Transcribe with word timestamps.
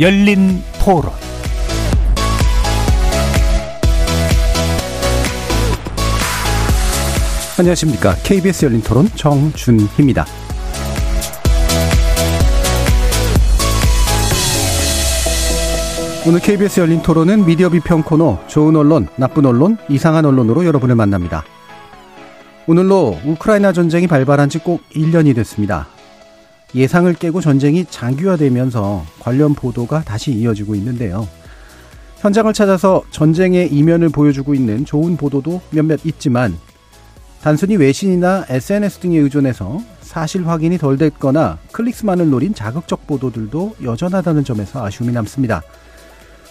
열린 0.00 0.60
토론 0.82 1.12
안녕하십니까. 7.56 8.16
KBS 8.24 8.64
열린 8.64 8.82
토론 8.82 9.08
정준희입니다. 9.14 10.26
오늘 16.26 16.40
KBS 16.40 16.80
열린 16.80 17.02
토론은 17.02 17.44
미디어 17.44 17.68
비평 17.68 18.02
코너 18.02 18.38
좋은 18.48 18.74
언론, 18.76 19.08
나쁜 19.16 19.44
언론, 19.44 19.76
이상한 19.88 20.24
언론으로 20.24 20.64
여러분을 20.64 20.94
만납니다. 20.94 21.44
오늘로 22.66 23.18
우크라이나 23.26 23.72
전쟁이 23.72 24.06
발발한 24.06 24.48
지 24.48 24.58
꼭 24.58 24.80
1년이 24.94 25.34
됐습니다. 25.36 25.86
예상을 26.74 27.12
깨고 27.14 27.40
전쟁이 27.40 27.84
장기화되면서 27.84 29.04
관련 29.20 29.54
보도가 29.54 30.02
다시 30.02 30.32
이어지고 30.32 30.74
있는데요. 30.74 31.28
현장을 32.18 32.52
찾아서 32.52 33.02
전쟁의 33.10 33.72
이면을 33.72 34.08
보여주고 34.08 34.54
있는 34.54 34.84
좋은 34.84 35.16
보도도 35.16 35.60
몇몇 35.70 36.00
있지만 36.04 36.56
단순히 37.42 37.76
외신이나 37.76 38.46
SNS 38.48 39.00
등에 39.00 39.18
의존해서 39.18 39.78
사실 40.00 40.46
확인이 40.46 40.78
덜 40.78 40.96
됐거나 40.96 41.58
클릭수만을 41.72 42.30
노린 42.30 42.54
자극적 42.54 43.06
보도들도 43.06 43.76
여전하다는 43.82 44.44
점에서 44.44 44.84
아쉬움이 44.84 45.12
남습니다. 45.12 45.62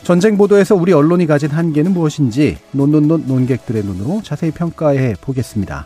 전쟁 0.03 0.37
보도에서 0.37 0.75
우리 0.75 0.93
언론이 0.93 1.25
가진 1.25 1.49
한계는 1.49 1.93
무엇인지 1.93 2.57
논논논 2.71 3.25
논객들의 3.25 3.83
눈으로 3.83 4.21
자세히 4.21 4.51
평가해 4.51 5.15
보겠습니다. 5.21 5.85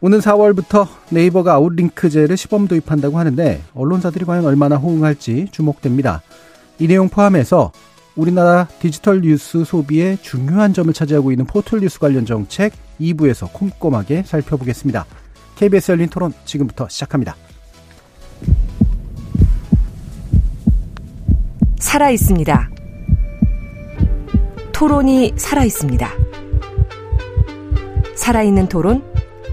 오는 0.00 0.18
4월부터 0.18 0.86
네이버가 1.10 1.54
아웃링크제를 1.54 2.36
시범 2.36 2.68
도입한다고 2.68 3.18
하는데 3.18 3.62
언론사들이 3.74 4.24
과연 4.24 4.44
얼마나 4.44 4.76
호응할지 4.76 5.48
주목됩니다. 5.50 6.22
이 6.78 6.86
내용 6.86 7.08
포함해서 7.08 7.72
우리나라 8.14 8.68
디지털 8.78 9.20
뉴스 9.20 9.64
소비의 9.64 10.18
중요한 10.22 10.72
점을 10.74 10.92
차지하고 10.92 11.32
있는 11.32 11.46
포털 11.46 11.80
뉴스 11.80 11.98
관련 11.98 12.26
정책 12.26 12.72
2부에서 13.00 13.52
꼼꼼하게 13.52 14.22
살펴보겠습니다. 14.24 15.06
KBS 15.56 15.92
열린 15.92 16.08
토론 16.08 16.32
지금부터 16.44 16.88
시작합니다. 16.88 17.34
살아 21.78 22.10
있습니다. 22.10 22.70
토론이 24.72 25.32
살아 25.36 25.64
있습니다. 25.64 26.10
살아있는 28.14 28.68
토론, 28.68 29.02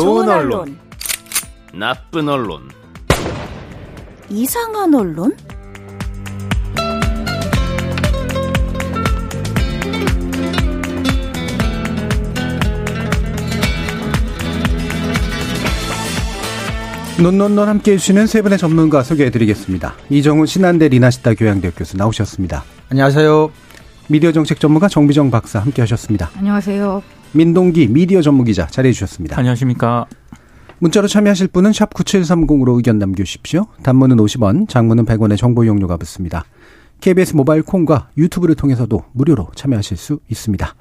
좋은 0.00 0.26
언론, 0.30 0.78
나쁜 1.74 2.26
언론, 2.26 2.70
이상한 4.30 4.94
언론? 4.94 5.36
논논논 17.22 17.68
함께 17.68 17.92
해주시는 17.92 18.26
세 18.26 18.40
분의 18.40 18.56
전문가 18.56 19.02
소개해드리겠습니다. 19.02 19.92
이정훈 20.08 20.46
신한대 20.46 20.88
리나시타 20.88 21.34
교양대학 21.34 21.76
교수 21.76 21.98
나오셨습니다. 21.98 22.64
안녕하세요. 22.88 23.50
미디어 24.08 24.32
정책 24.32 24.60
전문가 24.60 24.88
정비정 24.88 25.30
박사 25.30 25.58
함께 25.58 25.82
하셨습니다. 25.82 26.30
안녕하세요. 26.38 27.19
민동기 27.32 27.88
미디어 27.88 28.22
전무기자 28.22 28.66
자리해 28.66 28.92
주셨습니다. 28.92 29.38
안녕하십니까. 29.38 30.06
문자로 30.80 31.06
참여하실 31.08 31.48
분은 31.48 31.72
샵 31.72 31.92
9730으로 31.94 32.76
의견 32.76 32.98
남겨주십시오. 32.98 33.66
단문은 33.82 34.16
50원, 34.16 34.68
장문은 34.68 35.04
100원의 35.04 35.36
정보 35.36 35.62
이용료가 35.64 35.96
붙습니다. 35.98 36.44
KBS 37.00 37.36
모바일 37.36 37.62
콩과 37.62 38.08
유튜브를 38.16 38.54
통해서도 38.54 39.04
무료로 39.12 39.48
참여하실 39.54 39.96
수 39.96 40.18
있습니다. 40.28 40.74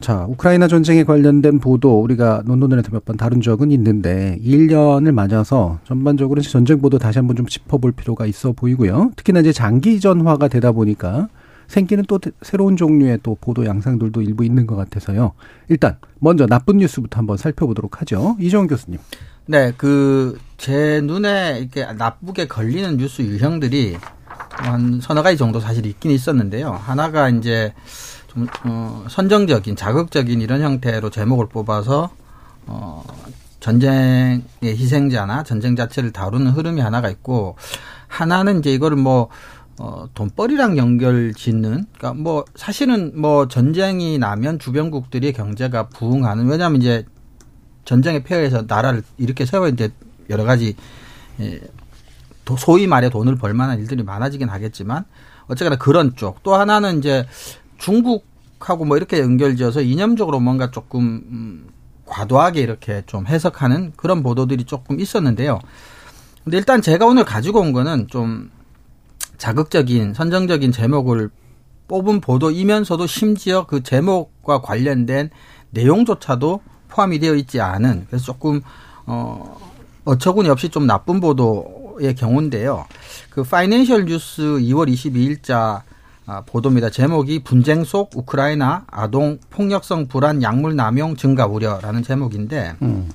자, 0.00 0.26
우크라이나 0.28 0.68
전쟁에 0.68 1.02
관련된 1.02 1.58
보도 1.58 2.00
우리가 2.00 2.42
논논에서 2.46 2.90
몇 2.92 3.04
번 3.04 3.16
다룬 3.16 3.40
적은 3.40 3.72
있는데 3.72 4.38
1년을 4.44 5.10
맞아서 5.10 5.80
전반적으로 5.84 6.40
전쟁 6.40 6.80
보도 6.80 6.98
다시 6.98 7.18
한번 7.18 7.34
좀 7.36 7.46
짚어볼 7.46 7.92
필요가 7.92 8.24
있어 8.26 8.52
보이고요. 8.52 9.10
특히나 9.16 9.40
이제 9.40 9.52
장기 9.52 9.98
전화가 9.98 10.46
되다 10.46 10.70
보니까 10.70 11.28
생기는 11.68 12.04
또 12.08 12.18
새로운 12.42 12.76
종류의 12.76 13.20
또 13.22 13.36
보도 13.40 13.64
양상들도 13.64 14.22
일부 14.22 14.44
있는 14.44 14.66
것 14.66 14.74
같아서요. 14.74 15.32
일단 15.68 15.98
먼저 16.18 16.46
나쁜 16.46 16.78
뉴스부터 16.78 17.18
한번 17.18 17.36
살펴보도록 17.36 18.00
하죠. 18.00 18.36
이정훈 18.40 18.66
교수님. 18.66 18.98
네, 19.46 19.72
그 19.76 20.36
제 20.58 21.00
눈에 21.02 21.60
이렇게 21.60 21.90
나쁘게 21.92 22.48
걸리는 22.48 22.96
뉴스 22.96 23.22
유형들이 23.22 23.96
한 24.50 25.00
서너 25.00 25.22
가지 25.22 25.38
정도 25.38 25.60
사실 25.60 25.86
있긴 25.86 26.10
있었는데요. 26.10 26.72
하나가 26.72 27.28
이제 27.28 27.72
좀 28.26 28.48
어, 28.64 29.04
선정적인 29.08 29.76
자극적인 29.76 30.40
이런 30.40 30.60
형태로 30.60 31.10
제목을 31.10 31.46
뽑아서 31.48 32.10
어 32.66 33.04
전쟁의 33.60 34.42
희생자나 34.64 35.44
전쟁 35.44 35.76
자체를 35.76 36.12
다루는 36.12 36.50
흐름이 36.50 36.80
하나가 36.80 37.08
있고 37.08 37.56
하나는 38.08 38.58
이제 38.58 38.72
이거를 38.72 38.96
뭐 38.96 39.28
어, 39.80 40.08
돈벌이랑 40.14 40.76
연결 40.76 41.32
짓는, 41.34 41.86
그니까 41.92 42.12
뭐, 42.12 42.44
사실은 42.56 43.12
뭐, 43.14 43.46
전쟁이 43.46 44.18
나면 44.18 44.58
주변국들이 44.58 45.32
경제가 45.32 45.88
부흥하는, 45.88 46.48
왜냐하면 46.48 46.80
이제, 46.80 47.06
전쟁의 47.84 48.24
폐해에서 48.24 48.64
나라를 48.66 49.02
이렇게 49.18 49.46
세워야 49.46 49.70
이제 49.70 49.90
여러 50.30 50.44
가지, 50.44 50.74
예, 51.40 51.60
소위 52.58 52.86
말해 52.86 53.08
돈을 53.08 53.36
벌 53.36 53.54
만한 53.54 53.78
일들이 53.78 54.02
많아지긴 54.02 54.48
하겠지만, 54.48 55.04
어쨌거나 55.46 55.76
그런 55.76 56.16
쪽. 56.16 56.42
또 56.42 56.54
하나는 56.56 56.98
이제, 56.98 57.26
중국하고 57.78 58.84
뭐 58.84 58.96
이렇게 58.96 59.20
연결 59.20 59.54
지어서 59.56 59.80
이념적으로 59.80 60.40
뭔가 60.40 60.72
조금, 60.72 61.22
음, 61.30 61.68
과도하게 62.04 62.62
이렇게 62.62 63.02
좀 63.06 63.26
해석하는 63.26 63.92
그런 63.96 64.22
보도들이 64.22 64.64
조금 64.64 64.98
있었는데요. 64.98 65.60
근데 66.42 66.56
일단 66.56 66.82
제가 66.82 67.04
오늘 67.06 67.24
가지고 67.24 67.60
온 67.60 67.72
거는 67.72 68.08
좀, 68.08 68.50
자극적인 69.38 70.14
선정적인 70.14 70.72
제목을 70.72 71.30
뽑은 71.88 72.20
보도이면서도 72.20 73.06
심지어 73.06 73.66
그 73.66 73.82
제목과 73.82 74.60
관련된 74.60 75.30
내용조차도 75.70 76.60
포함이 76.88 77.18
되어 77.18 77.34
있지 77.34 77.60
않은 77.60 78.06
그래서 78.08 78.24
조금 78.24 78.60
어 79.06 79.58
어처구니 80.04 80.48
없이 80.48 80.68
좀 80.68 80.86
나쁜 80.86 81.20
보도의 81.20 82.14
경우인데요. 82.14 82.86
그 83.30 83.42
파이낸셜 83.42 84.06
뉴스 84.06 84.42
2월 84.42 84.90
22일자 84.92 85.82
보도입니다. 86.46 86.90
제목이 86.90 87.42
분쟁 87.42 87.84
속 87.84 88.10
우크라이나 88.14 88.84
아동 88.86 89.38
폭력성 89.50 90.08
불안 90.08 90.42
약물 90.42 90.76
남용 90.76 91.16
증가 91.16 91.46
우려라는 91.46 92.02
제목인데 92.02 92.76
음. 92.82 93.10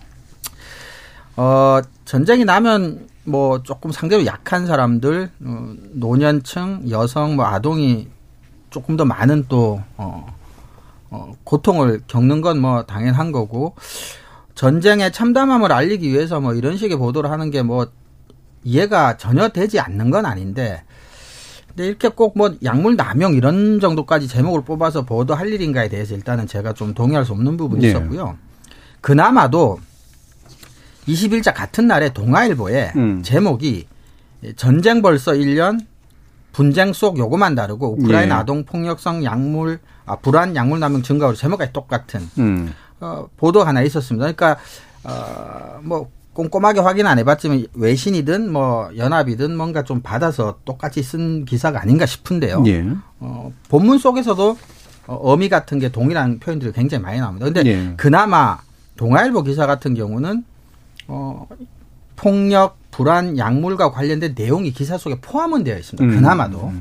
어 1.36 1.80
전쟁이 2.06 2.46
나면 2.46 3.08
뭐 3.26 3.64
조금 3.64 3.92
상대로 3.92 4.26
약한 4.26 4.66
사람들, 4.68 5.30
어, 5.46 5.74
노년층, 5.94 6.86
여성, 6.90 7.36
뭐 7.36 7.46
아동이 7.46 8.08
조금 8.70 8.98
더 8.98 9.06
많은 9.06 9.46
또 9.48 9.82
어, 9.98 10.26
어, 11.10 11.32
고통을 11.44 12.02
겪는 12.08 12.42
건 12.42 12.60
뭐 12.60 12.84
당연한 12.84 13.32
거고 13.32 13.76
전쟁의 14.56 15.12
참담함을 15.12 15.72
알리기 15.72 16.10
위해서 16.10 16.40
뭐 16.42 16.54
이런 16.54 16.78
식의 16.78 16.98
보도를 16.98 17.32
하는 17.32 17.50
게 17.52 17.62
뭐 17.64 17.88
이해가 18.66 19.18
전혀 19.18 19.50
되지 19.50 19.80
않는 19.80 20.10
건 20.10 20.26
아닌데 20.26 20.84
근데 21.68 21.88
이렇게 21.88 22.08
꼭 22.08 22.34
뭐 22.38 22.54
약물 22.64 22.96
남용 22.96 23.34
이런 23.34 23.80
정도까지 23.80 24.28
제목을 24.28 24.64
뽑아서 24.64 25.04
보도할 25.04 25.48
일인가에 25.52 25.90
대해서 25.90 26.14
일단은 26.16 26.48
제가 26.48 26.74
좀 26.74 26.94
동의할 26.94 27.26
수 27.26 27.34
없는 27.34 27.58
부분이 27.58 27.82
네. 27.82 27.90
있었고요. 27.90 28.38
그나마도 29.02 29.80
20일자 31.08 31.54
같은 31.54 31.88
날에 31.88 32.14
동아일보에 32.14 32.94
음. 32.96 33.24
제목이 33.24 33.88
전쟁 34.56 35.02
벌써 35.02 35.34
1년 35.34 35.80
분쟁 36.52 36.94
속 36.94 37.18
요거만 37.18 37.56
다르고 37.56 37.94
우크라이나 37.94 38.36
예. 38.36 38.40
아동 38.40 38.64
폭력성 38.64 39.24
약물 39.24 39.80
아 40.06 40.18
불안 40.18 40.56
약물 40.56 40.80
남용 40.80 41.02
증가로 41.02 41.34
제목까지 41.36 41.74
똑같은 41.74 42.30
음. 42.38 42.74
어, 43.00 43.28
보도 43.38 43.64
하나 43.64 43.82
있었습니다. 43.82 44.32
그러니까 44.32 44.58
어뭐 45.04 46.10
꼼꼼하게 46.34 46.80
확인 46.80 47.06
안 47.08 47.20
해봤지만 47.20 47.68
외신이든 47.74 48.52
뭐 48.52 48.90
연합이든 48.96 49.56
뭔가 49.56 49.84
좀 49.84 50.02
받아서 50.02 50.60
똑같이 50.66 51.04
쓴 51.04 51.46
기사가 51.46 51.82
아닌가 51.82 52.06
싶은데요. 52.06 52.64
예. 52.68 52.86
어, 53.20 53.52
본문 53.70 53.98
속에서도 53.98 54.58
어, 55.08 55.16
어미 55.16 55.50
같은 55.50 55.80
게 55.80 55.90
동일한 55.90 56.40
표현들이 56.40 56.72
굉장히 56.72 57.04
많이 57.04 57.20
나옵니다. 57.20 57.46
근데 57.46 57.64
예. 57.66 57.94
그나마 57.98 58.60
동아일보 58.96 59.44
기사 59.44 59.66
같은 59.68 59.96
경우는 59.96 60.44
어, 61.08 61.48
폭력, 62.16 62.78
불안, 62.92 63.38
약물과 63.38 63.92
관련된 63.92 64.34
내용이 64.38 64.72
기사 64.72 64.98
속에 64.98 65.20
포함은 65.20 65.64
되어 65.64 65.78
있습니다. 65.78 66.04
음. 66.04 66.10
그나마도. 66.16 66.72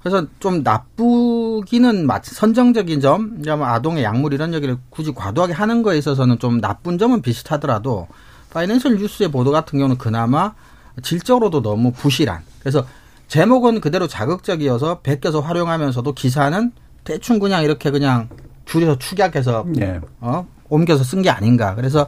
그래서 0.00 0.26
좀 0.38 0.62
나쁘기는 0.62 2.06
맞 2.06 2.24
선정적인 2.24 3.00
점, 3.00 3.42
뭐 3.42 3.66
아동의 3.66 4.04
약물 4.04 4.32
이런 4.32 4.54
얘기를 4.54 4.76
굳이 4.90 5.12
과도하게 5.12 5.52
하는 5.52 5.82
거에 5.82 5.98
있어서는 5.98 6.38
좀 6.38 6.60
나쁜 6.60 6.98
점은 6.98 7.20
비슷하더라도 7.20 8.06
파이낸셜 8.50 8.96
뉴스의 8.96 9.30
보도 9.30 9.50
같은 9.50 9.78
경우는 9.78 9.98
그나마 9.98 10.54
질적으로도 11.02 11.62
너무 11.62 11.92
부실한. 11.92 12.42
그래서 12.60 12.86
제목은 13.26 13.80
그대로 13.80 14.06
자극적이어서 14.06 15.00
베껴서 15.00 15.40
활용하면서도 15.40 16.14
기사는 16.14 16.72
대충 17.04 17.38
그냥 17.38 17.64
이렇게 17.64 17.90
그냥 17.90 18.28
줄여서 18.64 18.98
축약해서 18.98 19.66
예. 19.80 20.00
어 20.20 20.46
옮겨서 20.68 21.02
쓴 21.02 21.22
게 21.22 21.28
아닌가. 21.30 21.74
그래서 21.74 22.06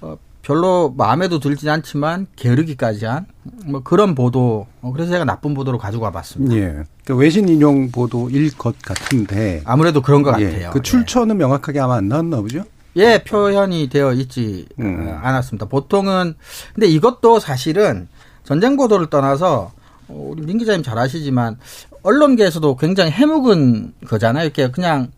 어, 0.00 0.16
별로 0.44 0.94
마음에도 0.96 1.38
들진 1.40 1.68
않지만 1.68 2.26
게으르기까지 2.36 3.06
한 3.06 3.26
뭐 3.66 3.82
그런 3.82 4.14
보도. 4.14 4.66
어, 4.82 4.92
그래서 4.92 5.10
제가 5.12 5.24
나쁜 5.24 5.54
보도로 5.54 5.78
가지고 5.78 6.04
와봤습니다. 6.04 6.54
예. 6.56 6.82
그 7.04 7.14
외신 7.14 7.48
인용 7.48 7.90
보도일 7.90 8.56
것 8.56 8.78
같은데. 8.80 9.62
아무래도 9.64 10.00
그런 10.02 10.22
것 10.22 10.38
예. 10.40 10.44
같아요. 10.44 10.70
그 10.70 10.82
출처는 10.82 11.36
명확하게 11.36 11.80
아마 11.80 11.96
안 11.96 12.08
나왔나 12.08 12.40
보죠? 12.40 12.64
예, 12.96 13.22
표현이 13.24 13.88
되어 13.88 14.12
있지 14.12 14.66
음. 14.78 15.08
어, 15.08 15.18
않았습니다. 15.22 15.66
보통은 15.66 16.34
근데 16.74 16.86
이것도 16.86 17.40
사실은 17.40 18.08
전쟁 18.44 18.76
보도를 18.76 19.08
떠나서 19.08 19.72
어, 20.08 20.28
우리 20.30 20.42
민 20.42 20.58
기자님 20.58 20.82
잘 20.82 20.98
아시지만 20.98 21.58
언론계에서도 22.02 22.76
굉장히 22.76 23.10
해묵은 23.10 23.94
거잖아요. 24.06 24.44
이렇게 24.44 24.70
그냥 24.70 25.08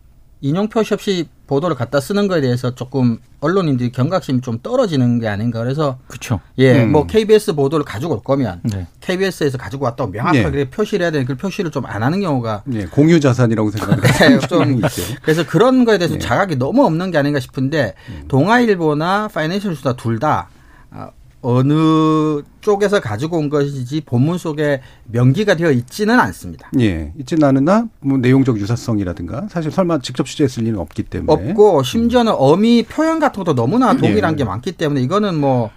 인용 0.41 0.69
표시 0.69 0.93
없이 0.93 1.27
보도를 1.47 1.75
갖다 1.75 1.99
쓰는 1.99 2.27
거에 2.27 2.41
대해서 2.41 2.75
조금 2.75 3.17
언론인들이 3.39 3.91
경각심이 3.91 4.41
좀 4.41 4.59
떨어지는 4.61 5.19
게 5.19 5.27
아닌가. 5.27 5.59
그래서 5.59 5.97
그렇죠. 6.07 6.39
예, 6.57 6.83
음. 6.83 6.91
뭐 6.91 7.07
KBS 7.07 7.53
보도를 7.55 7.85
가지고 7.85 8.15
올 8.15 8.23
거면 8.23 8.61
네. 8.63 8.85
KBS에서 9.01 9.57
가지고 9.57 9.85
왔다고 9.85 10.11
명확하게 10.11 10.59
예. 10.59 10.69
표시를 10.69 11.03
해야 11.03 11.11
되는 11.11 11.25
그 11.25 11.35
표시를 11.35 11.71
좀 11.71 11.87
안 11.87 12.03
하는 12.03 12.19
경우가 12.19 12.63
예. 12.73 12.85
공유 12.85 13.19
자산이라고 13.19 13.71
생각하는 13.71 14.01
네, 14.41 14.47
좀. 14.47 14.81
그래서 15.21 15.45
그런 15.45 15.85
거에 15.85 15.97
대해서 15.97 16.15
네. 16.15 16.19
자각이 16.19 16.57
너무 16.57 16.85
없는 16.85 17.11
게 17.11 17.17
아닌가 17.17 17.39
싶은데 17.39 17.93
동아일보나 18.27 19.29
파이낸셜 19.29 19.75
수다 19.75 19.93
둘다 19.95 20.49
아, 20.91 21.09
어느 21.41 22.41
쪽에서 22.61 22.99
가지고 22.99 23.37
온 23.37 23.49
것이지 23.49 24.01
본문 24.01 24.37
속에 24.37 24.81
명기가 25.05 25.55
되어 25.55 25.71
있지는 25.71 26.19
않습니다. 26.19 26.69
예. 26.79 27.13
있진 27.17 27.43
않으나 27.43 27.87
뭐 27.99 28.17
내용적 28.17 28.59
유사성이라든가 28.59 29.47
사실 29.49 29.71
설마 29.71 29.99
직접 29.99 30.25
취재했을 30.25 30.63
리는 30.63 30.79
없기 30.79 31.03
때문에 31.03 31.31
없고 31.31 31.83
심지어는 31.83 32.33
어미 32.35 32.83
표현 32.89 33.19
같은 33.19 33.43
것도 33.43 33.55
너무나 33.55 33.95
동일한 33.95 34.33
예. 34.33 34.37
게 34.37 34.43
많기 34.43 34.71
때문에 34.71 35.01
이거는 35.01 35.39
뭐 35.39 35.69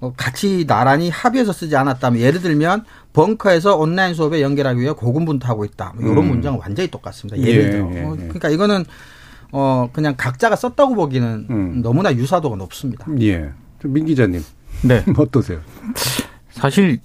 어, 0.00 0.14
같이 0.16 0.64
나란히 0.66 1.10
합의해서 1.10 1.52
쓰지 1.52 1.76
않았다면 1.76 2.20
예를 2.20 2.40
들면 2.40 2.84
벙커에서 3.12 3.76
온라인 3.76 4.14
수업에 4.14 4.40
연결하기 4.40 4.80
위해 4.80 4.92
고군분투하고 4.92 5.64
있다. 5.64 5.92
뭐 5.96 6.10
이런 6.10 6.24
음. 6.24 6.30
문장은 6.30 6.58
완전히 6.60 6.88
똑같습니다. 6.88 7.38
예를 7.38 7.64
예, 7.64 7.70
들어. 7.70 7.90
예, 7.94 8.02
어, 8.04 8.12
예. 8.14 8.22
그러니까 8.22 8.48
이거는 8.48 8.84
어 9.52 9.90
그냥 9.92 10.14
각자가 10.16 10.56
썼다고 10.56 10.94
보기는 10.94 11.46
음. 11.50 11.82
너무나 11.82 12.14
유사도가 12.14 12.56
높습니다. 12.56 13.06
예. 13.20 13.50
좀민 13.80 14.06
기자님 14.06 14.42
네. 14.82 15.04
어떠세요? 15.16 15.60
사실 16.50 16.98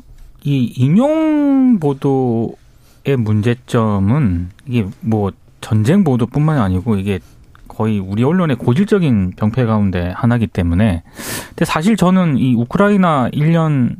이 0.43 0.73
인용 0.77 1.79
보도의 1.79 3.17
문제점은 3.17 4.49
이게 4.65 4.85
뭐 5.01 5.31
전쟁 5.61 6.03
보도뿐만 6.03 6.59
아니고 6.59 6.97
이게 6.97 7.19
거의 7.67 7.99
우리 7.99 8.23
언론의 8.23 8.57
고질적인 8.57 9.33
병폐 9.35 9.65
가운데 9.65 10.11
하나이기 10.15 10.47
때문에 10.47 11.03
근데 11.49 11.65
사실 11.65 11.97
저는 11.97 12.37
이 12.37 12.53
우크라이나 12.55 13.29
1년이라는 13.31 13.95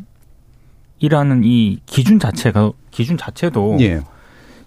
이 1.44 1.80
기준 1.86 2.20
자체가 2.20 2.72
기준 2.92 3.18
자체도 3.18 3.78
예. 3.82 4.02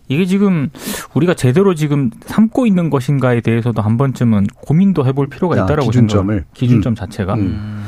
이게 0.09 0.25
지금 0.25 0.71
우리가 1.15 1.35
제대로 1.35 1.75
지금 1.75 2.11
삼고 2.23 2.67
있는 2.67 2.91
것인가에 2.91 3.41
대해서도 3.41 3.83
한 3.83 3.97
번쯤은 3.99 4.47
고민도 4.63 5.07
해볼 5.07 5.29
필요가 5.29 5.61
아, 5.61 5.65
있다라고 5.65 5.91
기준점을. 5.91 6.35
생각. 6.35 6.55
기준점 6.55 6.95
자체가. 6.95 7.35
음. 7.35 7.85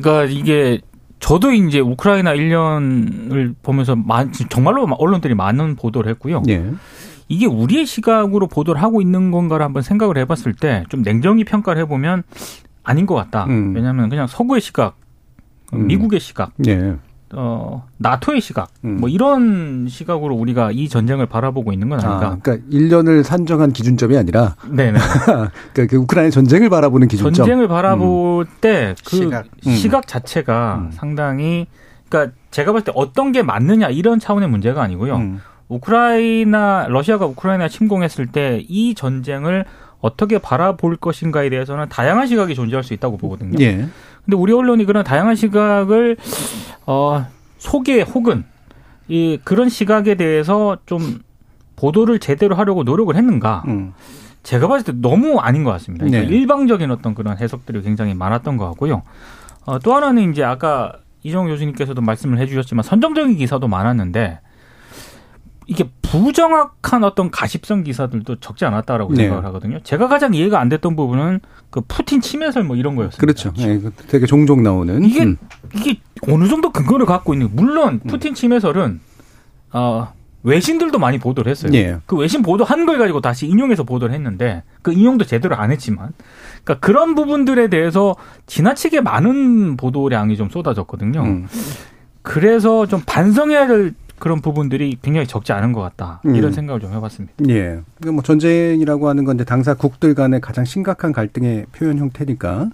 그러니까 0.00 0.24
이게 0.32 0.80
저도 1.20 1.52
이제 1.52 1.80
우크라이나 1.80 2.34
1년을 2.34 3.54
보면서 3.62 3.96
마- 3.96 4.30
정말로 4.50 4.86
언론들이 4.98 5.34
많은 5.34 5.76
보도를 5.76 6.10
했고요. 6.12 6.42
예. 6.48 6.70
이게 7.28 7.46
우리의 7.46 7.86
시각으로 7.86 8.46
보도를 8.46 8.80
하고 8.82 9.00
있는 9.00 9.30
건가를 9.30 9.64
한번 9.64 9.82
생각을 9.82 10.16
해봤을 10.18 10.54
때 10.60 10.84
좀 10.90 11.02
냉정히 11.02 11.44
평가를 11.44 11.82
해보면 11.82 12.22
아닌 12.84 13.06
것 13.06 13.14
같다. 13.16 13.46
음. 13.46 13.74
왜냐하면 13.74 14.08
그냥 14.10 14.26
서구의 14.28 14.60
시각, 14.60 14.96
음. 15.72 15.86
미국의 15.88 16.20
시각, 16.20 16.52
예. 16.68 16.96
어, 17.32 17.84
나토의 17.98 18.40
시각, 18.40 18.68
음. 18.84 18.98
뭐 19.00 19.08
이런 19.08 19.88
시각으로 19.88 20.34
우리가 20.36 20.70
이 20.72 20.88
전쟁을 20.88 21.26
바라보고 21.26 21.72
있는 21.72 21.88
건 21.88 21.98
아, 22.00 22.06
아닌가. 22.08 22.38
그러니까 22.40 22.68
1년을 22.70 23.24
산정한 23.24 23.72
기준점이 23.72 24.16
아니라 24.16 24.54
네네. 24.70 24.98
그러니까 25.74 25.86
그 25.90 25.96
우크라이나 25.96 26.30
전쟁을 26.30 26.68
바라보는 26.70 27.08
기준점. 27.08 27.32
전쟁을 27.34 27.66
바라볼 27.68 28.46
때그 28.60 29.16
시각. 29.16 29.46
시각. 29.62 29.98
음. 29.98 30.02
자체가 30.06 30.74
음. 30.86 30.90
상당히 30.92 31.66
그러니까 32.08 32.32
제가 32.52 32.72
봤을 32.72 32.84
때 32.84 32.92
어떤 32.94 33.32
게 33.32 33.42
맞느냐 33.42 33.88
이런 33.88 34.20
차원의 34.20 34.48
문제가 34.48 34.82
아니고요. 34.82 35.16
음. 35.16 35.40
우크라이나 35.68 36.86
러시아가 36.88 37.26
우크라이나 37.26 37.68
침공했을 37.68 38.26
때 38.28 38.64
이 38.68 38.94
전쟁을 38.94 39.64
어떻게 40.00 40.38
바라볼 40.38 40.96
것인가에 40.96 41.48
대해서는 41.50 41.88
다양한 41.88 42.26
시각이 42.28 42.54
존재할 42.54 42.84
수 42.84 42.94
있다고 42.94 43.16
보거든요. 43.16 43.56
예. 43.60 43.88
근데 44.26 44.36
우리 44.36 44.52
언론이 44.52 44.84
그런 44.84 45.04
다양한 45.04 45.36
시각을 45.36 46.16
어 46.84 47.24
소개 47.58 48.02
혹은 48.02 48.44
이 49.08 49.38
그런 49.44 49.68
시각에 49.68 50.16
대해서 50.16 50.76
좀 50.84 51.20
보도를 51.76 52.18
제대로 52.18 52.56
하려고 52.56 52.82
노력을 52.82 53.14
했는가? 53.14 53.62
음. 53.68 53.94
제가 54.42 54.68
봤을 54.68 54.92
때 54.92 55.00
너무 55.00 55.38
아닌 55.38 55.64
것 55.64 55.70
같습니다. 55.72 56.04
그러니까 56.06 56.28
네. 56.28 56.36
일방적인 56.36 56.90
어떤 56.90 57.14
그런 57.14 57.38
해석들이 57.38 57.82
굉장히 57.82 58.14
많았던 58.14 58.56
것 58.56 58.66
같고요. 58.70 59.02
어, 59.64 59.78
또 59.78 59.94
하나는 59.94 60.30
이제 60.30 60.44
아까 60.44 60.92
이정 61.22 61.46
교수님께서도 61.46 62.00
말씀을 62.00 62.38
해주셨지만 62.38 62.82
선정적인 62.82 63.36
기사도 63.36 63.66
많았는데 63.68 64.40
이게 65.66 65.84
부정확한 66.02 67.02
어떤 67.02 67.30
가십성 67.30 67.82
기사들도 67.82 68.36
적지 68.36 68.64
않았다라고 68.64 69.14
네. 69.14 69.24
생각을 69.24 69.44
하거든요. 69.46 69.80
제가 69.82 70.06
가장 70.06 70.32
이해가 70.32 70.60
안 70.60 70.68
됐던 70.68 70.94
부분은 70.94 71.40
그 71.70 71.80
푸틴 71.82 72.20
침해설 72.20 72.62
뭐 72.62 72.76
이런 72.76 72.94
거였습니다. 72.94 73.20
그렇죠. 73.20 73.52
예. 73.58 73.78
그 73.78 73.92
되게 74.06 74.26
종종 74.26 74.62
나오는. 74.62 75.02
이게 75.04 75.24
음. 75.24 75.36
이게 75.74 75.98
어느 76.28 76.46
정도 76.46 76.70
근거를 76.70 77.04
갖고 77.04 77.34
있는 77.34 77.50
물론 77.52 77.98
푸틴 78.00 78.34
침해설은 78.34 79.00
어 79.72 80.12
외신들도 80.44 81.00
많이 81.00 81.18
보도를 81.18 81.50
했어요. 81.50 81.72
예. 81.74 81.98
그 82.06 82.16
외신 82.16 82.42
보도한 82.42 82.86
걸 82.86 82.98
가지고 82.98 83.20
다시 83.20 83.48
인용해서 83.48 83.82
보도를 83.82 84.14
했는데 84.14 84.62
그 84.82 84.92
인용도 84.92 85.24
제대로 85.24 85.56
안 85.56 85.72
했지만 85.72 86.12
그러니까 86.62 86.86
그런 86.86 87.16
부분들에 87.16 87.66
대해서 87.66 88.14
지나치게 88.46 89.00
많은 89.00 89.76
보도량이 89.76 90.36
좀 90.36 90.48
쏟아졌거든요. 90.48 91.22
음. 91.22 91.48
그래서 92.22 92.86
좀 92.86 93.02
반성해야 93.04 93.66
될 93.66 93.94
그런 94.18 94.40
부분들이 94.40 94.96
굉장히 95.02 95.26
적지 95.26 95.52
않은 95.52 95.72
것 95.72 95.80
같다. 95.80 96.20
음. 96.26 96.34
이런 96.34 96.52
생각을 96.52 96.80
좀 96.80 96.92
해봤습니다. 96.92 97.34
예. 97.48 97.80
그뭐 98.00 98.22
전쟁이라고 98.22 99.08
하는 99.08 99.24
건데 99.24 99.44
당사국들 99.44 100.14
간의 100.14 100.40
가장 100.40 100.64
심각한 100.64 101.12
갈등의 101.12 101.66
표현 101.72 101.98
형태니까 101.98 102.70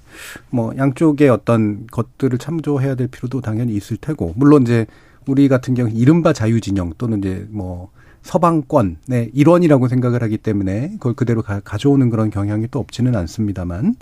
뭐 0.50 0.72
양쪽의 0.76 1.28
어떤 1.28 1.86
것들을 1.88 2.38
참조해야 2.38 2.94
될 2.94 3.08
필요도 3.08 3.40
당연히 3.40 3.74
있을 3.74 3.96
테고 3.96 4.34
물론 4.36 4.62
이제 4.62 4.86
우리 5.26 5.48
같은 5.48 5.74
경우 5.74 5.90
이른바 5.92 6.32
자유진영 6.32 6.94
또는 6.98 7.18
이제 7.18 7.46
뭐 7.50 7.90
서방권의 8.22 9.30
일원이라고 9.34 9.88
생각을 9.88 10.22
하기 10.22 10.38
때문에 10.38 10.92
그걸 10.94 11.14
그대로 11.14 11.42
가, 11.42 11.60
가져오는 11.60 12.08
그런 12.08 12.30
경향이 12.30 12.68
또 12.70 12.78
없지는 12.78 13.16
않습니다만 13.16 13.96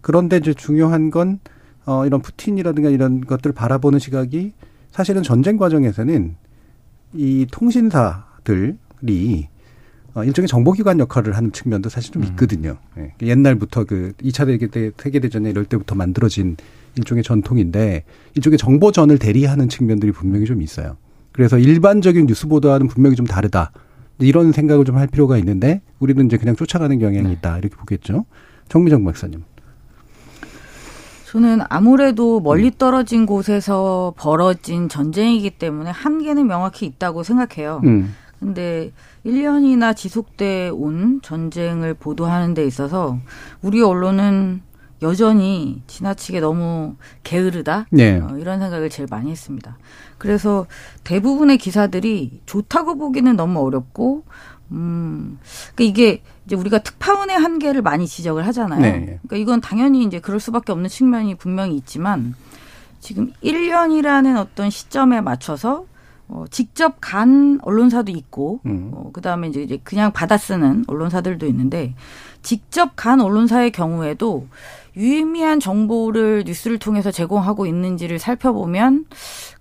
그런데 0.00 0.38
이제 0.38 0.52
중요한 0.54 1.10
건 1.10 1.38
어, 1.86 2.04
이런 2.04 2.20
푸틴이라든가 2.20 2.90
이런 2.90 3.20
것들 3.20 3.52
바라보는 3.52 3.98
시각이 3.98 4.52
사실은 4.90 5.22
전쟁 5.22 5.56
과정에서는 5.56 6.34
이 7.14 7.46
통신사들이 7.50 9.48
어, 10.14 10.24
일종의 10.24 10.48
정보기관 10.48 10.98
역할을 10.98 11.36
하는 11.36 11.52
측면도 11.52 11.88
사실 11.88 12.12
좀 12.12 12.24
있거든요. 12.24 12.78
예. 12.98 13.14
옛날부터 13.22 13.84
그 13.84 14.12
2차 14.22 14.44
세계대, 14.46 14.90
세계대전에 14.96 15.50
이럴 15.50 15.64
때부터 15.64 15.94
만들어진 15.94 16.56
일종의 16.96 17.22
전통인데 17.22 18.04
일종의 18.34 18.58
정보전을 18.58 19.18
대리하는 19.18 19.68
측면들이 19.68 20.10
분명히 20.12 20.46
좀 20.46 20.62
있어요. 20.62 20.96
그래서 21.32 21.58
일반적인 21.58 22.26
뉴스 22.26 22.48
보도와는 22.48 22.88
분명히 22.88 23.14
좀 23.14 23.26
다르다. 23.26 23.70
이런 24.18 24.52
생각을 24.52 24.84
좀 24.84 24.96
할 24.96 25.06
필요가 25.06 25.38
있는데 25.38 25.80
우리는 26.00 26.26
이제 26.26 26.36
그냥 26.36 26.56
쫓아가는 26.56 26.98
경향이 26.98 27.28
네. 27.28 27.32
있다. 27.34 27.58
이렇게 27.58 27.76
보겠죠. 27.76 28.26
정미정 28.68 29.04
박사님. 29.04 29.44
저는 31.30 31.60
아무래도 31.68 32.40
멀리 32.40 32.72
떨어진 32.76 33.24
곳에서 33.24 34.12
벌어진 34.16 34.88
전쟁이기 34.88 35.50
때문에 35.50 35.90
한계는 35.90 36.48
명확히 36.48 36.86
있다고 36.86 37.22
생각해요. 37.22 37.80
음. 37.84 38.16
근데 38.40 38.90
1년이나 39.24 39.94
지속돼 39.94 40.70
온 40.70 41.20
전쟁을 41.22 41.94
보도하는 41.94 42.54
데 42.54 42.66
있어서 42.66 43.16
우리 43.62 43.80
언론은 43.80 44.62
여전히 45.02 45.82
지나치게 45.86 46.40
너무 46.40 46.96
게으르다 47.22 47.86
네. 47.92 48.18
어, 48.18 48.36
이런 48.36 48.58
생각을 48.58 48.90
제일 48.90 49.06
많이 49.08 49.30
했습니다. 49.30 49.78
그래서 50.18 50.66
대부분의 51.04 51.58
기사들이 51.58 52.40
좋다고 52.44 52.96
보기는 52.96 53.36
너무 53.36 53.60
어렵고 53.60 54.24
음, 54.72 55.38
그러니까 55.74 55.84
이게 55.84 56.22
이제 56.46 56.56
우리가 56.56 56.78
특파원의 56.78 57.38
한계를 57.38 57.82
많이 57.82 58.06
지적을 58.06 58.46
하잖아요. 58.48 58.80
네. 58.80 59.00
그러니까 59.22 59.36
이건 59.36 59.60
당연히 59.60 60.04
이제 60.04 60.20
그럴 60.20 60.40
수밖에 60.40 60.72
없는 60.72 60.88
측면이 60.88 61.36
분명히 61.36 61.76
있지만 61.76 62.34
지금 62.98 63.32
1년이라는 63.42 64.36
어떤 64.38 64.70
시점에 64.70 65.20
맞춰서 65.20 65.86
어, 66.28 66.44
직접 66.48 66.98
간 67.00 67.58
언론사도 67.62 68.12
있고, 68.12 68.60
음. 68.64 68.92
어, 68.94 69.10
그 69.12 69.20
다음에 69.20 69.48
이제 69.48 69.62
이제 69.62 69.80
그냥 69.82 70.12
받아 70.12 70.36
쓰는 70.36 70.84
언론사들도 70.86 71.44
있는데, 71.46 71.94
직접 72.42 72.92
간 72.94 73.20
언론사의 73.20 73.72
경우에도 73.72 74.46
유의미한 74.96 75.60
정보를 75.60 76.44
뉴스를 76.46 76.78
통해서 76.78 77.10
제공하고 77.10 77.66
있는지를 77.66 78.18
살펴보면 78.18 79.06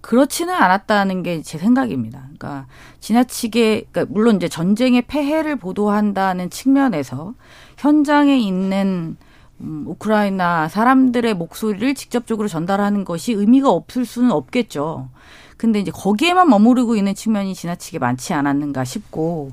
그렇지는 0.01 0.53
않았다는 0.53 1.23
게 1.23 1.41
제 1.43 1.57
생각입니다. 1.57 2.19
그러니까 2.23 2.67
지나치게, 2.99 3.85
그러니까 3.91 4.13
물론 4.13 4.37
이제 4.37 4.47
전쟁의 4.47 5.03
폐해를 5.03 5.55
보도한다는 5.55 6.49
측면에서 6.49 7.33
현장에 7.77 8.37
있는 8.37 9.17
음, 9.61 9.83
우크라이나 9.87 10.69
사람들의 10.69 11.33
목소리를 11.33 11.93
직접적으로 11.93 12.47
전달하는 12.47 13.03
것이 13.03 13.33
의미가 13.33 13.69
없을 13.69 14.05
수는 14.05 14.31
없겠죠. 14.31 15.09
근데 15.57 15.79
이제 15.79 15.91
거기에만 15.91 16.47
머무르고 16.49 16.95
있는 16.95 17.13
측면이 17.13 17.53
지나치게 17.53 17.99
많지 17.99 18.33
않았는가 18.33 18.85
싶고, 18.85 19.51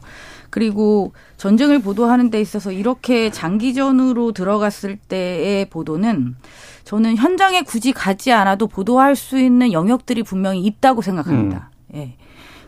그리고 0.50 1.12
전쟁을 1.36 1.80
보도하는 1.80 2.30
데 2.30 2.40
있어서 2.40 2.72
이렇게 2.72 3.30
장기전으로 3.30 4.32
들어갔을 4.32 4.96
때의 4.96 5.68
보도는 5.70 6.36
저는 6.84 7.16
현장에 7.16 7.62
굳이 7.62 7.92
가지 7.92 8.32
않아도 8.32 8.66
보도할 8.66 9.16
수 9.16 9.38
있는 9.38 9.72
영역들이 9.72 10.22
분명히 10.22 10.60
있다고 10.64 11.02
생각합니다. 11.02 11.70
예. 11.94 12.16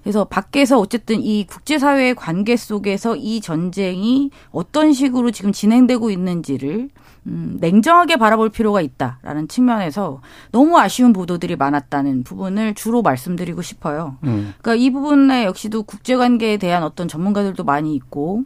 그래서 0.03 0.25
밖에서 0.25 0.79
어쨌든 0.79 1.21
이 1.21 1.45
국제사회의 1.47 2.15
관계 2.15 2.57
속에서 2.57 3.17
이 3.17 3.41
전쟁이 3.41 4.31
어떤 4.51 4.93
식으로 4.93 5.31
지금 5.31 5.53
진행되고 5.53 6.11
있는지를 6.11 6.89
음, 7.27 7.59
냉정하게 7.61 8.17
바라볼 8.17 8.51
필요가 8.51 8.81
있다라는 8.81 9.49
측면에서 9.49 10.21
너무 10.51 10.79
아쉬운 10.79 11.13
보도들이 11.13 11.57
많았다는 11.57 12.25
부분을 12.25 12.75
주로 12.75 13.03
말씀드리고 13.03 13.63
싶어요. 13.63 14.17
음. 14.25 14.55
그러니까 14.61 14.75
이 14.75 14.91
부분에 14.91 15.45
역시도 15.45 15.83
국제 15.83 16.17
관계에 16.17 16.57
대한 16.57 16.83
어떤 16.83 17.09
전문가들도 17.09 17.65
많이 17.65 17.95
있고, 17.95 18.45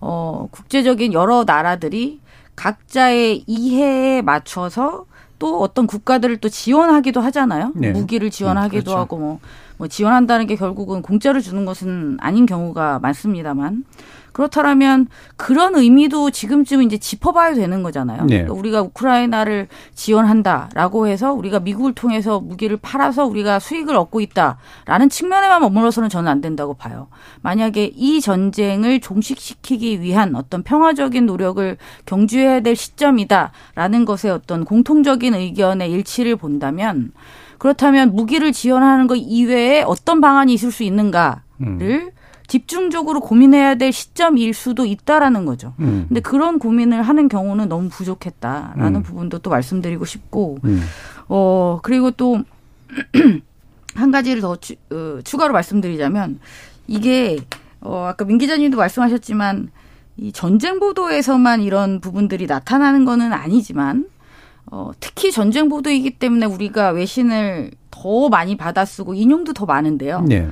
어, 0.00 0.48
국제적인 0.50 1.12
여러 1.12 1.44
나라들이 1.44 2.20
각자의 2.56 3.44
이해에 3.46 4.22
맞춰서 4.22 5.04
또 5.38 5.60
어떤 5.60 5.86
국가들을 5.86 6.38
또 6.38 6.48
지원하기도 6.48 7.20
하잖아요. 7.20 7.72
네. 7.74 7.92
무기를 7.92 8.30
지원하기도 8.30 8.78
음, 8.78 8.84
그렇죠. 8.84 8.98
하고 8.98 9.18
뭐, 9.18 9.40
뭐 9.76 9.86
지원한다는 9.88 10.46
게 10.46 10.56
결국은 10.56 11.02
공짜로 11.02 11.40
주는 11.40 11.64
것은 11.66 12.16
아닌 12.20 12.46
경우가 12.46 13.00
많습니다만 13.00 13.84
그렇다면 14.36 15.06
그런 15.36 15.76
의미도 15.76 16.30
지금쯤 16.30 16.82
이제 16.82 16.98
짚어봐야 16.98 17.54
되는 17.54 17.82
거잖아요. 17.82 18.26
네. 18.26 18.42
그러니까 18.42 18.52
우리가 18.52 18.82
우크라이나를 18.82 19.66
지원한다라고 19.94 21.06
해서 21.06 21.32
우리가 21.32 21.60
미국을 21.60 21.94
통해서 21.94 22.38
무기를 22.38 22.76
팔아서 22.76 23.24
우리가 23.24 23.58
수익을 23.58 23.96
얻고 23.96 24.20
있다라는 24.20 25.08
측면에만 25.08 25.62
머물러서는 25.62 26.10
저는 26.10 26.30
안 26.30 26.42
된다고 26.42 26.74
봐요. 26.74 27.08
만약에 27.40 27.92
이 27.96 28.20
전쟁을 28.20 29.00
종식시키기 29.00 30.02
위한 30.02 30.36
어떤 30.36 30.62
평화적인 30.62 31.24
노력을 31.24 31.78
경주해야 32.04 32.60
될 32.60 32.76
시점이다라는 32.76 34.04
것에 34.04 34.28
어떤 34.28 34.66
공통적인 34.66 35.32
의견의 35.32 35.90
일치를 35.90 36.36
본다면 36.36 37.12
그렇다면 37.56 38.14
무기를 38.14 38.52
지원하는 38.52 39.06
것 39.06 39.14
이외에 39.14 39.80
어떤 39.80 40.20
방안이 40.20 40.52
있을 40.52 40.70
수 40.70 40.82
있는가를 40.82 41.40
음. 41.62 42.10
집중적으로 42.46 43.20
고민해야 43.20 43.74
될 43.76 43.92
시점일 43.92 44.54
수도 44.54 44.84
있다라는 44.84 45.44
거죠. 45.46 45.74
음. 45.80 46.06
근데 46.08 46.20
그런 46.20 46.58
고민을 46.58 47.02
하는 47.02 47.28
경우는 47.28 47.68
너무 47.68 47.88
부족했다라는 47.88 48.96
음. 48.96 49.02
부분도 49.02 49.40
또 49.40 49.50
말씀드리고 49.50 50.04
싶고, 50.04 50.58
음. 50.64 50.82
어, 51.28 51.80
그리고 51.82 52.10
또, 52.10 52.42
한 53.94 54.10
가지를 54.10 54.40
더 54.40 54.56
추, 54.56 54.74
어, 54.90 55.20
추가로 55.24 55.52
말씀드리자면, 55.52 56.38
이게, 56.86 57.38
어, 57.80 58.06
아까 58.08 58.24
민 58.24 58.38
기자님도 58.38 58.76
말씀하셨지만, 58.76 59.70
이 60.18 60.32
전쟁 60.32 60.78
보도에서만 60.80 61.60
이런 61.62 62.00
부분들이 62.00 62.46
나타나는 62.46 63.04
거는 63.04 63.32
아니지만, 63.32 64.06
어, 64.70 64.90
특히 64.98 65.30
전쟁 65.30 65.68
보도이기 65.68 66.18
때문에 66.18 66.46
우리가 66.46 66.90
외신을 66.90 67.70
더 67.90 68.28
많이 68.28 68.56
받아 68.56 68.84
쓰고 68.84 69.14
인용도 69.14 69.52
더 69.52 69.64
많은데요. 69.64 70.22
네. 70.22 70.48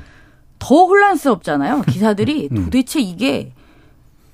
더 0.64 0.86
혼란스럽잖아요. 0.86 1.82
기사들이 1.82 2.48
음. 2.52 2.64
도대체 2.64 2.98
이게 2.98 3.52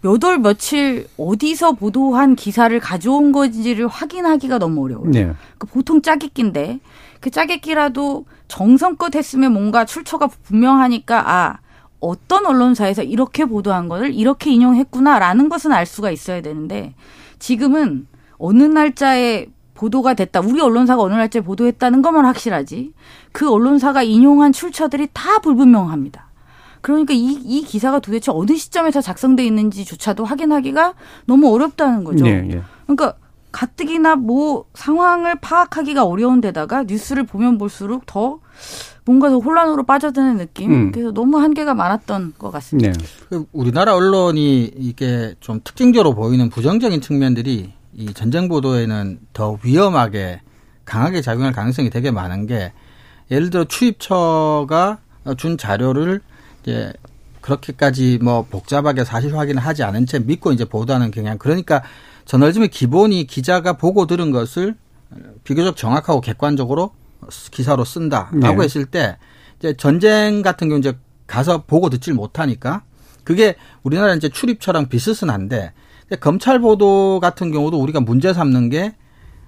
몇 0.01 0.23
월 0.25 0.39
며칠 0.39 1.09
어디서 1.19 1.73
보도한 1.73 2.37
기사를 2.37 2.79
가져온 2.79 3.33
건지를 3.33 3.89
확인하기가 3.89 4.59
너무 4.59 4.85
어려워요. 4.85 5.11
네. 5.11 5.33
그 5.59 5.67
보통 5.67 6.01
짜깁기인데 6.03 6.79
그 7.21 7.31
짜깁기라도 7.31 8.27
정성껏 8.47 9.15
했으면 9.15 9.53
뭔가 9.53 9.85
출처가 9.85 10.29
분명하니까 10.45 11.31
아 11.31 11.59
어떤 11.99 12.47
언론사에서 12.47 13.03
이렇게 13.03 13.45
보도한 13.45 13.89
거를 13.89 14.15
이렇게 14.15 14.53
인용했구나라는 14.53 15.49
것은 15.49 15.73
알 15.73 15.85
수가 15.85 16.13
있어야 16.13 16.41
되는데 16.41 16.95
지금은 17.41 18.07
어느 18.39 18.63
날짜에 18.63 19.49
보도가 19.81 20.13
됐다. 20.13 20.41
우리 20.41 20.61
언론사가 20.61 21.03
어느 21.03 21.15
날짜에 21.15 21.43
보도했다는 21.43 22.03
것만 22.03 22.27
확실하지. 22.27 22.93
그 23.33 23.51
언론사가 23.51 24.03
인용한 24.03 24.53
출처들이 24.53 25.09
다 25.15 25.39
불분명합니다. 25.39 26.29
그러니까 26.83 27.15
이, 27.15 27.39
이 27.45 27.63
기사가 27.63 27.99
도대체 28.01 28.31
어느 28.31 28.57
시점에서 28.57 29.01
작성돼 29.01 29.45
있는지조차도 29.45 30.25
확인하기가 30.25 30.95
너무 31.27 31.53
어렵다는 31.55 32.05
거죠. 32.05 32.25
네, 32.25 32.47
예. 32.51 32.63
그러니까 32.85 33.15
가뜩이나 33.53 34.17
뭐 34.17 34.67
상황을 34.75 35.37
파악하기가 35.37 36.05
어려운 36.05 36.41
데다가 36.41 36.85
뉴스를 36.85 37.25
보면 37.25 37.59
볼수록 37.59 38.05
더 38.07 38.39
뭔가 39.05 39.31
더 39.31 39.39
혼란으로 39.39 39.85
빠져드는 39.85 40.37
느낌. 40.37 40.73
음. 40.73 40.93
그래서 40.93 41.13
너무 41.13 41.39
한계가 41.39 41.75
많았던 41.75 42.35
것 42.39 42.51
같습니다. 42.51 42.93
네. 42.93 42.99
그 43.29 43.45
우리나라 43.53 43.95
언론이 43.95 44.73
이게 44.77 45.35
좀 45.41 45.61
특징적으로 45.65 46.15
보이는 46.15 46.49
부정적인 46.51 47.01
측면들이 47.01 47.80
이 47.95 48.13
전쟁 48.15 48.49
보도에는 48.49 49.21
더 49.33 49.59
위험하게 49.63 50.41
강하게 50.85 51.23
작용할 51.23 51.53
가능성이 51.53 51.91
되게 51.91 52.11
많은 52.11 52.47
게 52.47 52.73
예를 53.31 53.51
들어 53.51 53.65
출입처가 53.65 54.99
준 55.37 55.57
자료를 55.57 56.21
이제 56.63 56.93
그렇게까지 57.41 58.19
뭐 58.23 58.43
복잡하게 58.43 59.05
사실 59.05 59.37
확인을 59.37 59.63
하지 59.63 59.83
않은 59.83 60.07
채 60.07 60.19
믿고 60.19 60.53
이제 60.53 60.65
보도하는 60.65 61.11
경향. 61.11 61.39
그러니까 61.39 61.83
저널즘의 62.27 62.69
기본이 62.69 63.27
기자가 63.27 63.75
보고 63.75 64.07
들은 64.07 64.31
것을 64.31 64.77
비교적 65.45 65.77
정확하고 65.77 66.21
객관적으로 66.21 66.93
기사로 67.51 67.85
쓴다라고 67.85 68.57
네. 68.59 68.65
했을 68.65 68.85
때 68.85 69.17
이제 69.59 69.75
전쟁 69.77 70.43
같은 70.43 70.69
경우 70.69 70.79
이제 70.79 70.97
가서 71.27 71.65
보고 71.65 71.91
듣질 71.91 72.15
못하니까 72.15 72.83
그게 73.25 73.57
우리나라 73.83 74.15
이제 74.15 74.29
출입처랑 74.29 74.89
비슷은 74.89 75.31
한데 75.31 75.73
검찰 76.17 76.59
보도 76.59 77.21
같은 77.21 77.53
경우도 77.53 77.81
우리가 77.81 78.01
문제 78.01 78.33
삼는 78.33 78.71
게 78.71 78.95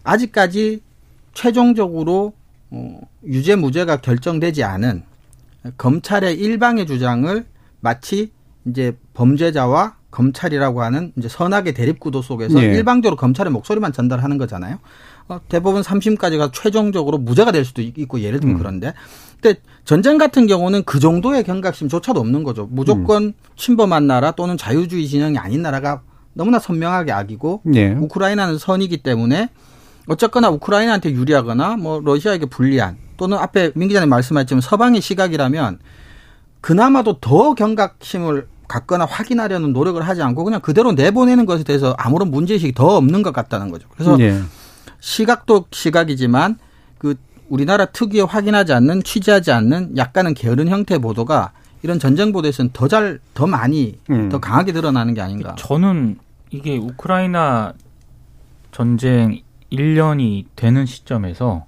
아직까지 0.05 0.83
최종적으로 1.35 2.35
어, 2.71 3.01
유죄 3.27 3.57
무죄가 3.57 3.99
결정되지 3.99 4.65
않은 4.65 5.03
검찰의 5.77 6.37
일방의 6.37 6.87
주장을 6.87 7.47
마치 7.81 8.33
이제 8.67 8.97
범죄자와 9.15 9.97
검찰이라고 10.11 10.83
하는 10.83 11.13
이제 11.17 11.29
선악의 11.29 11.75
대립 11.75 11.99
구도 11.99 12.23
속에서 12.23 12.61
네. 12.61 12.67
일방적으로 12.67 13.17
검찰의 13.17 13.51
목소리만 13.53 13.93
전달하는 13.93 14.39
거잖아요. 14.39 14.79
어, 15.29 15.41
대법원 15.49 15.83
3심까지가 15.83 16.53
최종적으로 16.53 17.19
무죄가 17.19 17.51
될 17.51 17.65
수도 17.65 17.81
있고 17.81 18.21
예를 18.21 18.41
들면 18.41 18.57
음. 18.57 18.59
그런데 18.59 18.93
근데 19.41 19.61
전쟁 19.85 20.19
같은 20.19 20.47
경우는 20.47 20.85
그 20.85 21.01
정도의 21.01 21.45
경각심조차도 21.45 22.21
없는 22.21 22.45
거죠. 22.45 22.69
무조건 22.71 23.33
침범한 23.57 24.07
나라 24.07 24.33
또는 24.33 24.57
자유주의 24.57 25.09
진영이 25.09 25.39
아닌 25.39 25.63
나라가 25.63 26.03
너무나 26.35 26.59
선명하게 26.59 27.13
악이고 27.13 27.63
네. 27.65 27.93
우크라이나는 27.93 28.59
선이기 28.59 28.99
때문에 28.99 29.49
어쨌거나 30.07 30.51
우크라이나한테 30.51 31.13
유리하거나 31.13 31.77
뭐 31.77 32.01
러시아에게 32.05 32.47
불리한 32.47 32.97
또는 33.17 33.39
앞에 33.39 33.73
민 33.75 33.89
기자님 33.89 34.09
말씀하셨지만 34.09 34.61
서방의 34.61 35.01
시각이라면 35.01 35.79
그나마도 36.61 37.19
더 37.21 37.55
경각심을 37.55 38.49
갖거나 38.69 39.05
확인하려는 39.05 39.73
노력을 39.73 40.01
하지 40.01 40.23
않고 40.23 40.45
그냥 40.45 40.61
그대로 40.61 40.93
내보내는 40.93 41.45
것에 41.47 41.63
대해서 41.65 41.95
아무런 41.99 42.31
문제의식이 42.31 42.73
더 42.75 42.97
없는 42.97 43.23
것 43.23 43.33
같다는 43.33 43.71
거죠. 43.71 43.87
그래서 43.93 44.17
네. 44.17 44.41
시각도 45.01 45.67
시각이지만 45.71 46.59
그 46.99 47.15
우리나라 47.49 47.85
특유의 47.85 48.25
확인하지 48.25 48.73
않는 48.73 49.03
취재하지 49.03 49.53
않는 49.53 49.97
약간은 49.99 50.35
게으른 50.35 50.69
형태의 50.69 51.01
보도가 51.01 51.53
이런 51.83 51.99
전쟁 51.99 52.33
보도에서는 52.33 52.71
더 52.73 52.87
잘 52.89 53.19
더 53.35 53.47
많이 53.47 53.99
음. 54.11 54.29
더 54.31 54.39
강하게 54.41 54.73
드러나는 54.73 55.15
게 55.15 55.21
아닌가. 55.21 55.55
저는 55.59 56.17
이게 56.53 56.77
우크라이나 56.77 57.73
전쟁 58.71 59.41
1년이 59.73 60.47
되는 60.55 60.87
시점에서 60.87 61.67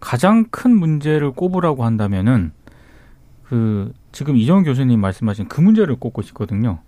가장 0.00 0.44
큰 0.50 0.76
문제를 0.76 1.32
꼽으라고 1.32 1.84
한다면은 1.84 2.52
그 3.44 3.92
지금 4.12 4.36
이정훈 4.36 4.64
교수님 4.64 5.00
말씀하신 5.00 5.48
그 5.48 5.60
문제를 5.60 5.96
꼽고 5.96 6.22
싶거든요. 6.22 6.80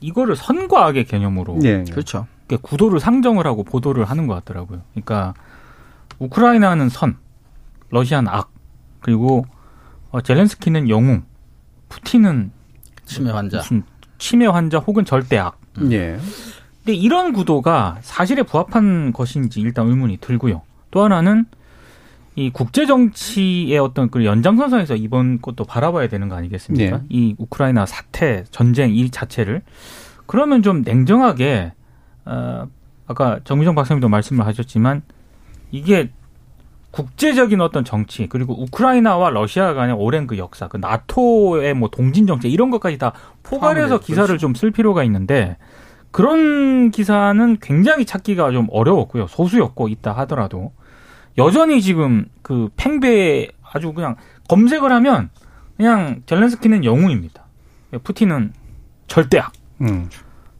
이거를 0.00 0.36
선과 0.36 0.86
악의 0.86 1.04
개념으로 1.06 1.58
예. 1.62 1.84
그렇죠. 1.84 2.26
이렇게 2.48 2.60
구도를 2.60 3.00
상정을 3.00 3.46
하고 3.46 3.62
보도를 3.62 4.04
하는 4.04 4.26
것 4.26 4.34
같더라고요. 4.34 4.82
그러니까 4.92 5.34
우크라이나는 6.18 6.88
선, 6.88 7.16
러시아는 7.90 8.28
악, 8.28 8.50
그리고 9.00 9.46
어, 10.10 10.20
젤렌스키는 10.20 10.88
영웅, 10.88 11.24
푸틴은 11.88 12.50
치매 13.04 13.30
환자. 13.30 13.58
무슨 13.58 13.84
치매 14.18 14.46
환자 14.46 14.78
혹은 14.78 15.04
절대 15.04 15.38
악. 15.38 15.58
예. 15.90 16.18
근데 16.86 17.00
이런 17.00 17.32
구도가 17.32 17.98
사실에 18.00 18.44
부합한 18.44 19.12
것인지 19.12 19.60
일단 19.60 19.88
의문이 19.88 20.18
들고요. 20.18 20.62
또 20.92 21.02
하나는 21.02 21.44
이 22.36 22.50
국제 22.50 22.86
정치의 22.86 23.76
어떤 23.78 24.08
그 24.08 24.24
연장선상에서 24.24 24.94
이번 24.94 25.42
것도 25.42 25.64
바라봐야 25.64 26.06
되는 26.06 26.28
거 26.28 26.36
아니겠습니까? 26.36 26.98
네. 26.98 27.02
이 27.08 27.34
우크라이나 27.38 27.86
사태, 27.86 28.44
전쟁 28.52 28.94
이 28.94 29.10
자체를 29.10 29.62
그러면 30.26 30.62
좀 30.62 30.82
냉정하게 30.82 31.72
어, 32.24 32.68
아까 33.08 33.40
정미정 33.42 33.74
박사님도 33.74 34.08
말씀을 34.08 34.46
하셨지만 34.46 35.02
이게 35.72 36.10
국제적인 36.92 37.60
어떤 37.62 37.84
정치 37.84 38.28
그리고 38.28 38.62
우크라이나와 38.62 39.30
러시아 39.30 39.74
간의 39.74 39.96
오랜 39.98 40.28
그 40.28 40.38
역사, 40.38 40.68
그 40.68 40.76
나토의 40.76 41.74
뭐 41.74 41.88
동진 41.90 42.28
정책 42.28 42.52
이런 42.52 42.70
것까지 42.70 42.96
다 42.96 43.12
포괄해서 43.42 43.98
기사를 43.98 44.28
그렇죠. 44.28 44.40
좀쓸 44.40 44.70
필요가 44.70 45.02
있는데 45.02 45.56
그런 46.16 46.90
기사는 46.92 47.58
굉장히 47.60 48.06
찾기가 48.06 48.50
좀 48.50 48.68
어려웠고요. 48.70 49.26
소수였고 49.26 49.88
있다 49.88 50.12
하더라도 50.12 50.72
여전히 51.36 51.82
지금 51.82 52.24
그 52.40 52.70
팽배에 52.76 53.48
아주 53.62 53.92
그냥 53.92 54.16
검색을 54.48 54.90
하면 54.92 55.28
그냥 55.76 56.22
젤렌스키는 56.24 56.86
영웅입니다. 56.86 57.44
푸틴은 58.02 58.54
절대악. 59.08 59.52
음. 59.82 60.08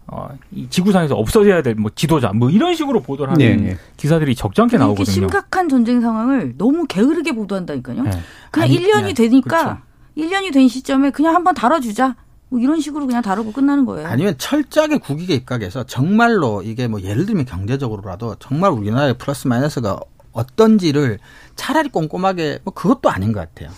어, 0.09 0.29
이 0.53 0.69
지구상에서 0.69 1.15
없어져야 1.15 1.63
될 1.63 1.75
뭐 1.75 1.91
지도자 1.95 2.35
뭐 2.35 2.51
이런 2.51 2.75
식으로 2.75 3.01
보도를 3.01 3.33
하는 3.33 3.65
예, 3.65 3.71
예. 3.71 3.79
기사들이 3.97 4.35
적잖게 4.35 4.77
나오거든요. 4.77 5.11
심각한 5.11 5.71
전쟁 5.71 6.03
상황을 6.03 6.59
너무 6.59 6.85
게으르게 6.87 7.33
보도한다니까요. 7.33 8.03
네. 8.03 8.11
그냥 8.51 8.69
아니, 8.69 8.79
1년이 8.79 8.93
그냥, 8.93 9.15
되니까 9.15 9.83
1년이 10.19 10.53
된 10.53 10.69
시점에 10.69 11.13
그냥 11.13 11.35
한번 11.35 11.55
다뤄주자. 11.55 12.15
뭐 12.49 12.61
이런 12.61 12.81
식으로 12.81 13.07
그냥 13.07 13.23
다루고 13.23 13.53
끝나는 13.53 13.85
거예요. 13.87 14.07
아니면 14.07 14.35
철저하게 14.39 14.99
국익에 14.99 15.35
입각해서 15.35 15.85
정말로 15.85 16.63
이게 16.63 16.87
뭐 16.87 17.01
예를 17.01 17.27
들면 17.27 17.45
경제적으로라도 17.45 18.37
정말 18.39 18.71
우리나라의 18.71 19.15
플러스 19.19 19.49
마이너스가 19.49 19.99
어떤지를 20.33 21.19
차라리 21.57 21.89
꼼꼼하게 21.89 22.61
뭐 22.63 22.73
그것도 22.73 23.11
아닌 23.11 23.33
것 23.33 23.41
같아요. 23.41 23.71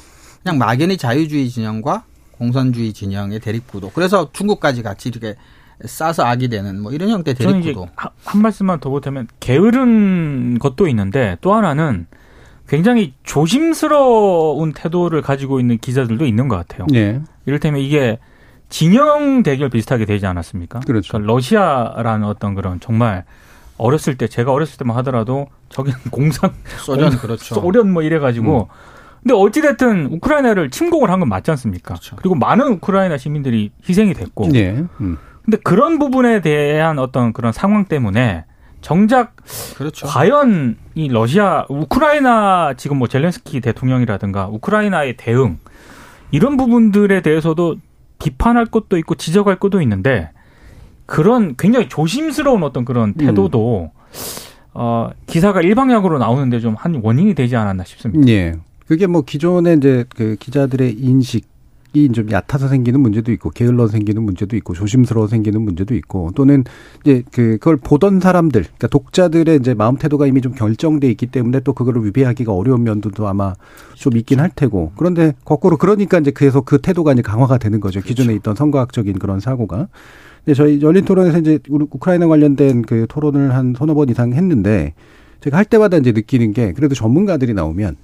그냥 0.43 0.59
막연히 0.59 0.97
자유주의 0.97 1.49
진영과 1.49 2.05
공산주의 2.33 2.93
진영의 2.93 3.41
대립구도. 3.41 3.91
그래서 3.95 4.31
중국까지 4.33 4.83
같이 4.83 5.09
이렇게 5.09 5.37
싸서 5.85 6.25
악이 6.25 6.49
되는 6.49 6.81
뭐 6.81 6.93
이런 6.93 7.09
형태의 7.09 7.37
저는 7.37 7.61
이제 7.61 7.69
대립구도. 7.69 7.89
한, 7.95 8.11
한 8.25 8.43
말씀만 8.43 8.81
더 8.81 8.91
보태면 8.91 9.29
게으른 9.41 10.59
것도 10.59 10.89
있는데 10.89 11.37
또 11.41 11.55
하나는 11.55 12.07
굉장히 12.69 13.15
조심스러운 13.23 14.73
태도를 14.75 15.23
가지고 15.23 15.59
있는 15.59 15.79
기자들도 15.79 16.27
있는 16.27 16.49
것 16.49 16.57
같아요. 16.57 16.87
예. 16.93 17.23
이를테면 17.47 17.81
이게 17.81 18.19
진영 18.69 19.43
대결 19.43 19.71
비슷하게 19.71 20.05
되지 20.05 20.27
않았습니까? 20.27 20.81
그렇죠. 20.81 21.13
그러니까 21.13 21.33
러시아라는 21.33 22.27
어떤 22.27 22.55
그런 22.55 22.81
정말 22.81 23.25
어렸을 23.79 24.17
때 24.17 24.27
제가 24.29 24.53
어렸을 24.53 24.77
때만 24.79 24.97
하더라도 24.99 25.49
저기 25.69 25.93
공산 26.11 26.51
소련 26.79 27.11
공- 27.11 27.19
그렇죠. 27.21 27.55
소련 27.55 27.91
뭐 27.93 28.03
이래 28.03 28.19
가지고 28.19 28.69
근데 29.23 29.35
어찌 29.35 29.61
됐든 29.63 30.07
우크라이나를 30.13 30.71
침공을 30.71 31.11
한 31.11 31.21
건 31.21 31.29
맞지 31.29 31.51
않습니까? 31.53 31.95
그렇죠. 31.95 32.17
그리고 32.17 32.35
많은 32.35 32.67
우크라이나 32.75 33.17
시민들이 33.19 33.73
희생이 33.89 34.15
됐고 34.15 34.49
예. 34.55 34.85
음. 35.01 35.19
근데 35.45 35.59
그런 35.65 35.99
부분에 35.99 36.41
대한 36.41 36.99
어떤 36.99 37.33
그런 37.33 37.53
상황 37.53 37.85
때문에 37.87 38.45
정작 38.81 39.35
그렇죠. 39.77 40.07
과연 40.07 40.77
이 40.95 41.09
러시아 41.09 41.65
우크라이나 41.69 42.75
지금 42.77 42.99
뭐 42.99 43.09
젤렌스키 43.09 43.61
대통령이라든가 43.61 44.47
우크라이나의 44.49 45.17
대응 45.17 45.59
이런 46.31 46.57
부분들에 46.57 47.23
대해서도 47.23 47.77
비판할 48.19 48.67
것도 48.67 48.97
있고 48.99 49.15
지적할 49.15 49.57
것도 49.59 49.81
있는데 49.83 50.31
그런 51.07 51.57
굉장히 51.57 51.89
조심스러운 51.89 52.63
어떤 52.63 52.85
그런 52.85 53.15
태도도 53.15 53.91
어 54.75 55.11
기사가 55.27 55.61
일방향으로 55.63 56.19
나오는데 56.19 56.61
좀 56.61 56.75
한 56.79 57.01
원인이 57.03 57.35
되지 57.35 57.57
않았나 57.57 57.85
싶습니다. 57.85 58.29
예. 58.31 58.55
그게 58.87 59.07
뭐 59.07 59.23
기존에 59.23 59.75
이제 59.75 60.05
그 60.17 60.37
기자들의 60.39 60.93
인식이 60.99 61.47
좀 62.13 62.31
얕아서 62.31 62.69
생기는 62.69 63.01
문제도 63.01 63.33
있고 63.33 63.51
게을러서 63.51 63.93
생기는 63.93 64.23
문제도 64.23 64.57
있고 64.57 64.75
조심스러워 64.75 65.27
생기는 65.27 65.61
문제도 65.61 65.95
있고 65.95 66.31
또는 66.35 66.65
이제 67.03 67.23
그 67.33 67.59
그걸 67.59 67.77
보던 67.77 68.21
사람들 68.21 68.63
그러니까 68.63 68.87
독자들의 68.89 69.57
이제 69.57 69.75
마음 69.75 69.97
태도가 69.97 70.27
이미 70.27 70.41
좀 70.41 70.53
결정돼 70.53 71.09
있기 71.11 71.27
때문에 71.27 71.61
또 71.61 71.73
그거를 71.73 72.05
위배하기가 72.05 72.53
어려운 72.53 72.85
면도 72.85 73.11
아마 73.27 73.55
좀 73.95 74.17
있긴 74.17 74.41
할 74.41 74.51
테고 74.55 74.93
그런데 74.97 75.35
거꾸로 75.45 75.77
그러니까 75.77 76.19
이제 76.19 76.31
그래서 76.31 76.61
그 76.61 76.79
태도가 76.79 77.13
이제 77.13 77.23
강화가 77.23 77.59
되는 77.59 77.81
거죠. 77.81 78.01
기존에 78.01 78.35
있던 78.35 78.55
선거학적인 78.55 79.19
그런 79.19 79.41
사고가. 79.41 79.89
근데 80.45 80.55
저희 80.55 80.81
열린 80.81 81.05
토론에서 81.05 81.39
이제 81.39 81.59
우크라이나 81.69 82.27
관련된 82.27 82.83
그 82.83 83.07
토론을 83.09 83.55
한 83.55 83.75
서너 83.77 83.95
번 83.95 84.09
이상 84.09 84.33
했는데 84.33 84.95
제가 85.41 85.57
할 85.57 85.65
때마다 85.65 85.97
이제 85.97 86.13
느끼는 86.13 86.53
게 86.53 86.73
그래도 86.73 86.95
전문가들이 86.95 87.55
나오면 87.55 87.97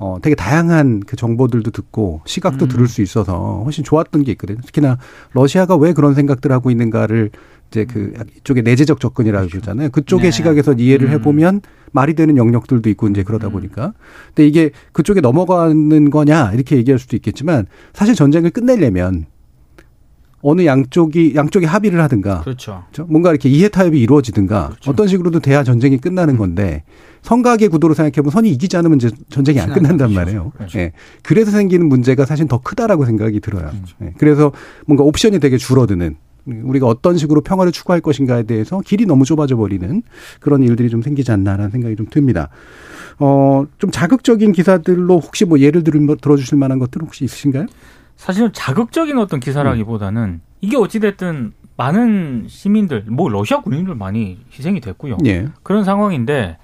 어, 0.00 0.18
되게 0.22 0.34
다양한 0.34 1.00
그 1.00 1.16
정보들도 1.16 1.70
듣고 1.70 2.20
시각도 2.24 2.66
음. 2.66 2.68
들을 2.68 2.88
수 2.88 3.02
있어서 3.02 3.62
훨씬 3.64 3.82
좋았던 3.84 4.22
게 4.24 4.32
있거든요. 4.32 4.58
특히나 4.64 4.98
러시아가 5.32 5.76
왜 5.76 5.92
그런 5.92 6.14
생각들 6.14 6.52
하고 6.52 6.70
있는가를 6.70 7.30
이제 7.70 7.84
그 7.84 8.12
이쪽에 8.38 8.62
내재적 8.62 9.00
접근이라고 9.00 9.48
그러잖아요. 9.48 9.90
그쪽의 9.90 10.26
네. 10.26 10.30
시각에서 10.30 10.74
이해를 10.74 11.08
음. 11.08 11.12
해보면 11.14 11.60
말이 11.92 12.14
되는 12.14 12.36
영역들도 12.36 12.88
있고 12.90 13.08
이제 13.08 13.22
그러다 13.22 13.48
보니까. 13.48 13.92
근데 14.28 14.46
이게 14.46 14.70
그쪽에 14.92 15.20
넘어가는 15.20 16.10
거냐 16.10 16.52
이렇게 16.52 16.76
얘기할 16.76 16.98
수도 16.98 17.16
있겠지만 17.16 17.66
사실 17.92 18.14
전쟁을 18.14 18.50
끝내려면 18.50 19.26
어느 20.40 20.64
양쪽이 20.64 21.34
양쪽이 21.34 21.66
합의를 21.66 22.00
하든가 22.02 22.42
그렇죠. 22.42 22.84
그렇죠? 22.92 23.10
뭔가 23.10 23.30
이렇게 23.30 23.48
이해 23.48 23.68
타협이 23.68 23.98
이루어지든가 23.98 24.76
어떤 24.86 25.08
식으로든 25.08 25.40
돼야 25.40 25.64
전쟁이 25.64 25.98
끝나는 25.98 26.36
건데 26.36 26.84
성각의 27.22 27.68
구도로 27.68 27.94
생각해보면 27.94 28.30
선이 28.30 28.50
이기지 28.50 28.76
않으면 28.76 28.96
이제 28.96 29.10
전쟁이 29.28 29.60
안 29.60 29.66
그렇죠. 29.68 29.82
끝난단 29.82 30.12
말이에요. 30.12 30.52
예. 30.76 30.92
그래서 31.22 31.50
생기는 31.50 31.88
문제가 31.88 32.24
사실 32.24 32.46
더 32.48 32.58
크다라고 32.58 33.04
생각이 33.04 33.40
들어요. 33.40 33.70
예. 34.02 34.14
그래서 34.18 34.52
뭔가 34.86 35.04
옵션이 35.04 35.38
되게 35.40 35.56
줄어드는 35.56 36.16
우리가 36.46 36.86
어떤 36.86 37.18
식으로 37.18 37.42
평화를 37.42 37.72
추구할 37.72 38.00
것인가에 38.00 38.44
대해서 38.44 38.80
길이 38.80 39.04
너무 39.06 39.24
좁아져 39.24 39.56
버리는 39.56 40.02
그런 40.40 40.62
일들이 40.62 40.88
좀 40.88 41.02
생기지 41.02 41.30
않나라는 41.30 41.70
생각이 41.70 41.96
좀 41.96 42.06
듭니다. 42.10 42.48
어, 43.18 43.66
좀 43.78 43.90
자극적인 43.90 44.52
기사들로 44.52 45.18
혹시 45.18 45.44
뭐 45.44 45.58
예를 45.58 45.84
들, 45.84 45.92
들어주실 46.20 46.56
만한 46.56 46.78
것들 46.78 47.02
혹시 47.02 47.24
있으신가요? 47.24 47.66
사실은 48.16 48.50
자극적인 48.52 49.18
어떤 49.18 49.40
기사라기보다는 49.40 50.40
이게 50.60 50.76
어찌됐든 50.76 51.52
많은 51.76 52.46
시민들, 52.48 53.04
뭐 53.08 53.28
러시아 53.28 53.60
군인들 53.60 53.94
많이 53.94 54.38
희생이 54.52 54.80
됐고요. 54.80 55.18
예. 55.26 55.46
그런 55.62 55.84
상황인데 55.84 56.58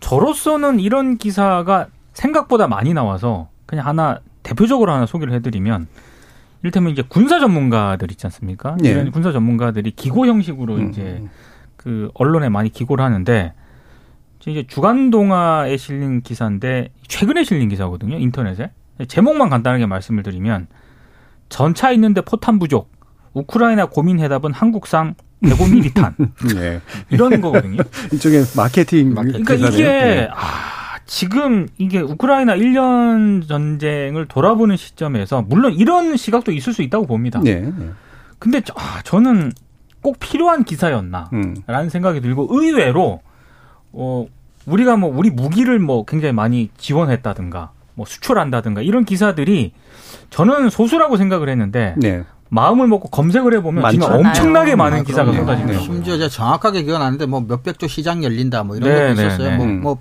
저로서는 0.00 0.80
이런 0.80 1.16
기사가 1.16 1.88
생각보다 2.12 2.68
많이 2.68 2.94
나와서 2.94 3.48
그냥 3.66 3.86
하나 3.86 4.20
대표적으로 4.42 4.92
하나 4.92 5.06
소개를 5.06 5.32
해드리면 5.34 5.86
이를테면 6.62 6.92
이제 6.92 7.02
군사 7.06 7.40
전문가들 7.40 8.10
있지 8.10 8.26
않습니까? 8.26 8.76
예. 8.84 8.90
이런 8.90 9.10
군사 9.10 9.32
전문가들이 9.32 9.90
기고 9.92 10.26
형식으로 10.26 10.76
음. 10.76 10.90
이제 10.90 11.22
그 11.76 12.10
언론에 12.14 12.48
많이 12.48 12.70
기고를 12.70 13.04
하는데 13.04 13.52
이제 14.46 14.64
주간 14.66 15.10
동화에 15.10 15.76
실린 15.76 16.20
기사인데 16.20 16.90
최근에 17.08 17.44
실린 17.44 17.68
기사거든요 17.68 18.18
인터넷에 18.18 18.70
제목만 19.08 19.48
간단하게 19.48 19.86
말씀을 19.86 20.22
드리면 20.22 20.66
전차 21.48 21.90
있는데 21.92 22.20
포탄 22.20 22.58
부족 22.58 22.90
우크라이나 23.32 23.86
고민 23.86 24.18
해답은 24.20 24.52
한국산 24.52 25.14
105mm 25.44 25.94
탄 25.94 26.14
예. 26.56 26.80
이런 27.10 27.40
거거든요. 27.40 27.82
이쪽에 28.12 28.42
마케팅. 28.56 29.14
마케팅. 29.14 29.44
그러니까 29.44 29.54
기사네요. 29.54 29.78
이게 29.78 29.88
예. 29.88 30.28
아, 30.32 30.98
지금 31.06 31.68
이게 31.78 32.00
우크라이나 32.00 32.56
1년 32.56 33.46
전쟁을 33.46 34.26
돌아보는 34.26 34.76
시점에서 34.76 35.42
물론 35.42 35.74
이런 35.74 36.16
시각도 36.16 36.52
있을 36.52 36.72
수 36.72 36.82
있다고 36.82 37.06
봅니다. 37.06 37.40
예. 37.46 37.50
예. 37.50 37.72
근데 38.38 38.60
저, 38.60 38.74
아, 38.76 39.00
저는 39.04 39.52
꼭 40.02 40.18
필요한 40.18 40.64
기사였나 40.64 41.30
음. 41.32 41.56
라는 41.66 41.88
생각이 41.88 42.20
들고 42.20 42.48
의외로 42.50 43.20
어 43.92 44.26
우리가 44.66 44.96
뭐 44.96 45.10
우리 45.14 45.30
무기를 45.30 45.78
뭐 45.78 46.04
굉장히 46.04 46.34
많이 46.34 46.68
지원했다든가 46.76 47.70
뭐 47.94 48.06
수출한다든가 48.06 48.82
이런 48.82 49.04
기사들이 49.04 49.72
저는 50.30 50.68
소수라고 50.68 51.16
생각을 51.16 51.48
했는데 51.48 51.94
네. 51.96 52.24
마음을 52.54 52.86
먹고 52.86 53.08
검색을 53.08 53.52
해보면 53.54 53.90
진짜 53.90 54.08
많잖아요. 54.08 54.28
엄청나게 54.28 54.76
많은 54.76 55.00
아, 55.00 55.02
기사가. 55.02 55.32
쏟아지네요. 55.32 55.80
심지어 55.80 56.16
제가 56.16 56.28
정확하게 56.28 56.84
기억 56.84 56.96
안 56.96 57.02
나는데 57.02 57.26
뭐 57.26 57.40
몇백 57.40 57.80
조 57.80 57.88
시장 57.88 58.22
열린다 58.22 58.62
뭐 58.62 58.76
이런 58.76 58.88
네, 58.88 59.08
것도 59.08 59.14
네, 59.14 59.26
있었어요. 59.26 59.50
네. 59.50 59.56
뭐, 59.56 59.66
음. 59.66 59.80
뭐 59.80 59.98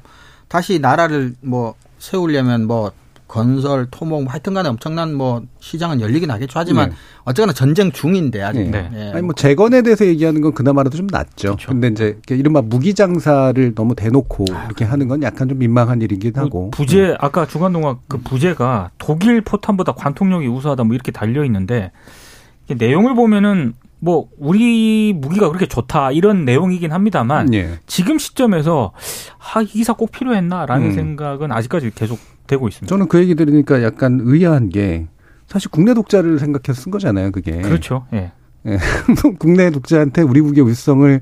다시 0.48 0.78
나라를 0.80 1.34
뭐 1.42 1.74
세우려면 1.98 2.68
뭐 2.68 2.92
건설, 3.28 3.88
토목, 3.90 4.26
뭐 4.26 4.32
하여튼간에 4.32 4.70
엄청난 4.70 5.16
뭐 5.16 5.42
시장은 5.60 6.02
열리긴 6.02 6.30
하겠죠. 6.30 6.60
하지만 6.60 6.92
네. 6.92 6.96
어쨌거나 7.24 7.54
전쟁 7.54 7.92
중인데 7.92 8.44
아직. 8.44 8.70
네. 8.70 8.88
예. 8.94 9.12
아니 9.14 9.24
뭐 9.24 9.34
재건에 9.34 9.82
대해서 9.82 10.06
얘기하는 10.06 10.42
건 10.42 10.54
그나마라도 10.54 10.96
좀 10.96 11.08
낫죠. 11.08 11.56
그렇죠. 11.56 11.70
근데 11.70 11.88
이제 11.88 12.06
이렇게 12.06 12.36
이른바 12.36 12.62
무기 12.62 12.94
장사를 12.94 13.74
너무 13.74 13.96
대놓고 13.96 14.46
이렇게 14.68 14.86
하는 14.86 15.08
건 15.08 15.24
약간 15.24 15.50
좀 15.50 15.58
민망한 15.58 16.04
일이긴 16.04 16.34
하고. 16.36 16.70
그 16.70 16.78
부재 16.78 17.16
아까 17.20 17.48
주간동화 17.48 17.98
그 18.08 18.20
부재가 18.20 18.92
독일 19.00 19.42
포탄보다 19.42 19.94
관통력이 19.94 20.46
우수하다 20.46 20.84
뭐 20.84 20.94
이렇게 20.94 21.12
달려 21.12 21.44
있는데 21.46 21.92
내용을 22.68 23.16
보면은 23.16 23.74
뭐 24.00 24.28
우리 24.38 25.14
무기가 25.16 25.48
그렇게 25.48 25.66
좋다 25.66 26.12
이런 26.12 26.44
내용이긴 26.44 26.92
합니다만 26.92 27.54
예. 27.54 27.80
지금 27.88 28.18
시점에서 28.18 28.92
아, 29.40 29.62
이 29.62 29.66
기사 29.66 29.94
꼭 29.94 30.12
필요했나라는 30.12 30.88
음. 30.88 30.94
생각은 30.94 31.54
아직까지 31.54 31.92
계속 31.96 32.20
되고 32.46 32.68
있습니다. 32.68 32.90
저는 32.90 33.08
그 33.08 33.20
얘기 33.20 33.34
들으니까 33.36 33.82
약간 33.82 34.20
의아한 34.22 34.70
게 34.70 35.08
사실 35.48 35.72
국내 35.72 35.94
독자를 35.94 36.40
생각해서 36.40 36.82
쓴 36.82 36.92
거잖아요, 36.92 37.32
그게. 37.32 37.62
그렇죠. 37.62 38.06
예. 38.14 38.32
국내 39.40 39.70
독자한테 39.72 40.22
우리 40.22 40.42
무기의 40.42 40.66
우수성을 40.66 41.22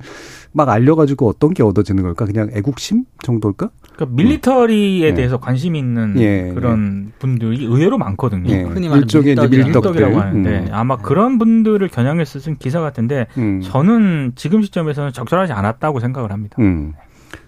막 0.51 0.69
알려가지고 0.69 1.27
어떤 1.27 1.53
게 1.53 1.63
얻어지는 1.63 2.03
걸까? 2.03 2.25
그냥 2.25 2.49
애국심 2.53 3.05
정도일까? 3.23 3.69
그러니까 3.95 4.15
밀리터리에 4.15 5.07
예. 5.07 5.13
대해서 5.13 5.37
관심 5.37 5.75
있는 5.75 6.19
예, 6.19 6.51
그런 6.53 7.11
분들이 7.19 7.65
의외로 7.65 7.97
많거든요. 7.97 8.49
예. 8.49 8.63
흔히 8.63 8.87
말하는 8.87 9.03
일종의 9.03 9.35
밀떡들. 9.35 9.63
밀떡 9.65 9.95
이라고 9.95 10.19
하는데 10.19 10.59
음. 10.59 10.67
아마 10.71 10.97
그런 10.97 11.37
분들을 11.37 11.87
겨냥해서 11.89 12.39
쓴 12.39 12.57
기사 12.57 12.79
같은데 12.81 13.27
음. 13.37 13.61
저는 13.63 14.33
지금 14.35 14.61
시점에서는 14.61 15.13
적절하지 15.13 15.53
않았다고 15.53 15.99
생각을 15.99 16.31
합니다. 16.31 16.55
음. 16.59 16.93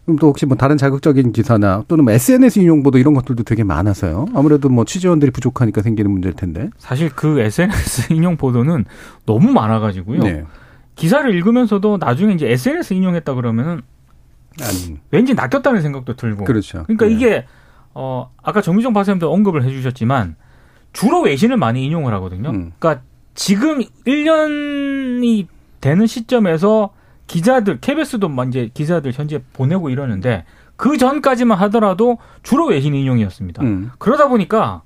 그럼 0.05 0.17
또 0.17 0.27
혹시 0.27 0.45
뭐 0.45 0.57
다른 0.57 0.77
자극적인 0.77 1.31
기사나 1.31 1.83
또는 1.87 2.03
뭐 2.03 2.13
SNS 2.13 2.59
인용 2.59 2.83
보도 2.83 2.97
이런 2.97 3.13
것들도 3.13 3.43
되게 3.43 3.63
많아서요. 3.63 4.25
아무래도 4.35 4.69
뭐 4.69 4.83
취재원들이 4.85 5.31
부족하니까 5.31 5.81
생기는 5.81 6.11
문제일 6.11 6.35
텐데. 6.35 6.69
사실 6.77 7.09
그 7.09 7.39
SNS 7.39 8.11
인용 8.13 8.35
보도는 8.35 8.85
너무 9.25 9.51
많아가지고요. 9.53 10.23
네. 10.23 10.43
기사를 10.95 11.33
읽으면서도 11.33 11.97
나중에 11.99 12.33
이제 12.33 12.49
SNS 12.49 12.93
인용했다 12.93 13.33
그러면은 13.33 13.81
아니, 14.61 14.97
왠지 15.11 15.33
낚였다는 15.33 15.81
생각도 15.81 16.15
들고. 16.15 16.45
그렇죠. 16.45 16.83
그러니까 16.83 17.07
네. 17.07 17.13
이게 17.13 17.45
어 17.93 18.31
아까 18.41 18.61
정미정 18.61 18.93
박사님도 18.93 19.31
언급을 19.31 19.63
해주셨지만 19.63 20.35
주로 20.93 21.21
외신을 21.21 21.57
많이 21.57 21.85
인용을 21.85 22.13
하거든요. 22.15 22.49
음. 22.49 22.71
그러니까 22.77 23.03
지금 23.35 23.81
1년이 24.05 25.47
되는 25.81 26.07
시점에서 26.07 26.93
기자들 27.27 27.79
KBS도 27.79 28.29
막 28.29 28.47
이제 28.47 28.69
기자들 28.73 29.11
현재 29.13 29.41
보내고 29.53 29.89
이러는데 29.89 30.45
그 30.75 30.97
전까지만 30.97 31.57
하더라도 31.59 32.17
주로 32.43 32.67
외신 32.67 32.93
인용이었습니다. 32.93 33.63
음. 33.63 33.91
그러다 33.97 34.27
보니까 34.27 34.83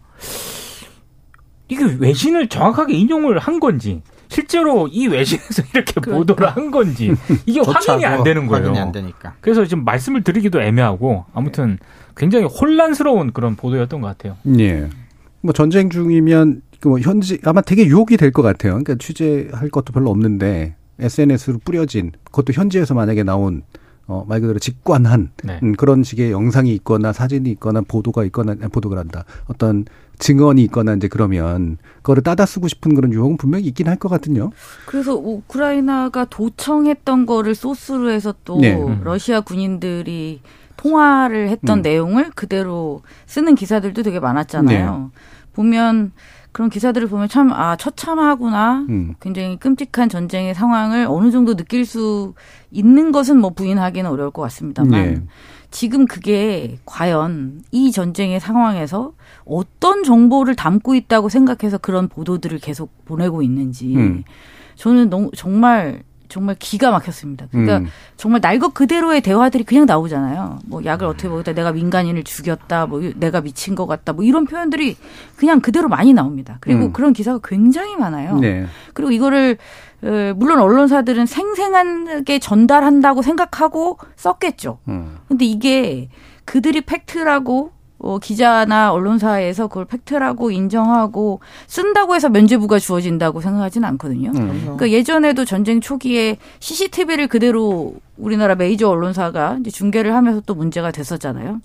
이게 1.68 1.84
외신을 1.84 2.48
정확하게 2.48 2.94
인용을 2.94 3.40
한 3.40 3.60
건지 3.60 4.02
실제로 4.30 4.88
이 4.88 5.08
외신에서 5.08 5.64
이렇게 5.74 5.94
그러니까. 6.00 6.12
보도를 6.18 6.48
한 6.50 6.72
건지 6.72 7.14
이게 7.46 7.60
확인이 7.62 8.06
안 8.06 8.24
되는 8.24 8.48
거예요. 8.48 8.66
확인이 8.66 8.80
안 8.80 8.92
되니까. 8.92 9.34
그래서 9.42 9.66
지금 9.66 9.84
말씀을 9.86 10.24
드리기도 10.24 10.62
애매하고 10.62 11.26
아무튼 11.34 11.78
굉장히 12.16 12.46
혼란스러운 12.46 13.32
그런 13.32 13.56
보도였던 13.56 14.02
것 14.02 14.08
같아요. 14.08 14.38
예. 14.60 14.90
뭐 15.42 15.54
전쟁 15.54 15.90
중이면 15.90 16.62
그뭐 16.80 17.00
현지 17.00 17.40
아마 17.44 17.62
되게 17.62 17.86
유혹이 17.86 18.18
될 18.18 18.32
것 18.32 18.42
같아요. 18.42 18.74
그러니까 18.74 18.96
취재할 19.00 19.70
것도 19.70 19.94
별로 19.94 20.10
없는데 20.12 20.76
SNS로 21.00 21.60
뿌려진 21.64 22.12
그것도 22.26 22.54
현지에서 22.54 22.94
만약에 22.94 23.24
나온 23.24 23.64
어, 24.08 24.24
말 24.28 24.40
그대로 24.40 24.58
직관한 24.58 25.32
네. 25.44 25.60
음, 25.64 25.74
그런 25.74 26.04
식의 26.04 26.32
영상이 26.32 26.74
있거나 26.76 27.12
사진이 27.12 27.50
있거나 27.52 27.82
보도가 27.82 28.24
있거나 28.26 28.54
아니, 28.54 28.62
보도가 28.72 28.98
한다 28.98 29.26
어떤 29.48 29.86
증언이 30.20 30.64
있거나 30.64 30.94
이제 30.94 31.08
그러면 31.08 31.78
그거를 31.98 32.24
따다 32.24 32.46
쓰고 32.46 32.68
싶은 32.70 32.96
그런 32.96 33.12
유혹은 33.14 33.38
분명히 33.38 33.66
있긴 33.66 33.88
할 33.88 33.98
것 33.98 34.10
같은요. 34.10 34.52
그래서 34.86 35.16
우크라이나가 35.16 36.26
도청했던 36.26 37.26
거를 37.26 37.54
소스로 37.56 38.10
해서 38.12 38.34
또 38.46 38.60
네. 38.60 38.76
음. 38.76 39.02
러시아 39.04 39.42
군인들이 39.42 40.42
통화를 40.78 41.50
했던 41.50 41.80
음. 41.80 41.82
내용을 41.82 42.32
그대로 42.36 43.02
쓰는 43.26 43.56
기사들도 43.56 44.04
되게 44.04 44.20
많았잖아요. 44.20 45.12
보면 45.54 46.12
그런 46.52 46.70
기사들을 46.70 47.08
보면 47.08 47.28
참 47.30 47.52
아 47.52 47.76
처참하구나. 47.76 48.86
음. 48.90 49.16
굉장히 49.22 49.58
끔찍한 49.58 50.10
전쟁의 50.10 50.54
상황을 50.56 51.06
어느 51.10 51.30
정도 51.32 51.56
느낄 51.56 51.86
수 51.86 52.34
있는 52.72 53.12
것은 53.12 53.40
뭐 53.40 53.52
부인하기는 53.52 54.10
어려울 54.10 54.32
것 54.32 54.42
같습니다만 54.44 54.94
예. 55.06 55.22
지금 55.70 56.06
그게 56.06 56.78
과연 56.86 57.62
이 57.72 57.92
전쟁의 57.92 58.40
상황에서 58.40 59.12
어떤 59.46 60.04
정보를 60.04 60.56
담고 60.56 60.96
있다고 60.96 61.30
생각해서 61.30 61.78
그런 61.78 62.08
보도들을 62.08 62.58
계속 62.60 63.06
보내고 63.06 63.42
있는지 63.44 63.96
음. 63.96 64.24
저는 64.76 65.10
너무 65.10 65.30
정말 65.36 66.04
정말 66.30 66.56
기가 66.60 66.92
막혔습니다. 66.92 67.48
그러니까 67.52 67.78
음. 67.80 67.88
정말 68.18 68.42
날 68.42 68.58
것 68.60 68.74
그대로의 68.74 69.22
대화들이 69.22 69.64
그냥 69.64 69.86
나오잖아요. 69.86 70.60
뭐 70.66 70.84
약을 70.84 71.06
어떻게 71.08 71.28
먹었다, 71.28 71.54
내가 71.54 71.72
민간인을 71.72 72.24
죽였다, 72.24 72.88
뭐 72.88 73.02
내가 73.16 73.42
미친 73.42 73.76
것 73.76 73.86
같다, 73.86 74.14
뭐 74.14 74.24
이런 74.24 74.46
표현들이 74.46 74.98
그냥 75.36 75.62
그대로 75.62 75.88
많이 75.90 76.14
나옵니다. 76.14 76.58
그리고 76.60 76.86
음. 76.86 76.94
그런 76.94 77.14
기사가 77.14 77.40
굉장히 77.44 77.96
많아요. 77.96 78.38
네. 78.40 78.66
그리고 78.94 79.12
이거를 79.12 79.58
어, 80.04 80.34
물론 80.36 80.60
언론사들은 80.60 81.26
생생하게 81.26 82.40
전달한다고 82.40 83.22
생각하고 83.22 83.98
썼겠죠. 84.16 84.80
음. 84.88 85.18
근데 85.28 85.46
이게 85.46 86.10
그들이 86.46 86.82
팩트라고 86.82 87.72
어, 88.00 88.20
기자나 88.20 88.92
언론사에서 88.94 89.68
그걸 89.68 89.86
팩트라고 89.86 90.52
인정하고 90.52 91.40
쓴다고 91.68 92.16
해서 92.16 92.30
면죄부가 92.30 92.80
주어진다고 92.80 93.42
생각하지는 93.42 93.88
않거든요. 93.90 94.32
음. 94.36 94.62
그러니까 94.64 94.92
예전에도 94.92 95.46
전쟁 95.46 95.82
초기에 95.82 96.38
CCTV를 96.60 97.28
그대로 97.28 97.96
우리나라 98.18 98.56
메이저 98.56 98.90
언론사가 98.90 99.58
이제 99.62 99.72
중계를 99.72 100.14
하면서 100.14 100.42
또 100.46 100.54
문제가 100.54 100.92
됐었잖아요. 100.92 101.60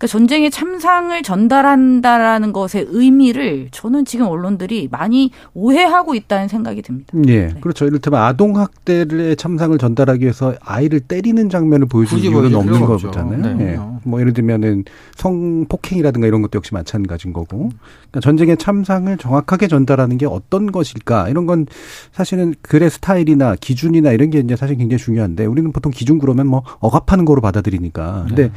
그러니까 0.00 0.06
전쟁의 0.06 0.50
참상을 0.50 1.22
전달한다라는 1.22 2.54
것의 2.54 2.86
의미를 2.88 3.68
저는 3.70 4.06
지금 4.06 4.26
언론들이 4.26 4.88
많이 4.90 5.30
오해하고 5.52 6.14
있다는 6.14 6.48
생각이 6.48 6.80
듭니다. 6.80 7.12
예, 7.26 7.48
네. 7.48 7.54
그렇죠. 7.60 7.84
이를테면 7.84 8.18
아동 8.22 8.56
학대의 8.56 9.36
참상을 9.36 9.76
전달하기 9.76 10.22
위해서 10.22 10.54
아이를 10.62 11.00
때리는 11.00 11.50
장면을 11.50 11.86
굳이 11.86 12.16
이유는 12.16 12.54
없는. 12.54 12.80
거잖아요. 12.80 13.56
네. 13.56 13.74
예. 13.74 13.78
뭐 14.04 14.20
예를 14.20 14.32
들면은 14.32 14.84
성폭행이라든가 15.16 16.26
이런 16.26 16.40
것도 16.40 16.56
역시 16.56 16.72
마찬가지인 16.72 17.34
거고. 17.34 17.68
그러니까 17.68 18.20
전쟁의 18.22 18.56
참상을 18.56 19.14
정확하게 19.18 19.68
전달하는 19.68 20.16
게 20.16 20.24
어떤 20.24 20.72
것일까? 20.72 21.28
이런 21.28 21.44
건 21.44 21.66
사실은 22.12 22.54
글의 22.62 22.88
스타일이나 22.88 23.54
기준이나 23.60 24.12
이런 24.12 24.30
게 24.30 24.38
이제 24.38 24.56
사실 24.56 24.76
굉장히 24.76 24.98
중요한데 25.02 25.44
우리는 25.44 25.70
보통 25.72 25.92
기준 25.92 26.18
그러면 26.18 26.46
뭐 26.46 26.62
억압하는 26.78 27.26
거로 27.26 27.42
받아들이니까. 27.42 28.24
근데 28.28 28.44
네. 28.44 28.52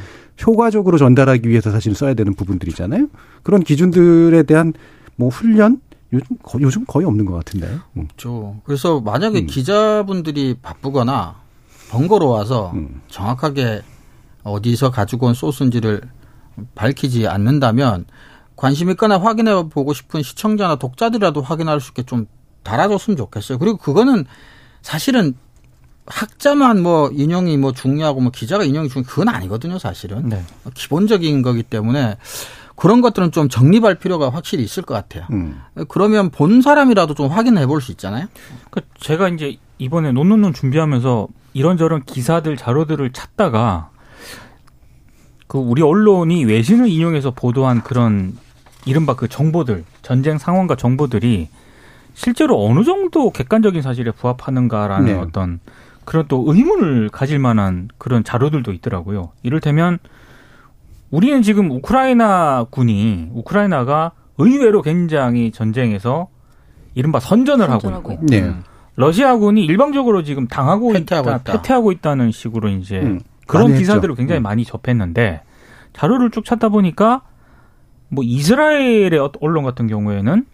효과적으로 0.46 0.98
전달하기 0.98 1.48
위해서 1.48 1.72
사실 1.72 1.96
써야 1.96 2.14
되는 2.14 2.34
부분들이잖아요. 2.34 3.08
그런 3.44 3.64
기준들에 3.64 4.44
대한 4.44 4.74
뭐 5.16 5.30
훈련 5.30 5.82
요즘 6.12 6.38
거, 6.42 6.60
요즘 6.62 6.86
거의 6.86 7.06
없는 7.06 7.26
것 7.26 7.34
같은데. 7.34 7.68
음. 7.98 8.08
그렇죠. 8.08 8.58
그래서 8.66 9.02
만약에 9.02 9.42
음. 9.42 9.48
기자분들이 9.48 10.56
바쁘거나 10.62 11.36
번거로워서 11.90 12.72
음. 12.74 13.02
정확하게 13.08 13.82
어디서 14.44 14.92
가지고 14.92 15.28
온 15.28 15.34
소스인지를 15.34 16.02
밝히지 16.76 17.28
않는다면 17.28 18.06
관심 18.56 18.90
있거나 18.92 19.18
확인해 19.18 19.68
보고 19.70 19.94
싶은 19.94 20.22
시청자나 20.22 20.76
독자들이라도 20.76 21.42
확인할 21.42 21.80
수 21.82 21.90
있게 21.92 22.04
좀 22.04 22.28
달아줬으면 22.64 23.18
좋겠어요. 23.18 23.58
그리고 23.58 23.78
그거는 23.78 24.26
사실은 24.82 25.36
학자만 26.06 26.82
뭐 26.82 27.10
인용이 27.12 27.58
뭐 27.58 27.72
중요하고 27.72 28.22
뭐 28.22 28.32
기자가 28.32 28.64
인용이 28.64 28.90
중요 28.90 29.06
그건 29.08 29.30
아니거든요, 29.30 29.80
사실은. 29.80 30.28
네. 30.30 30.44
기본적인 30.74 31.42
거기 31.42 31.64
때문에 31.64 32.18
그런 32.76 33.02
것들은 33.02 33.32
좀 33.32 33.50
정립할 33.50 33.96
필요가 33.96 34.30
확실히 34.30 34.64
있을 34.64 34.84
것 34.84 34.94
같아요. 34.96 35.26
음. 35.32 35.62
그러면 35.88 36.30
본 36.30 36.62
사람이라도 36.62 37.14
좀 37.14 37.28
확인해 37.28 37.66
볼 37.68 37.80
수 37.82 37.92
있잖아요. 37.92 38.28
그 38.70 38.82
제가 39.00 39.30
이제 39.30 39.58
이번에 39.78 40.12
논논논 40.12 40.54
준비하면서 40.54 41.28
이런저런 41.54 42.04
기사들 42.04 42.58
자료들을 42.58 43.12
찾다가 43.14 43.90
그 45.48 45.58
우리 45.58 45.82
언론이 45.84 46.46
외신을 46.46 46.88
인용해서 46.90 47.32
보도한 47.32 47.84
그런 47.84 48.36
이른바 48.86 49.16
그 49.16 49.28
정보들 49.28 49.86
전쟁 50.02 50.38
상황과 50.38 50.76
정보들이 50.76 51.50
실제로 52.16 52.66
어느 52.66 52.84
정도 52.84 53.30
객관적인 53.32 53.82
사실에 53.82 54.12
부합하는가라는 54.12 55.06
네. 55.06 55.14
어떤 55.14 55.60
그런 56.06 56.26
또 56.28 56.44
의문을 56.48 57.10
가질 57.10 57.40
만한 57.40 57.90
그런 57.98 58.24
자료들도 58.24 58.72
있더라고요. 58.74 59.32
이를테면 59.44 60.00
우리는 61.12 61.42
지금 61.42 61.70
우크라이나 61.72 62.66
군이 62.70 63.30
우크라이나가 63.34 64.12
의외로 64.38 64.82
굉장히 64.82 65.52
전쟁에서 65.52 66.28
이른바 66.96 67.20
선전을 67.20 67.70
하고 67.70 67.90
있고 67.90 68.18
네. 68.24 68.54
러시아군이 68.96 69.66
일방적으로 69.66 70.24
지금 70.24 70.48
당하고 70.48 70.94
패퇴하고 70.94 71.30
있다, 71.30 71.38
있다. 71.38 71.54
패퇴하고 71.54 71.92
있다는 71.92 72.32
식으로 72.32 72.70
이제 72.70 73.00
음, 73.00 73.20
그런 73.48 73.74
기사들을 73.76 74.12
했죠. 74.12 74.16
굉장히 74.16 74.42
음. 74.42 74.44
많이 74.44 74.64
접했는데 74.66 75.42
자료를 75.94 76.32
쭉 76.32 76.46
찾다 76.46 76.70
보니까 76.70 77.22
뭐 78.10 78.24
이스라엘의 78.24 79.18
어- 79.20 79.32
언론 79.42 79.64
같은 79.64 79.88
경우에는 79.88 80.46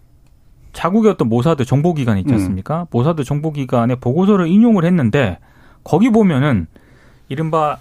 자국의 0.72 1.12
어떤 1.12 1.28
모사드 1.28 1.64
정보기관 1.64 2.18
있지 2.18 2.32
음. 2.32 2.34
않습니까? 2.34 2.86
모사드 2.90 3.24
정보기관의 3.24 3.96
보고서를 4.00 4.46
인용을 4.46 4.84
했는데 4.84 5.38
거기 5.84 6.10
보면은 6.10 6.66
이른바 7.28 7.78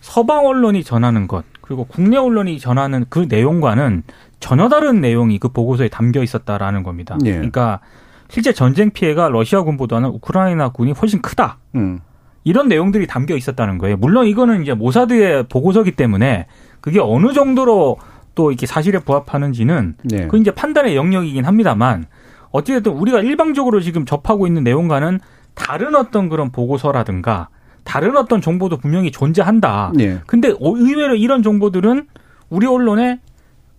서방 0.00 0.46
언론이 0.46 0.84
전하는 0.84 1.28
것 1.28 1.44
그리고 1.60 1.84
국내 1.84 2.16
언론이 2.16 2.58
전하는 2.58 3.04
그 3.08 3.26
내용과는 3.28 4.02
전혀 4.40 4.68
다른 4.68 5.00
내용이 5.00 5.38
그 5.38 5.48
보고서에 5.48 5.88
담겨 5.88 6.22
있었다라는 6.22 6.82
겁니다. 6.82 7.16
예. 7.24 7.32
그러니까 7.32 7.80
실제 8.28 8.52
전쟁 8.52 8.90
피해가 8.90 9.28
러시아 9.28 9.62
군보다는 9.62 10.08
우크라이나 10.08 10.70
군이 10.70 10.92
훨씬 10.92 11.20
크다. 11.20 11.58
음. 11.74 12.00
이런 12.42 12.68
내용들이 12.68 13.06
담겨 13.06 13.36
있었다는 13.36 13.78
거예요. 13.78 13.96
물론 13.98 14.26
이거는 14.26 14.62
이제 14.62 14.72
모사드의 14.72 15.44
보고서기 15.48 15.92
때문에 15.92 16.46
그게 16.80 16.98
어느 16.98 17.32
정도로 17.32 17.98
또 18.34 18.50
이렇게 18.50 18.66
사실에 18.66 18.98
부합하는지는 19.00 19.96
네. 20.04 20.26
그 20.28 20.38
이제 20.38 20.50
판단의 20.50 20.96
영역이긴 20.96 21.44
합니다만 21.44 22.06
어찌됐든 22.52 22.92
우리가 22.92 23.20
일방적으로 23.20 23.80
지금 23.80 24.04
접하고 24.04 24.46
있는 24.46 24.64
내용과는 24.64 25.20
다른 25.54 25.94
어떤 25.94 26.28
그런 26.28 26.50
보고서라든가 26.50 27.48
다른 27.84 28.16
어떤 28.16 28.40
정보도 28.40 28.76
분명히 28.78 29.10
존재한다. 29.10 29.92
네. 29.94 30.20
근데 30.26 30.50
어- 30.50 30.76
의외로 30.76 31.14
이런 31.14 31.42
정보들은 31.42 32.06
우리 32.50 32.66
언론에 32.66 33.20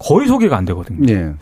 거의 0.04 0.28
소개가 0.28 0.58
안 0.58 0.66
되거든요. 0.66 1.06
네. 1.06 1.34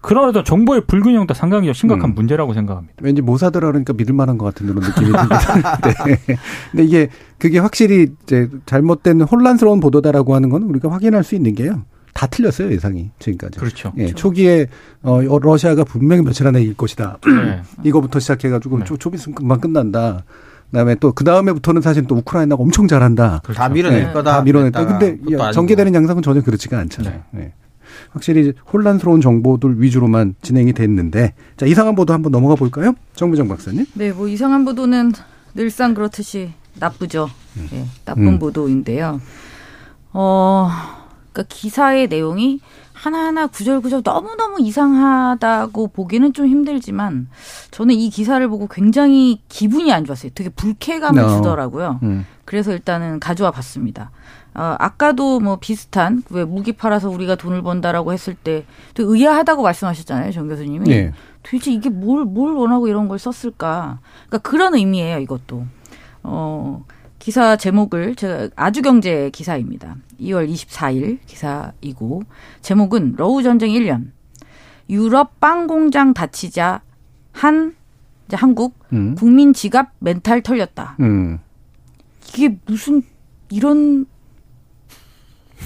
그런 0.00 0.28
어떤 0.28 0.44
정보의 0.44 0.82
불균형도 0.88 1.34
상당히 1.34 1.66
좀 1.66 1.72
심각한 1.74 2.10
음. 2.10 2.14
문제라고 2.16 2.52
생각합니다. 2.52 2.94
왠지 3.00 3.22
모사드라 3.22 3.68
그러니까 3.68 3.92
믿을 3.92 4.12
만한 4.12 4.38
것 4.38 4.46
같은 4.46 4.66
그런 4.66 4.82
느낌이 4.82 5.06
듭니다. 5.06 5.78
네. 5.86 6.36
근데 6.72 6.84
이게 6.84 7.08
그게 7.38 7.60
확실히 7.60 8.08
이제 8.24 8.48
잘못된 8.66 9.20
혼란스러운 9.20 9.78
보도다라고 9.78 10.34
하는 10.34 10.48
건 10.48 10.64
우리가 10.64 10.90
확인할 10.90 11.22
수 11.22 11.36
있는 11.36 11.54
게요. 11.54 11.84
다 12.18 12.26
틀렸어요 12.26 12.72
예상이 12.72 13.10
지금까지. 13.20 13.60
그렇죠. 13.60 13.92
예, 13.96 14.08
초기에 14.12 14.66
어 15.02 15.20
러시아가 15.38 15.84
분명히 15.84 16.22
며칠 16.22 16.48
안에 16.48 16.60
이길 16.60 16.74
것이다. 16.76 17.18
네. 17.24 17.62
이거부터 17.86 18.18
시작해가지고 18.18 18.80
네. 18.80 18.84
좀, 18.86 18.98
좀 18.98 19.14
있으면 19.14 19.36
금방 19.36 19.60
끝난다. 19.60 20.24
그다음에 20.72 20.96
또 20.96 21.12
그 21.12 21.22
다음에부터는 21.22 21.80
사실 21.80 22.08
또 22.08 22.16
우크라이나가 22.16 22.60
엄청 22.60 22.88
잘한다. 22.88 23.42
그렇죠. 23.44 23.56
다 23.56 23.68
밀어낼 23.68 24.06
네, 24.06 24.12
거다. 24.12 24.32
다 24.32 24.42
밀어냈다. 24.42 24.84
근데 24.84 25.16
아니고. 25.36 25.52
전개되는 25.52 25.94
양상은 25.94 26.20
전혀 26.24 26.42
그렇지가 26.42 26.76
않잖아요. 26.80 27.22
네. 27.30 27.52
확실히 28.10 28.52
혼란스러운 28.72 29.20
정보들 29.20 29.80
위주로만 29.80 30.34
진행이 30.42 30.72
됐는데 30.72 31.34
자 31.56 31.66
이상한 31.66 31.94
보도 31.94 32.14
한번 32.14 32.32
넘어가 32.32 32.56
볼까요? 32.56 32.94
정부정 33.14 33.46
박사님. 33.46 33.86
네, 33.94 34.10
뭐 34.10 34.26
이상한 34.26 34.64
보도는 34.64 35.12
늘상 35.54 35.94
그렇듯이 35.94 36.50
나쁘죠. 36.74 37.28
예, 37.72 37.84
나쁜 38.04 38.26
음. 38.26 38.38
보도인데요. 38.40 39.20
어, 40.12 40.68
그러니까 41.38 41.44
기사의 41.48 42.08
내용이 42.08 42.60
하나하나 42.92 43.46
구절구절 43.46 44.02
너무너무 44.04 44.60
이상하다고 44.60 45.88
보기는 45.88 46.32
좀 46.32 46.46
힘들지만 46.48 47.28
저는 47.70 47.94
이 47.94 48.10
기사를 48.10 48.46
보고 48.48 48.66
굉장히 48.66 49.40
기분이 49.48 49.92
안 49.92 50.04
좋았어요. 50.04 50.32
되게 50.34 50.50
불쾌감을 50.50 51.22
어. 51.22 51.36
주더라고요. 51.36 52.00
음. 52.02 52.26
그래서 52.44 52.72
일단은 52.72 53.20
가져와 53.20 53.52
봤습니다. 53.52 54.10
어, 54.54 54.74
아까도 54.80 55.38
뭐 55.38 55.58
비슷한 55.60 56.24
왜 56.30 56.44
무기 56.44 56.72
팔아서 56.72 57.08
우리가 57.08 57.36
돈을 57.36 57.62
번다라고 57.62 58.12
했을 58.12 58.34
때 58.34 58.64
또 58.94 59.14
의아하다고 59.14 59.62
말씀하셨잖아요, 59.62 60.32
정 60.32 60.48
교수님이. 60.48 60.90
예. 60.90 61.12
도대체 61.44 61.70
이게 61.70 61.88
뭘, 61.88 62.24
뭘 62.24 62.52
원하고 62.54 62.88
이런 62.88 63.06
걸 63.06 63.20
썼을까? 63.20 64.00
그러니까 64.26 64.38
그런 64.38 64.74
의미예요, 64.74 65.18
이것도. 65.20 65.64
어, 66.24 66.84
기사 67.18 67.56
제목을 67.56 68.14
제가 68.14 68.48
아주경제 68.56 69.30
기사입니다. 69.30 69.96
2월 70.20 70.50
24일 70.50 71.18
기사이고 71.26 72.22
제목은 72.62 73.14
러우 73.16 73.42
전쟁 73.42 73.70
1년 73.70 74.10
유럽 74.88 75.38
빵 75.40 75.66
공장 75.66 76.14
다치자 76.14 76.80
한 77.32 77.74
이제 78.26 78.36
한국 78.36 78.74
음. 78.92 79.14
국민 79.14 79.52
지갑 79.52 79.90
멘탈 79.98 80.42
털렸다. 80.42 80.96
음. 81.00 81.38
이게 82.34 82.56
무슨 82.66 83.02
이런 83.50 84.06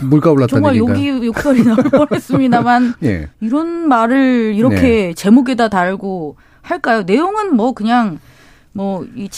물가 0.00 0.30
올랐다는 0.30 0.62
정말? 0.62 0.76
욕이 0.76 1.26
욕설이 1.26 1.64
나올 1.64 1.76
뻔했습니다만 1.90 2.94
예. 3.04 3.28
이런 3.40 3.88
말을 3.88 4.54
이렇게 4.56 4.80
네. 4.80 5.14
제목에다 5.14 5.68
달고 5.68 6.36
할까요? 6.62 7.02
내용은 7.02 7.54
뭐 7.54 7.72
그냥 7.72 8.18
뭐이 8.72 9.28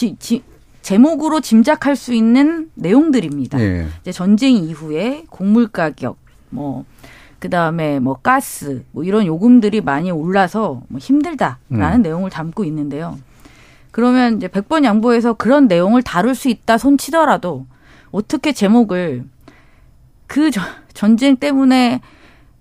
제목으로 0.85 1.40
짐작할 1.40 1.97
수 1.97 2.12
있는 2.12 2.70
내용들입니다. 2.75 3.59
예. 3.59 3.87
이제 4.03 4.12
전쟁 4.12 4.55
이후에 4.57 5.25
곡물 5.31 5.66
가격 5.68 6.18
뭐 6.51 6.85
그다음에 7.38 8.01
뭐 8.01 8.16
가스 8.23 8.85
뭐 8.92 9.03
이런 9.03 9.25
요금들이 9.25 9.81
많이 9.81 10.11
올라서 10.11 10.83
뭐 10.88 10.99
힘들다라는 10.99 11.61
음. 11.73 12.03
내용을 12.03 12.29
담고 12.29 12.64
있는데요. 12.66 13.18
그러면 13.92 14.37
이제 14.37 14.47
100번 14.47 14.85
양보해서 14.85 15.33
그런 15.33 15.68
내용을 15.68 16.03
다룰 16.03 16.35
수 16.35 16.51
있다 16.51 16.77
손치더라도 16.77 17.64
어떻게 18.11 18.53
제목을 18.53 19.25
그 20.27 20.51
저- 20.51 20.61
전쟁 20.92 21.37
때문에 21.37 22.03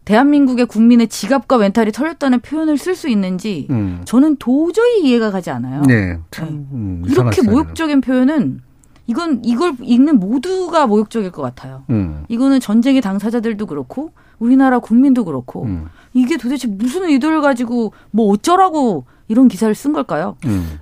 대한민국의 0.05 0.65
국민의 0.65 1.07
지갑과 1.07 1.57
멘탈이 1.57 1.91
털렸다는 1.91 2.41
표현을 2.41 2.77
쓸 2.77 2.95
수 2.95 3.07
있는지 3.09 3.67
음. 3.69 4.01
저는 4.05 4.35
도저히 4.37 5.01
이해가 5.03 5.31
가지 5.31 5.49
않아요. 5.49 5.81
네. 5.83 6.17
참 6.31 6.67
음, 6.71 7.03
이렇게. 7.07 7.41
모욕적인 7.41 8.01
표현은 8.01 8.61
이건 9.07 9.41
이걸 9.43 9.73
읽는 9.81 10.19
모두가 10.19 10.87
모욕적일 10.87 11.31
것 11.31 11.41
같아요. 11.41 11.83
음. 11.89 12.25
이거는 12.29 12.59
전쟁의 12.59 13.01
당사자들도 13.01 13.65
그렇고 13.65 14.11
우리나라 14.39 14.79
국민도 14.79 15.25
그렇고 15.25 15.63
음. 15.63 15.87
이게 16.13 16.37
도대체 16.37 16.67
무슨 16.67 17.05
의도를 17.05 17.41
가지고 17.41 17.93
뭐 18.11 18.31
어쩌라고 18.31 19.05
이런 19.27 19.47
기사를 19.47 19.73
쓴 19.73 19.93
걸까요? 19.93 20.35
음. 20.45 20.79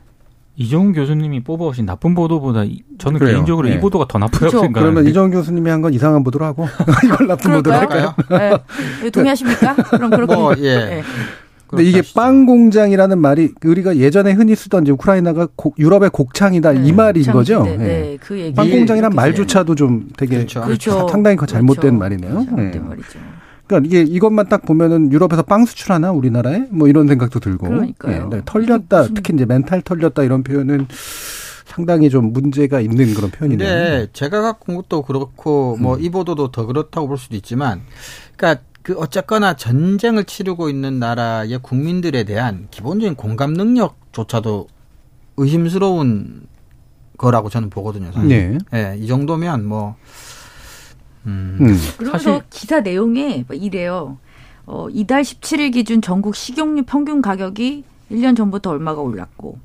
이종훈 0.62 0.94
교수님이 0.94 1.44
뽑아오신 1.44 1.86
나쁜 1.86 2.14
보도보다 2.16 2.64
이- 2.64 2.82
저는 2.98 3.20
그래요. 3.20 3.36
개인적으로 3.36 3.68
네. 3.68 3.76
이 3.76 3.80
보도가 3.80 4.06
더 4.08 4.18
나쁘다고 4.20 4.40
그렇죠. 4.40 4.60
생각하는데 4.62 4.94
그러면 4.94 5.10
이정 5.10 5.32
교수님이 5.32 5.70
한 5.70 5.82
건 5.82 5.94
이상한 5.94 6.24
보도로 6.24 6.46
하고 6.46 6.68
이걸 7.06 7.28
나쁜 7.28 7.54
보도로 7.54 7.76
할까요? 7.76 8.14
네. 8.30 8.52
네. 9.04 9.10
동의하십니까? 9.10 9.76
그럼 9.76 10.10
그렇게 10.12 10.36
뭐, 10.36 10.54
예. 10.60 10.76
네. 10.78 11.04
근데 11.68 11.84
이게 11.86 12.02
빵 12.14 12.46
공장이라는 12.46 13.18
말이 13.18 13.54
우리가 13.64 13.96
예전에 13.96 14.34
흔히 14.34 14.56
쓰던 14.56 14.84
이제 14.84 14.92
우크라이나가 14.92 15.48
곡- 15.56 15.80
유럽의 15.80 16.10
곡창이다 16.10 16.74
이 16.74 16.82
네, 16.88 16.92
말인 16.92 17.24
참, 17.24 17.34
거죠. 17.34 17.64
네, 17.64 17.72
예. 17.74 17.78
네. 17.78 18.18
그 18.20 18.38
얘기. 18.38 18.54
빵 18.54 18.70
공장이란 18.70 19.12
말조차도 19.16 19.76
좀 19.76 20.10
되게 20.18 20.36
그렇죠. 20.36 20.62
그렇죠. 20.62 21.08
상당히 21.10 21.38
그 21.38 21.48
잘못된 21.48 21.98
그렇죠. 21.98 21.98
말이네요. 21.98 22.34
잘못된 22.46 22.74
예. 22.76 22.80
말이죠. 22.90 23.20
그러니까 23.72 23.88
이게 23.88 24.02
이것만 24.12 24.50
딱 24.50 24.66
보면은 24.66 25.12
유럽에서 25.12 25.42
빵 25.44 25.66
수출하나 25.66 26.12
우리나라에 26.12 26.68
뭐 26.72 26.88
이런 26.88 27.08
생각도 27.08 27.40
들고 27.40 27.68
그러니까요. 27.68 28.30
네, 28.30 28.42
털렸다 28.46 29.00
무슨- 29.02 29.14
특히 29.16 29.34
이제 29.34 29.46
멘탈 29.46 29.82
털렸다 29.82 30.24
이런 30.24 30.44
표현은 30.44 30.88
상당히 31.66 32.10
좀 32.10 32.34
문제가 32.34 32.82
있는 32.82 33.14
그런 33.14 33.32
표현이네요. 33.32 33.68
근데 33.70 34.08
제가 34.12 34.42
갖고 34.42 34.74
온 34.74 34.76
것도 34.78 35.04
그렇고 35.04 35.78
뭐 35.80 35.96
음. 35.96 36.02
이 36.02 36.10
보도도 36.10 36.52
더 36.52 36.66
그렇다고 36.66 37.08
볼 37.08 37.18
수도 37.18 37.36
있지만 37.38 37.82
그러니까 38.36 38.62
그 38.84 38.96
어쨌거나 38.98 39.56
전쟁을 39.56 40.26
치르고 40.26 40.70
있는 40.70 41.00
나라의 41.00 41.60
국민들에 41.62 42.24
대한 42.26 42.68
기본적인 42.72 43.16
공감 43.16 43.54
능력조차도 43.54 44.68
의심스러운 45.38 46.42
거라고 47.18 47.50
저는 47.50 47.70
보거든요. 47.70 48.12
사실. 48.12 48.28
네. 48.30 48.58
예, 48.74 48.98
이 48.98 49.08
정도면 49.08 49.66
뭐 49.66 49.96
음, 51.26 51.58
음. 51.62 51.78
그러면서 51.98 52.32
사실- 52.34 52.44
기사 52.50 52.80
내용에 52.82 53.46
뭐 53.48 53.56
이래요. 53.56 54.18
어, 54.66 54.88
이달 54.90 55.22
17일 55.24 55.74
기준 55.74 56.02
전국 56.02 56.36
식용유 56.36 56.84
평균 56.84 57.22
가격이 57.22 57.84
1년 58.12 58.36
전부터 58.38 58.70
얼마가 58.72 59.02
올랐고 59.02 59.58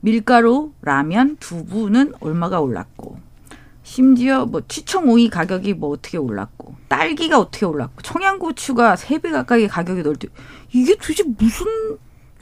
밀가루, 0.00 0.72
라면, 0.82 1.36
두부는 1.38 2.14
얼마가 2.20 2.60
올랐고 2.60 3.18
심지어 3.84 4.46
뭐 4.46 4.62
취청 4.68 5.08
오이 5.08 5.28
가격이 5.28 5.74
뭐 5.74 5.90
어떻게 5.90 6.18
올랐고 6.18 6.74
딸기가 6.88 7.38
어떻게 7.38 7.66
올랐고 7.66 8.02
청양고추가 8.02 8.94
3배 8.96 9.30
가까이 9.32 9.66
가격이 9.68 10.02
늘때 10.02 10.28
이게 10.72 10.94
도대체 10.96 11.24
무슨 11.38 11.66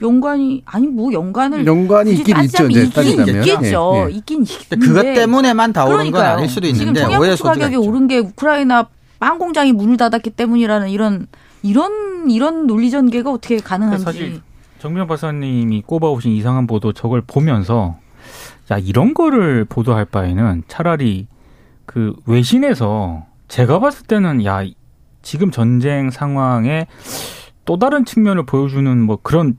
연관이 0.01 0.63
아니 0.65 0.87
뭐 0.87 1.13
연관을 1.13 1.65
연관이 1.65 2.13
있긴 2.13 2.37
있죠. 2.43 2.67
이제 2.67 2.83
있긴. 2.83 3.27
있겠죠. 3.27 3.93
예, 3.95 4.05
예. 4.05 4.11
있긴 4.11 4.43
있는데 4.43 4.75
그것 4.77 5.01
때문에만 5.03 5.73
다 5.73 5.85
오른 5.85 6.11
건. 6.11 6.25
아닐 6.25 6.49
수도 6.49 6.67
지금 6.67 6.87
있는데 6.89 7.01
오해 7.05 7.35
청양고추 7.35 7.43
가격이. 7.43 7.75
오른 7.75 8.07
게 8.07 8.17
우크라이나 8.17 8.87
빵 9.19 9.37
공장이 9.37 9.71
문을 9.73 9.97
닫았기 9.97 10.31
때문이라는 10.31 10.89
이런 10.89 11.27
이런 11.61 12.29
이런 12.29 12.65
논리 12.67 12.89
전개가 12.89 13.31
어떻게 13.31 13.57
가능한지. 13.57 14.03
사실 14.03 14.41
정명 14.79 15.07
박사님이 15.07 15.83
꼽아오신 15.85 16.31
이상한 16.31 16.65
보도 16.65 16.91
저걸 16.91 17.21
보면서 17.27 17.97
야 18.71 18.77
이런 18.79 19.13
거를 19.13 19.65
보도할 19.65 20.05
바에는 20.05 20.63
차라리 20.67 21.27
그 21.85 22.13
외신에서 22.25 23.25
제가 23.47 23.79
봤을 23.79 24.07
때는 24.07 24.43
야 24.45 24.63
지금 25.21 25.51
전쟁 25.51 26.09
상황에 26.09 26.87
또 27.65 27.77
다른 27.77 28.05
측면을 28.05 28.43
보여주는 28.47 28.99
뭐 28.99 29.19
그런 29.21 29.57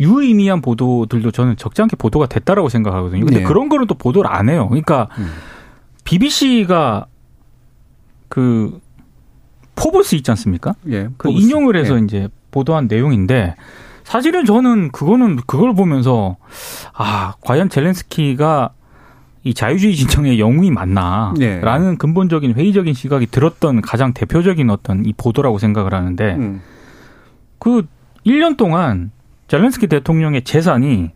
유의미한 0.00 0.60
보도들도 0.60 1.30
저는 1.30 1.56
적지 1.56 1.82
않게 1.82 1.96
보도가 1.96 2.26
됐다라고 2.26 2.68
생각하거든요. 2.68 3.24
근데 3.24 3.40
네. 3.40 3.44
그런 3.44 3.68
거는 3.68 3.86
또 3.86 3.94
보도를 3.94 4.30
안 4.30 4.48
해요. 4.48 4.68
그러니까 4.68 5.08
음. 5.18 5.30
BBC가 6.04 7.06
그 8.28 8.80
포브스 9.74 10.14
있지 10.16 10.30
않습니까? 10.30 10.74
예. 10.88 11.08
그. 11.16 11.30
인용을 11.30 11.76
해서 11.76 11.96
예. 11.98 12.04
이제 12.04 12.28
보도한 12.50 12.86
내용인데 12.88 13.54
사실은 14.04 14.44
저는 14.44 14.92
그거는 14.92 15.36
그걸 15.46 15.74
보면서 15.74 16.36
아 16.94 17.34
과연 17.40 17.68
젤렌스키가 17.68 18.70
이 19.42 19.54
자유주의 19.54 19.94
진영의 19.94 20.40
영웅이 20.40 20.70
네. 20.70 20.74
맞나라는 20.74 21.98
근본적인 21.98 22.54
회의적인 22.54 22.94
시각이 22.94 23.26
들었던 23.26 23.80
가장 23.80 24.12
대표적인 24.12 24.70
어떤 24.70 25.04
이 25.04 25.12
보도라고 25.12 25.58
생각을 25.58 25.94
하는데 25.94 26.34
음. 26.34 26.62
그 27.58 27.86
1년 28.24 28.56
동안 28.56 29.12
젤렌스키 29.48 29.86
대통령의 29.86 30.44
재산이 30.44 31.10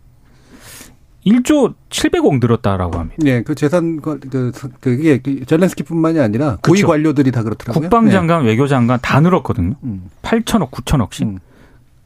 1조 1.26 1.74
700억 1.90 2.40
늘었다라고 2.40 2.98
합니다. 2.98 3.16
예, 3.26 3.42
그 3.42 3.54
재산 3.54 4.00
그, 4.00 4.18
그 4.18 4.52
그게 4.80 5.18
그 5.18 5.44
젤렌스키뿐만이 5.44 6.18
아니라 6.18 6.56
고위 6.62 6.78
그쵸. 6.78 6.88
관료들이 6.88 7.30
다 7.30 7.42
그렇더라고요. 7.42 7.82
국방장관, 7.82 8.44
외교장관 8.44 9.00
다 9.02 9.20
늘었거든요. 9.20 9.70
네. 9.70 9.76
음. 9.84 10.10
8천억, 10.22 10.70
9천억씩. 10.70 11.22
음. 11.24 11.38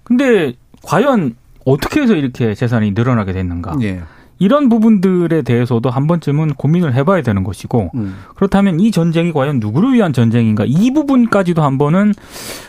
근데 0.02 0.54
과연 0.82 1.36
어떻게 1.64 2.02
해서 2.02 2.14
이렇게 2.14 2.54
재산이 2.54 2.92
늘어나게 2.92 3.32
됐는가? 3.32 3.76
예. 3.82 4.02
이런 4.44 4.68
부분들에 4.68 5.40
대해서도 5.42 5.88
한 5.88 6.06
번쯤은 6.06 6.54
고민을 6.54 6.92
해봐야 6.94 7.22
되는 7.22 7.44
것이고 7.44 7.90
음. 7.94 8.14
그렇다면 8.36 8.78
이 8.78 8.90
전쟁이 8.90 9.32
과연 9.32 9.58
누구를 9.58 9.94
위한 9.94 10.12
전쟁인가 10.12 10.64
이 10.66 10.90
부분까지도 10.92 11.62
한 11.62 11.78
번은 11.78 12.12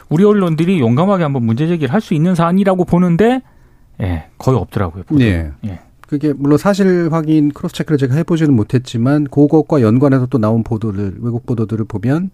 우리 0.10 0.24
언론들이 0.24 0.80
용감하게 0.80 1.24
한번 1.24 1.44
문제 1.46 1.68
제기를 1.68 1.94
할 1.94 2.00
수 2.02 2.14
있는 2.14 2.34
사안이라고 2.36 2.86
보는데 2.86 3.42
예 4.02 4.26
거의 4.38 4.58
없더라고요. 4.58 5.04
보도에. 5.04 5.26
예. 5.28 5.52
예. 5.66 5.80
그게 6.08 6.34
물론 6.34 6.58
사실 6.60 7.10
확인 7.12 7.52
cross 7.52 7.74
check를 7.76 7.98
제가 7.98 8.14
해보지는 8.16 8.54
못했지만 8.56 9.24
그것과 9.26 9.82
연관해서 9.82 10.28
또 10.28 10.38
나온 10.38 10.64
보도를 10.64 11.16
외국 11.20 11.46
보도들을 11.48 11.84
보면 11.86 12.30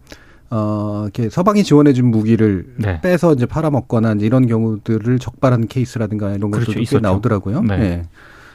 어 0.50 1.04
이렇게 1.06 1.30
서방이 1.30 1.64
지원해준 1.64 2.06
무기를 2.12 2.66
네. 2.78 3.00
빼서 3.00 3.32
이제 3.34 3.46
팔아먹거나 3.46 4.12
이제 4.14 4.26
이런 4.26 4.46
경우들을 4.48 5.20
적발한 5.20 5.68
케이스라든가 5.68 6.34
이런 6.36 6.52
그렇죠. 6.52 6.74
것들도 6.74 6.90
꽤. 6.90 7.00
나오더라고요. 7.00 7.62
네. 7.64 7.74
예. 7.82 8.04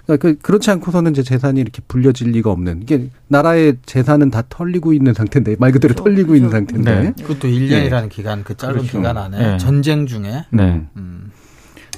그러니까 0.07 0.29
그 0.29 0.39
그렇지 0.39 0.71
않고서는 0.71 1.11
이제 1.13 1.23
재산이 1.23 1.61
이렇게 1.61 1.83
불려질 1.89 2.31
리가 2.31 2.51
없는 2.51 2.83
이게 2.83 3.09
나라의 3.29 3.79
재산은 3.87 4.31
다 4.31 4.43
털리고 4.49 4.93
있는 4.93 5.15
상태인데 5.15 5.57
말 5.59 5.73
그대로 5.73 5.95
털리고 5.95 6.37
있는 6.37 6.51
상태인데 6.51 7.01
네. 7.03 7.13
그것도 7.23 7.49
1년이라는 7.49 8.09
기간, 8.09 8.45
그 8.45 8.57
짧은 8.57 8.75
그렇죠. 8.77 8.99
기간 8.99 9.17
안에 9.19 9.39
네. 9.39 9.59
전쟁 9.59 10.07
중에 10.07 10.45
네. 10.51 10.83
음. 10.97 11.33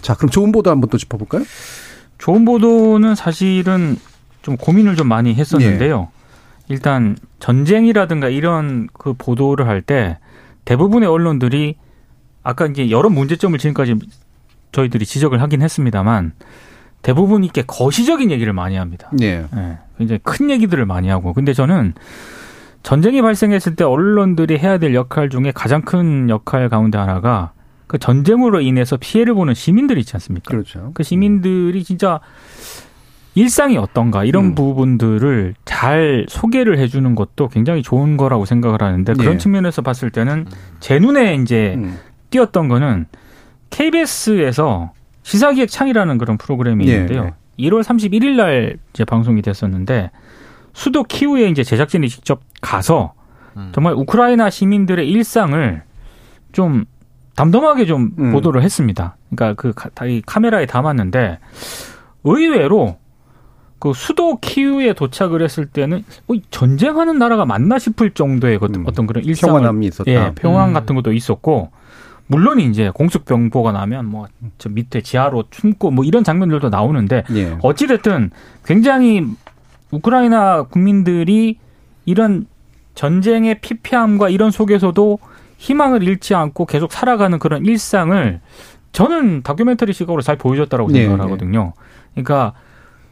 자 0.00 0.14
그럼 0.14 0.30
좋은 0.30 0.52
보도 0.52 0.70
한번 0.70 0.88
또 0.88 0.96
짚어볼까요? 0.96 1.44
좋은 2.16 2.44
보도는 2.46 3.14
사실은 3.14 3.96
좀 4.42 4.56
고민을 4.56 4.96
좀 4.96 5.06
많이 5.08 5.34
했었는데요. 5.34 6.08
일단 6.68 7.16
전쟁이라든가 7.40 8.28
이런 8.28 8.88
그 8.92 9.12
보도를 9.16 9.66
할 9.66 9.82
때 9.82 10.18
대부분의 10.64 11.08
언론들이 11.08 11.76
아까 12.42 12.66
이제 12.66 12.90
여러 12.90 13.08
문제점을 13.10 13.58
지금까지 13.58 13.96
저희들이 14.72 15.06
지적을 15.06 15.40
하긴 15.42 15.62
했습니다만 15.62 16.32
대부분 17.02 17.44
이렇게 17.44 17.62
거시적인 17.62 18.30
얘기를 18.30 18.52
많이 18.52 18.76
합니다. 18.76 19.10
예. 19.20 19.46
예, 19.56 19.78
굉장히 19.98 20.20
큰 20.22 20.50
얘기들을 20.50 20.84
많이 20.86 21.08
하고. 21.08 21.32
근데 21.32 21.52
저는 21.52 21.94
전쟁이 22.82 23.22
발생했을 23.22 23.76
때 23.76 23.84
언론들이 23.84 24.58
해야 24.58 24.78
될 24.78 24.94
역할 24.94 25.28
중에 25.28 25.52
가장 25.54 25.82
큰 25.82 26.28
역할 26.30 26.68
가운데 26.68 26.98
하나가 26.98 27.52
그 27.86 27.98
전쟁으로 27.98 28.60
인해서 28.60 28.96
피해를 28.96 29.34
보는 29.34 29.54
시민들 29.54 29.98
있지 29.98 30.12
않습니까? 30.14 30.50
그렇죠. 30.50 30.90
그 30.94 31.02
시민들이 31.02 31.82
진짜 31.84 32.20
일상이 33.34 33.78
어떤가 33.78 34.24
이런 34.24 34.46
음. 34.46 34.54
부분들을 34.54 35.54
잘 35.64 36.26
소개를 36.28 36.78
해주는 36.78 37.14
것도 37.14 37.48
굉장히 37.48 37.82
좋은 37.82 38.16
거라고 38.16 38.44
생각을 38.44 38.82
하는데 38.82 39.12
그런 39.14 39.34
예. 39.34 39.38
측면에서 39.38 39.82
봤을 39.82 40.10
때는 40.10 40.46
제 40.80 40.98
눈에 40.98 41.36
이제 41.36 41.74
음. 41.76 41.98
띄었던 42.30 42.68
거는 42.68 43.06
KBS에서 43.70 44.92
시사기획 45.28 45.68
창이라는 45.70 46.16
그런 46.16 46.38
프로그램이 46.38 46.88
예, 46.88 46.92
있는데요. 46.92 47.34
1월 47.58 47.82
31일 47.82 48.36
날 48.36 48.78
이제 48.94 49.04
방송이 49.04 49.42
됐었는데 49.42 50.10
수도 50.72 51.02
키우에 51.04 51.48
이제 51.50 51.62
제작진이 51.62 52.08
직접 52.08 52.40
가서 52.62 53.12
음. 53.56 53.70
정말 53.74 53.92
우크라이나 53.92 54.48
시민들의 54.48 55.06
일상을 55.06 55.82
좀 56.52 56.86
담담하게 57.36 57.84
좀 57.84 58.12
음. 58.18 58.32
보도를 58.32 58.62
했습니다. 58.62 59.16
그러니까 59.28 59.60
그 59.60 59.72
카- 59.74 60.06
이 60.06 60.22
카메라에 60.24 60.64
담았는데 60.64 61.38
의외로 62.24 62.96
그 63.80 63.92
수도 63.94 64.38
키우에 64.38 64.94
도착을 64.94 65.42
했을 65.42 65.66
때는 65.66 66.04
어, 66.28 66.34
이 66.34 66.40
전쟁하는 66.50 67.18
나라가 67.18 67.44
맞나 67.44 67.78
싶을 67.78 68.12
정도의 68.12 68.58
그 68.58 68.66
음. 68.74 68.84
어떤 68.86 69.06
그런 69.06 69.24
일상을 69.24 69.52
평화남이 69.52 69.86
있었다. 69.88 70.10
예, 70.10 70.32
평안 70.36 70.70
음. 70.70 70.72
같은 70.74 70.94
것도 70.94 71.12
있었고 71.12 71.70
물론 72.28 72.60
이제 72.60 72.90
공습 72.94 73.24
병보가 73.24 73.72
나면 73.72 74.06
뭐 74.06 74.26
저 74.58 74.68
밑에 74.68 75.00
지하로 75.02 75.44
숨고 75.50 75.90
뭐 75.90 76.04
이런 76.04 76.24
장면들도 76.24 76.68
나오는데 76.68 77.24
예. 77.34 77.56
어찌 77.62 77.86
됐든 77.86 78.30
굉장히 78.64 79.24
우크라이나 79.90 80.62
국민들이 80.64 81.58
이런 82.04 82.46
전쟁의 82.94 83.60
피폐함과 83.60 84.28
이런 84.28 84.50
속에서도 84.50 85.18
희망을 85.58 86.02
잃지 86.02 86.34
않고 86.34 86.66
계속 86.66 86.92
살아가는 86.92 87.38
그런 87.38 87.64
일상을 87.64 88.40
저는 88.92 89.42
다큐멘터리 89.42 89.92
시각으로 89.92 90.22
잘 90.22 90.36
보여줬다라고 90.36 90.90
네, 90.90 91.02
생각을 91.02 91.24
하거든요. 91.24 91.72
그러니까 92.14 92.54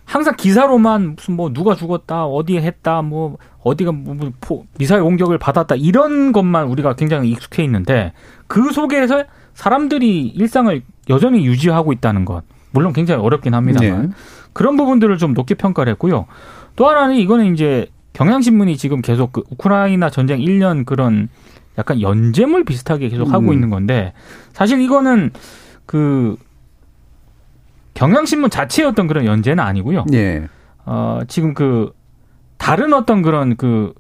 항상 0.05 0.35
기사로만 0.37 1.17
무슨 1.17 1.35
뭐 1.35 1.53
누가 1.53 1.75
죽었다, 1.75 2.25
어디에 2.27 2.63
했다, 2.63 3.03
뭐 3.03 3.39
어디가 3.63 3.91
뭐뭐 3.93 4.33
포- 4.41 4.65
미사일 4.79 5.03
공격을 5.03 5.39
받았다 5.39 5.75
이런 5.75 6.33
것만 6.33 6.67
우리가 6.69 6.95
굉장히 6.95 7.31
익숙해 7.31 7.65
있는데 7.65 8.13
그 8.47 8.73
속에서 8.73 9.25
사람들이 9.55 10.29
일상을 10.29 10.83
여전히 11.09 11.47
유지하고 11.47 11.93
있다는 11.93 12.25
것. 12.25 12.43
물론 12.71 12.93
굉장히 12.93 13.23
어렵긴 13.23 13.55
합니다만 13.55 14.03
네. 14.03 14.15
그런 14.53 14.77
부분들을 14.77 15.17
좀 15.19 15.33
높게 15.33 15.55
평가를 15.55 15.93
했고요. 15.93 16.27
또 16.77 16.89
하나는 16.89 17.17
이거는 17.17 17.55
이제 17.55 17.87
경향신문이 18.13 18.77
지금 18.77 19.03
계속 19.03 19.33
그 19.33 19.43
우크라이나 19.51 20.11
전쟁 20.11 20.41
1년 20.41 20.85
그런 20.85 21.29
약간 21.79 22.01
연재물 22.01 22.65
비슷하게 22.65 23.09
계속 23.09 23.33
하고 23.33 23.49
음. 23.49 23.53
있는 23.53 23.71
건데 23.71 24.13
사실 24.53 24.81
이거는 24.81 25.31
그 25.85 26.37
경향신문 27.95 28.51
자체의 28.51 28.89
어떤 28.89 29.07
그런 29.07 29.25
연재는 29.25 29.63
아니고요. 29.63 30.05
예. 30.13 30.49
어, 30.85 31.21
지금 31.29 31.55
그 31.55 31.93
다른 32.59 32.93
어떤 32.93 33.23
그런 33.23 33.57
그 33.57 33.95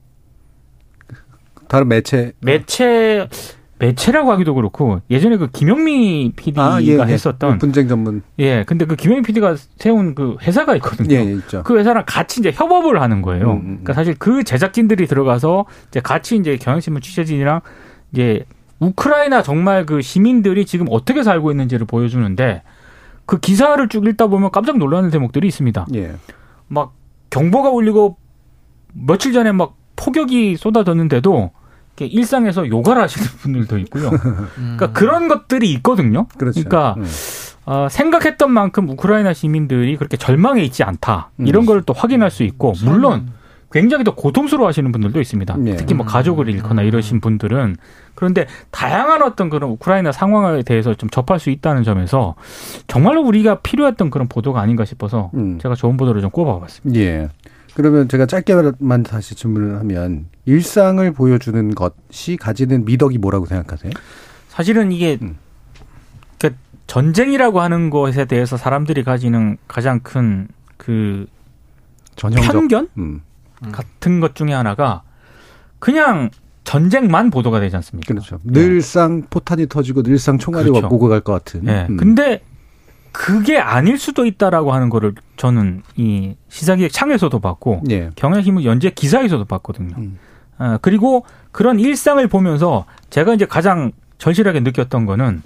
다른 1.69 1.89
매체 1.89 2.33
매체 2.41 3.29
매체라고 3.79 4.33
하기도 4.33 4.55
그렇고 4.55 5.01
예전에 5.11 5.37
그 5.37 5.49
김영미 5.51 6.33
PD가 6.35 6.77
아, 6.77 6.83
예, 6.83 6.95
예. 6.95 6.99
했었던 6.99 7.59
분쟁 7.59 7.89
전문 7.89 8.23
예 8.39 8.65
근데 8.65 8.87
그 8.87 8.97
김영미 8.97 9.23
PD가 9.23 9.57
세운 9.77 10.15
그 10.15 10.37
회사가 10.41 10.77
있거든요. 10.77 11.15
예, 11.15 11.27
예 11.27 11.33
있죠. 11.35 11.63
그 11.63 11.77
회사랑 11.79 12.05
같이 12.07 12.41
이제 12.41 12.53
협업을 12.55 13.01
하는 13.03 13.21
거예요. 13.21 13.45
음, 13.45 13.51
음, 13.51 13.57
음. 13.57 13.65
그러니까 13.83 13.93
사실 13.93 14.15
그 14.19 14.45
제작진들이 14.45 15.07
들어가서 15.07 15.67
이제 15.89 16.01
같이 16.01 16.37
이제 16.37 16.57
경향신문 16.57 17.03
취재진이랑 17.03 17.61
이제 18.13 18.45
우크라이나 18.81 19.43
정말 19.43 19.85
그 19.85 20.01
시민들이 20.01 20.65
지금 20.65 20.87
어떻게 20.91 21.23
살고 21.23 21.51
있는지를 21.51 21.87
보여주는데 21.87 22.63
그 23.27 23.41
기사를 23.41 23.87
쭉 23.89 24.07
읽다 24.07 24.29
보면 24.29 24.51
깜짝 24.53 24.79
놀라는 24.79 25.11
대목들이 25.11 25.49
있습니다. 25.49 25.87
예. 25.95 26.13
막 26.69 26.95
경보가 27.31 27.71
울리고 27.71 28.17
며칠 28.93 29.33
전에 29.33 29.53
막 29.53 29.77
폭격이 29.97 30.57
쏟아졌는데도 30.57 31.51
일상에서 32.05 32.69
요가를 32.69 33.03
하시는 33.03 33.27
분들도 33.41 33.79
있고요. 33.79 34.11
그러니까 34.55 34.93
그런 34.93 35.29
것들이 35.29 35.73
있거든요. 35.75 36.27
그렇죠. 36.37 36.63
그러니까 36.63 36.95
음. 36.99 37.07
어, 37.65 37.89
생각했던 37.91 38.51
만큼 38.51 38.89
우크라이나 38.89 39.33
시민들이 39.33 39.97
그렇게 39.97 40.17
절망해 40.17 40.63
있지 40.63 40.85
않다. 40.85 41.31
이런 41.39 41.65
음. 41.65 41.67
걸또 41.67 41.93
확인할 41.95 42.31
수 42.31 42.43
있고 42.45 42.75
물론 42.85 43.33
굉장히 43.73 44.05
또 44.05 44.15
고통스러워 44.15 44.69
하시는 44.69 44.91
분들도 44.93 45.21
있습니다. 45.21 45.57
예. 45.67 45.77
특히 45.77 45.95
뭐 45.95 46.07
가족을 46.07 46.49
잃거나 46.49 46.83
이러신 46.83 47.21
분들은 47.21 47.77
그런데 48.15 48.47
다양한 48.71 49.23
어떤 49.23 49.51
그런 49.51 49.71
우크라이나 49.71 50.13
상황에 50.13 50.63
대해서 50.63 50.95
좀 50.95 51.11
접할 51.11 51.41
수 51.41 51.51
있다는 51.51 51.83
점에서 51.83 52.37
정말로 52.87 53.23
우리가 53.23 53.61
필요했던 53.61 54.11
그런 54.11 54.29
보도가 54.29 54.61
아닌가 54.61 54.85
싶어서 54.85 55.31
음. 55.35 55.59
제가 55.61 55.75
좋은 55.75 55.97
보도를 55.97 56.23
좀 56.23 56.31
꼽아봤습니다. 56.31 57.01
예. 57.01 57.29
그러면 57.77 58.09
제가 58.09 58.25
짧게만 58.27 59.03
다시 59.05 59.35
질문을 59.35 59.79
하면 59.81 60.27
일상을 60.47 61.13
보여주는 61.13 61.75
것이 61.75 62.37
가지는 62.39 62.85
미덕이 62.87 63.19
뭐라고 63.19 63.45
생각하세요? 63.47 63.93
사실은 64.49 64.93
이게 64.93 65.19
음. 65.21 65.37
그러니까 66.39 66.61
전쟁이라고 66.87 67.61
하는 67.61 67.91
것에 67.91 68.25
대해서 68.25 68.57
사람들이 68.57 69.05
가지는 69.05 69.59
가장 69.69 70.01
큰 70.01 70.49
그 70.77 71.27
편견 72.17 72.89
음, 72.99 73.23
같은 73.73 74.21
것 74.21 74.35
중에 74.35 74.53
하나가 74.53 75.03
그냥 75.79 76.31
전쟁만 76.65 77.31
보도가 77.31 77.61
되지 77.61 77.77
않습니까? 77.77 78.13
그렇죠. 78.13 78.41
늘상 78.45 79.23
포탄이 79.29 79.67
터지고 79.69 80.03
늘상 80.03 80.39
총알이 80.39 80.71
그렇죠. 80.71 80.87
오고 80.87 81.09
갈 81.09 81.21
것 81.21 81.33
같은. 81.33 81.65
네. 81.65 81.87
음. 81.89 81.97
근데 81.97 82.41
그게 83.17 83.59
아닐 83.59 83.99
수도 83.99 84.27
있다라고 84.27 84.73
하는 84.73 84.91
거를 84.91 85.15
저는 85.37 85.83
이 85.97 86.35
시사기획 86.49 86.93
창에서도 86.93 87.39
봤고 87.41 87.83
예. 87.91 88.11
경향신문 88.15 88.65
연재 88.65 88.91
기사에서도 88.91 89.45
봤거든요. 89.47 89.95
음. 89.97 90.19
아, 90.59 90.79
그리고 90.83 91.25
그런 91.51 91.81
일상을 91.81 92.27
보면서 92.29 92.85
제가 93.09 93.33
이제 93.35 93.47
가장 93.47 93.93
절실하게 94.19 94.61
느꼈던 94.61 95.07
거는 95.07 95.43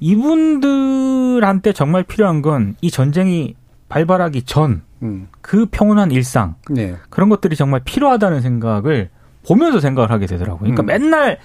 이분들한테 0.00 1.72
정말 1.72 2.02
필요한 2.02 2.42
건 2.42 2.74
이 2.82 2.90
전쟁이 2.90 3.54
발발하기 3.88 4.42
전 4.42 4.82
음. 5.02 5.28
그 5.40 5.66
평온한 5.70 6.10
일상 6.10 6.56
네. 6.68 6.96
그런 7.10 7.28
것들이 7.28 7.56
정말 7.56 7.80
필요하다는 7.84 8.40
생각을 8.42 9.10
보면서 9.46 9.80
생각을 9.80 10.10
하게 10.10 10.26
되더라고요. 10.26 10.60
그러니까 10.60 10.82
음. 10.82 10.86
맨날 10.86 11.38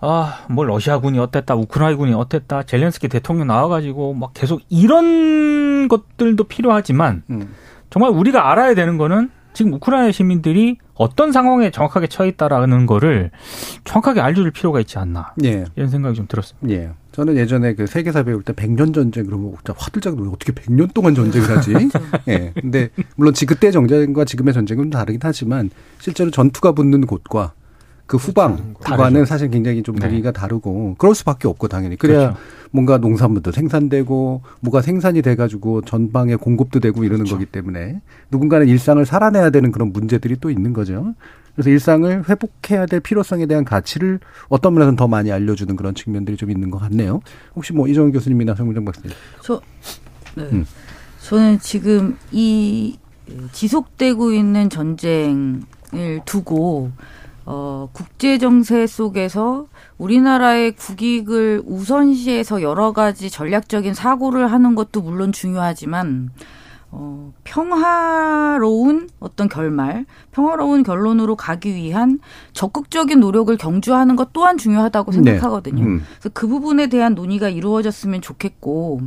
아, 0.00 0.46
뭐 0.48 0.64
러시아군이 0.64 1.18
어땠다, 1.18 1.54
우크라이나군이 1.54 2.12
어땠다, 2.12 2.62
젤렌스키 2.62 3.08
대통령 3.08 3.48
나와가지고 3.48 4.14
막 4.14 4.30
계속 4.34 4.60
이런 4.68 5.88
것들도 5.88 6.44
필요하지만 6.44 7.22
음. 7.30 7.54
정말 7.90 8.10
우리가 8.12 8.50
알아야 8.50 8.74
되는 8.74 8.96
거는 8.96 9.30
지금 9.54 9.72
우크라이나 9.74 10.12
시민들이 10.12 10.78
어떤 10.94 11.32
상황에 11.32 11.70
정확하게 11.70 12.06
처해 12.06 12.28
있다라는 12.30 12.86
거를 12.86 13.30
정확하게 13.84 14.20
알려줄 14.20 14.52
필요가 14.52 14.78
있지 14.78 14.98
않나 14.98 15.34
예. 15.42 15.64
이런 15.74 15.88
생각이 15.88 16.14
좀 16.14 16.26
들었습니다. 16.28 16.68
예. 16.70 16.90
저는 17.10 17.36
예전에 17.36 17.74
그 17.74 17.86
세계사 17.86 18.22
배울 18.22 18.42
때 18.42 18.52
100년 18.52 18.94
전쟁 18.94 19.26
그러면 19.26 19.54
진짜 19.56 19.74
화들짝 19.76 20.14
놀고 20.14 20.34
어떻게 20.34 20.52
100년 20.52 20.94
동안 20.94 21.14
전쟁을 21.14 21.56
하지? 21.56 21.72
예. 22.28 22.52
근데 22.60 22.90
물론 23.16 23.34
지 23.34 23.46
그때 23.46 23.72
전쟁과 23.72 24.24
지금의 24.24 24.54
전쟁은 24.54 24.90
다르긴 24.90 25.18
하지만 25.22 25.70
실제로 25.98 26.30
전투가 26.30 26.72
붙는 26.72 27.06
곳과 27.06 27.52
그 28.08 28.16
후방 28.16 28.74
후반은 28.80 29.26
사실 29.26 29.50
굉장히 29.50 29.82
좀 29.82 29.94
네. 29.96 30.00
분위기가 30.00 30.32
다르고 30.32 30.96
그럴 30.96 31.14
수밖에 31.14 31.46
없고 31.46 31.68
당연히 31.68 31.96
그래야 31.96 32.18
그렇죠. 32.18 32.38
뭔가 32.70 32.96
농산물도 32.96 33.52
생산되고 33.52 34.40
뭐가 34.60 34.80
생산이 34.80 35.20
돼가지고 35.20 35.82
전방에 35.82 36.34
공급도 36.36 36.80
되고 36.80 37.04
이러는 37.04 37.26
거기 37.26 37.44
때문에 37.44 38.00
누군가는 38.30 38.66
일상을 38.66 39.04
살아내야 39.04 39.50
되는 39.50 39.70
그런 39.70 39.92
문제들이 39.92 40.38
또 40.40 40.50
있는 40.50 40.72
거죠. 40.72 41.14
그래서 41.54 41.68
일상을 41.68 42.28
회복해야 42.30 42.86
될 42.86 43.00
필요성에 43.00 43.44
대한 43.44 43.66
가치를 43.66 44.20
어떤 44.48 44.72
면에서는 44.72 44.96
더 44.96 45.06
많이 45.06 45.30
알려주는 45.30 45.76
그런 45.76 45.94
측면들이 45.94 46.38
좀 46.38 46.50
있는 46.50 46.70
것 46.70 46.78
같네요. 46.78 47.20
혹시 47.54 47.74
뭐 47.74 47.88
이정훈 47.88 48.12
교수님이나 48.12 48.54
정문정 48.54 48.86
박사님. 48.86 49.10
저, 49.42 49.60
네. 50.34 50.44
음. 50.44 50.64
저는 51.20 51.58
지금 51.58 52.16
이 52.32 52.96
지속되고 53.52 54.32
있는 54.32 54.70
전쟁을 54.70 55.60
두고 56.24 56.90
어, 57.50 57.88
국제 57.94 58.36
정세 58.36 58.86
속에서 58.86 59.68
우리나라의 59.96 60.72
국익을 60.72 61.62
우선시해서 61.64 62.60
여러 62.60 62.92
가지 62.92 63.30
전략적인 63.30 63.94
사고를 63.94 64.52
하는 64.52 64.74
것도 64.74 65.00
물론 65.00 65.32
중요하지만 65.32 66.28
어, 66.90 67.32
평화로운 67.44 69.08
어떤 69.18 69.48
결말, 69.48 70.04
평화로운 70.30 70.82
결론으로 70.82 71.36
가기 71.36 71.74
위한 71.74 72.18
적극적인 72.52 73.18
노력을 73.18 73.54
경주하는 73.56 74.16
것 74.16 74.34
또한 74.34 74.58
중요하다고 74.58 75.12
생각하거든요. 75.12 75.84
음. 75.84 76.04
그래서 76.18 76.28
그 76.34 76.48
부분에 76.48 76.88
대한 76.88 77.14
논의가 77.14 77.48
이루어졌으면 77.48 78.20
좋겠고, 78.20 79.00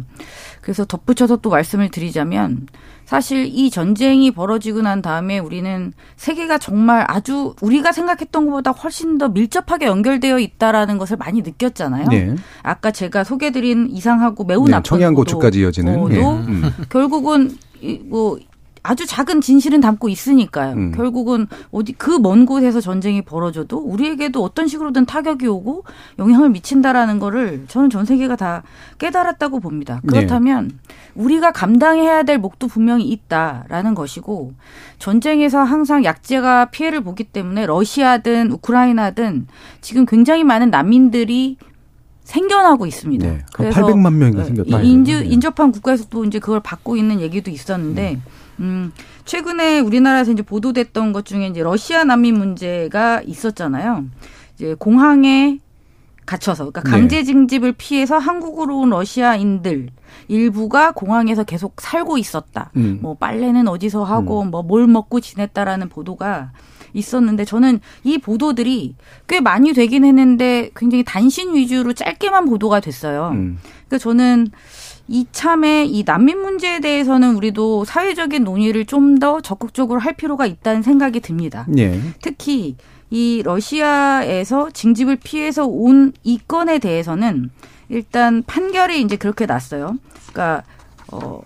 그래서 0.61 0.83
덧붙여서 0.85 1.37
또 1.37 1.51
말씀을 1.51 1.89
드리자면, 1.89 2.67
사실 3.11 3.45
이 3.45 3.69
전쟁이 3.69 4.31
벌어지고 4.31 4.83
난 4.83 5.01
다음에 5.01 5.37
우리는 5.37 5.91
세계가 6.15 6.59
정말 6.59 7.03
아주 7.09 7.55
우리가 7.59 7.91
생각했던 7.91 8.45
것보다 8.45 8.71
훨씬 8.71 9.17
더 9.17 9.27
밀접하게 9.27 9.87
연결되어 9.87 10.39
있다라는 10.39 10.97
것을 10.97 11.17
많이 11.17 11.41
느꼈잖아요. 11.41 12.07
네. 12.07 12.35
아까 12.63 12.89
제가 12.91 13.25
소개드린 13.25 13.89
이상하고 13.91 14.45
매우 14.45 14.63
네, 14.63 14.71
나쁜 14.71 14.83
청양고추까지 14.83 15.59
이어지는. 15.59 16.13
예. 16.13 16.21
도 16.21 16.31
음. 16.31 16.71
결국은 16.87 17.51
이, 17.81 17.99
뭐 18.01 18.39
아주 18.83 19.05
작은 19.05 19.41
진실은 19.41 19.81
담고 19.81 20.09
있으니까요. 20.09 20.73
음. 20.73 20.91
결국은 20.93 21.47
어디 21.71 21.93
그 21.93 22.17
먼 22.17 22.45
곳에서 22.45 22.79
전쟁이 22.81 23.21
벌어져도 23.21 23.77
우리에게도 23.77 24.41
어떤 24.43 24.67
식으로든 24.67 25.05
타격이 25.05 25.47
오고 25.47 25.83
영향을 26.17 26.49
미친다라는 26.49 27.19
거를 27.19 27.65
저는 27.67 27.89
전 27.89 28.05
세계가 28.05 28.35
다 28.37 28.63
깨달았다고 28.99 29.59
봅니다. 29.59 29.99
네. 30.03 30.07
그렇다면 30.07 30.71
우리가 31.15 31.51
감당해야 31.51 32.23
될 32.23 32.37
몫도 32.37 32.67
분명히 32.67 33.05
있다라는 33.09 33.95
것이고 33.95 34.53
전쟁에서 34.99 35.61
항상 35.63 36.03
약재가 36.03 36.65
피해를 36.71 37.01
보기 37.01 37.25
때문에 37.25 37.65
러시아든 37.65 38.51
우크라이나든 38.51 39.47
지금 39.81 40.05
굉장히 40.05 40.43
많은 40.43 40.69
난민들이 40.71 41.57
생겨나고 42.23 42.85
있습니다. 42.85 43.27
네. 43.27 43.39
800만 43.71 44.13
명이나 44.13 44.43
생겼다. 44.45 44.81
이- 44.81 44.89
인주, 44.91 45.23
인접한 45.23 45.71
국가에서도 45.71 46.23
이제 46.25 46.39
그걸 46.39 46.59
받고 46.61 46.95
있는 46.95 47.19
얘기도 47.19 47.51
있었는데, 47.51 48.19
음, 48.59 48.93
최근에 49.25 49.79
우리나라에서 49.79 50.31
이제 50.31 50.41
보도됐던 50.41 51.11
것 51.13 51.25
중에 51.25 51.47
이제 51.47 51.61
러시아 51.63 52.03
난민 52.05 52.37
문제가 52.37 53.21
있었잖아요. 53.25 54.05
이제 54.55 54.75
공항에 54.77 55.57
갇혀서, 56.25 56.71
그러니까 56.71 56.83
네. 56.83 56.89
강제 56.89 57.23
징집을 57.23 57.73
피해서 57.73 58.17
한국으로 58.17 58.79
온 58.79 58.89
러시아인들 58.91 59.89
일부가 60.27 60.91
공항에서 60.91 61.43
계속 61.43 61.81
살고 61.81 62.17
있었다. 62.17 62.71
음. 62.75 62.99
뭐 63.01 63.15
빨래는 63.15 63.67
어디서 63.67 64.03
하고 64.03 64.43
뭐뭘 64.43 64.87
먹고 64.87 65.19
지냈다라는 65.19 65.89
보도가 65.89 66.51
있었는데 66.93 67.45
저는 67.45 67.79
이 68.03 68.17
보도들이 68.17 68.95
꽤 69.27 69.39
많이 69.39 69.73
되긴 69.73 70.03
했는데 70.05 70.71
굉장히 70.75 71.03
단신 71.03 71.55
위주로 71.55 71.93
짧게만 71.93 72.45
보도가 72.45 72.79
됐어요. 72.81 73.29
음. 73.33 73.59
그러니까 73.87 73.97
저는 73.97 74.47
이참에 75.07 75.85
이 75.85 76.03
난민 76.05 76.39
문제에 76.39 76.79
대해서는 76.79 77.35
우리도 77.35 77.85
사회적인 77.85 78.43
논의를 78.43 78.85
좀 78.85 79.19
더 79.19 79.41
적극적으로 79.41 79.99
할 79.99 80.13
필요가 80.13 80.45
있다는 80.45 80.81
생각이 80.81 81.19
듭니다. 81.19 81.67
예. 81.77 81.99
특히 82.21 82.75
이 83.11 83.41
러시아에서 83.43 84.69
징집을 84.71 85.17
피해서 85.17 85.65
온 85.67 86.13
이 86.23 86.39
건에 86.47 86.79
대해서는 86.79 87.49
일단 87.89 88.41
판결이 88.47 89.01
이제 89.01 89.17
그렇게 89.17 89.45
났어요. 89.45 89.97
그러니까 90.31 90.63
어 91.11 91.41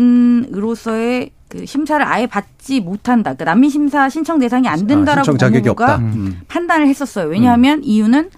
난민으로서의 0.00 1.30
그 1.48 1.64
심사를 1.66 2.04
아예 2.04 2.26
받지 2.26 2.80
못한다. 2.80 3.34
그러니까 3.34 3.44
난민 3.52 3.70
심사 3.70 4.08
신청 4.08 4.38
대상이 4.38 4.66
안 4.68 4.86
된다라고 4.86 5.20
아, 5.20 5.24
신청 5.24 5.38
자격이 5.38 5.68
없다. 5.68 5.96
음. 5.98 6.40
판단을 6.48 6.88
했었어요. 6.88 7.28
왜냐하면 7.28 7.84
이유는 7.84 8.30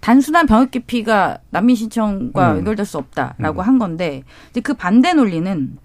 단순한 0.00 0.46
병역 0.46 0.70
기피가 0.70 1.38
난민 1.50 1.76
신청과 1.76 2.52
음. 2.52 2.56
연결될 2.58 2.86
수 2.86 2.98
없다라고 2.98 3.62
한 3.62 3.78
건데 3.78 4.22
이제 4.50 4.60
그 4.60 4.74
반대 4.74 5.12
논리는 5.12 5.76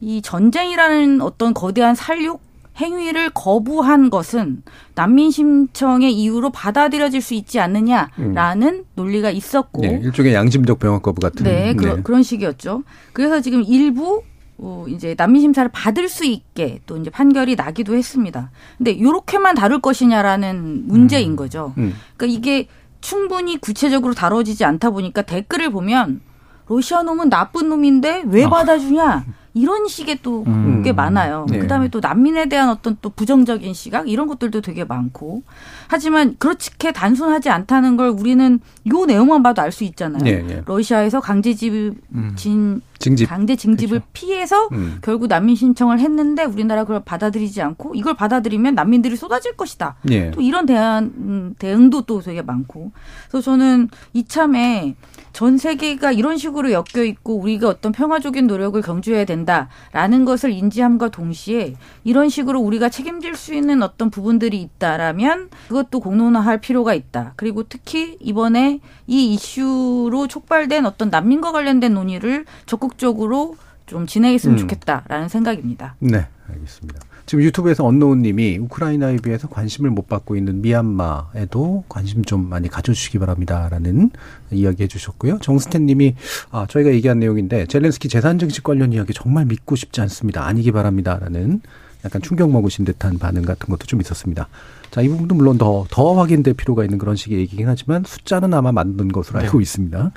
이 0.00 0.20
전쟁이라는 0.22 1.20
어떤 1.22 1.54
거대한 1.54 1.94
살육 1.94 2.40
행위를 2.76 3.30
거부한 3.30 4.10
것은 4.10 4.62
난민 4.94 5.30
신청의 5.30 6.12
이유로 6.12 6.50
받아들여질 6.50 7.22
수 7.22 7.34
있지 7.34 7.58
않느냐라는 7.58 8.84
논리가 8.94 9.30
있었고 9.30 9.82
네, 9.82 10.00
일종의 10.02 10.34
양심적 10.34 10.78
병역 10.78 11.02
거부 11.02 11.20
같은. 11.20 11.44
네, 11.44 11.74
그런 11.74 12.02
그런 12.02 12.22
식이었죠. 12.22 12.82
그래서 13.12 13.40
지금 13.40 13.62
일부 13.62 14.22
어, 14.58 14.86
이제 14.88 15.14
난민 15.16 15.42
심사를 15.42 15.68
받을 15.70 16.08
수 16.08 16.24
있게 16.24 16.80
또 16.86 16.96
이제 16.96 17.10
판결이 17.10 17.56
나기도 17.56 17.94
했습니다. 17.94 18.50
근데 18.78 19.00
요렇게만 19.00 19.54
다룰 19.54 19.80
것이냐라는 19.80 20.86
문제인 20.86 21.36
거죠. 21.36 21.74
음. 21.78 21.94
그러니까 22.16 22.38
이게 22.38 22.68
충분히 23.00 23.58
구체적으로 23.58 24.14
다뤄지지 24.14 24.64
않다 24.64 24.90
보니까 24.90 25.22
댓글을 25.22 25.70
보면 25.70 26.20
러시아 26.68 27.02
놈은 27.02 27.30
나쁜 27.30 27.68
놈인데 27.68 28.24
왜 28.26 28.48
받아주냐 28.48 29.24
이런 29.56 29.88
식의 29.88 30.18
또 30.22 30.44
음. 30.46 30.82
꽤 30.84 30.92
많아요. 30.92 31.46
네. 31.48 31.58
그다음에 31.58 31.88
또 31.88 32.00
난민에 32.00 32.46
대한 32.46 32.68
어떤 32.68 32.98
또 33.00 33.08
부정적인 33.08 33.72
시각 33.72 34.06
이런 34.06 34.26
것들도 34.26 34.60
되게 34.60 34.84
많고 34.84 35.42
하지만 35.88 36.36
그렇게 36.38 36.92
단순하지 36.92 37.48
않다는 37.48 37.96
걸 37.96 38.10
우리는 38.10 38.60
요 38.92 39.06
내용만 39.06 39.42
봐도 39.42 39.62
알 39.62 39.72
수 39.72 39.84
있잖아요. 39.84 40.22
예, 40.26 40.44
예. 40.48 40.62
러시아에서 40.64 41.20
강제 41.20 41.52
집진 41.54 42.80
징집. 42.98 43.28
강제 43.28 43.56
징집을 43.56 44.02
피해서 44.12 44.68
음. 44.72 44.98
결국 45.02 45.28
난민 45.28 45.56
신청을 45.56 46.00
했는데 46.00 46.44
우리나라 46.44 46.84
그걸 46.84 47.02
받아들이지 47.04 47.60
않고 47.62 47.94
이걸 47.94 48.14
받아들이면 48.14 48.74
난민들이 48.74 49.16
쏟아질 49.16 49.56
것이다. 49.56 49.96
예. 50.10 50.30
또 50.30 50.40
이런 50.40 50.66
대안 50.66 51.04
음, 51.16 51.54
대응도 51.58 52.02
또 52.02 52.20
되게 52.20 52.42
많고. 52.42 52.92
그래서 53.28 53.44
저는 53.44 53.88
이참에 54.12 54.96
전 55.32 55.58
세계가 55.58 56.12
이런 56.12 56.38
식으로 56.38 56.72
엮여 56.72 57.04
있고 57.04 57.36
우리가 57.38 57.68
어떤 57.68 57.92
평화적인 57.92 58.46
노력을 58.46 58.80
경주해야 58.80 59.26
된다라는 59.26 60.24
것을 60.24 60.50
인지함과 60.50 61.10
동시에 61.10 61.74
이런 62.04 62.30
식으로 62.30 62.58
우리가 62.60 62.88
책임질 62.88 63.36
수 63.36 63.52
있는 63.52 63.82
어떤 63.82 64.08
부분들이 64.08 64.62
있다라면 64.62 65.50
그것도 65.68 66.00
공론화할 66.00 66.62
필요가 66.62 66.94
있다. 66.94 67.34
그리고 67.36 67.64
특히 67.64 68.16
이번에 68.20 68.80
이 69.06 69.34
이슈로 69.34 70.26
촉발된 70.26 70.86
어떤 70.86 71.10
난민과 71.10 71.52
관련된 71.52 71.92
논의를 71.92 72.46
적극 72.64 72.85
적으로 72.98 73.56
좀 73.86 74.06
진행했으면 74.06 74.56
음. 74.56 74.58
좋겠다라는 74.58 75.28
생각입니다. 75.28 75.94
네, 76.00 76.26
알겠습니다. 76.48 77.00
지금 77.26 77.42
유튜브에서 77.42 77.84
언노운님이 77.84 78.58
우크라이나에 78.58 79.16
비해서 79.16 79.48
관심을 79.48 79.90
못 79.90 80.06
받고 80.08 80.36
있는 80.36 80.62
미얀마에도 80.62 81.84
관심 81.88 82.24
좀 82.24 82.48
많이 82.48 82.68
가져주시기 82.68 83.18
바랍니다라는 83.18 84.10
이야기 84.52 84.84
해주셨고요. 84.84 85.38
정스탠님이 85.40 86.14
아 86.50 86.66
저희가 86.68 86.90
얘기한 86.92 87.18
내용인데 87.18 87.66
젤렌스키 87.66 88.08
재산 88.08 88.38
증식 88.38 88.62
관련 88.62 88.92
이야기 88.92 89.12
정말 89.12 89.44
믿고 89.44 89.74
싶지 89.74 90.00
않습니다. 90.02 90.46
아니기 90.46 90.70
바랍니다라는 90.70 91.62
약간 92.04 92.22
충격 92.22 92.50
먹으신 92.50 92.84
듯한 92.84 93.18
반응 93.18 93.42
같은 93.42 93.68
것도 93.68 93.86
좀 93.86 94.00
있었습니다. 94.00 94.48
자, 94.90 95.02
이 95.02 95.08
부분도 95.08 95.34
물론 95.34 95.58
더, 95.58 95.84
더 95.90 96.14
확인될 96.14 96.54
필요가 96.54 96.84
있는 96.84 96.98
그런 96.98 97.16
식의 97.16 97.38
얘기긴 97.40 97.68
하지만 97.68 98.04
숫자는 98.06 98.54
아마 98.54 98.70
맞는 98.70 99.08
것으로 99.08 99.40
알고 99.40 99.58
네. 99.58 99.62
있습니다. 99.62 100.12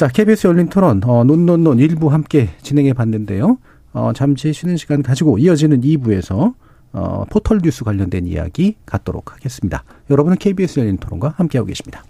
자, 0.00 0.08
KBS 0.08 0.46
열린 0.46 0.70
토론, 0.70 1.02
어, 1.04 1.24
논논논 1.24 1.78
일부 1.78 2.10
함께 2.10 2.48
진행해 2.62 2.94
봤는데요. 2.94 3.58
어, 3.92 4.12
잠시 4.14 4.50
쉬는 4.50 4.78
시간 4.78 5.02
가지고 5.02 5.36
이어지는 5.36 5.82
2부에서 5.82 6.54
어, 6.94 7.24
포털 7.28 7.58
뉴스 7.62 7.84
관련된 7.84 8.26
이야기 8.26 8.76
갖도록 8.86 9.34
하겠습니다. 9.34 9.84
여러분은 10.08 10.38
KBS 10.38 10.80
열린 10.80 10.96
토론과 10.96 11.34
함께하고 11.36 11.66
계십니다. 11.66 12.02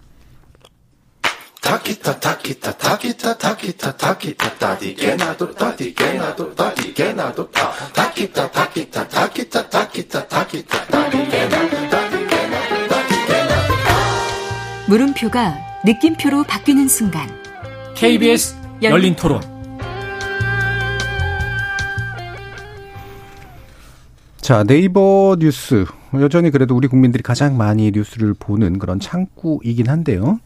타키타 1.62 2.20
타키타 2.20 2.76
타키타 2.76 3.38
타키타 3.38 3.96
타키타 3.96 4.54
타디게나도 4.58 5.54
타디게나도 5.56 6.54
타디게나도 6.54 7.50
타 7.50 7.72
타키타 7.92 8.50
타키타 8.52 9.08
타키타 9.08 9.68
타키타 9.68 10.28
타키타 10.28 10.86
타디게나도 10.86 11.90
타디게나도 11.90 12.88
타디게나도 12.88 13.64
물음표가 14.86 15.56
느낌표로 15.84 16.44
바뀌는 16.44 16.86
순간 16.86 17.49
KBS 18.00 18.56
열린 18.80 19.14
토론. 19.14 19.42
자, 24.38 24.64
네이버 24.64 25.36
뉴스. 25.38 25.84
여전히 26.14 26.50
그래도 26.50 26.74
우리 26.74 26.88
국민들이 26.88 27.22
가장 27.22 27.58
많이 27.58 27.90
뉴스를 27.90 28.32
보는 28.38 28.78
그런 28.78 29.00
창구이긴 29.00 29.90
한데요. 29.90 30.40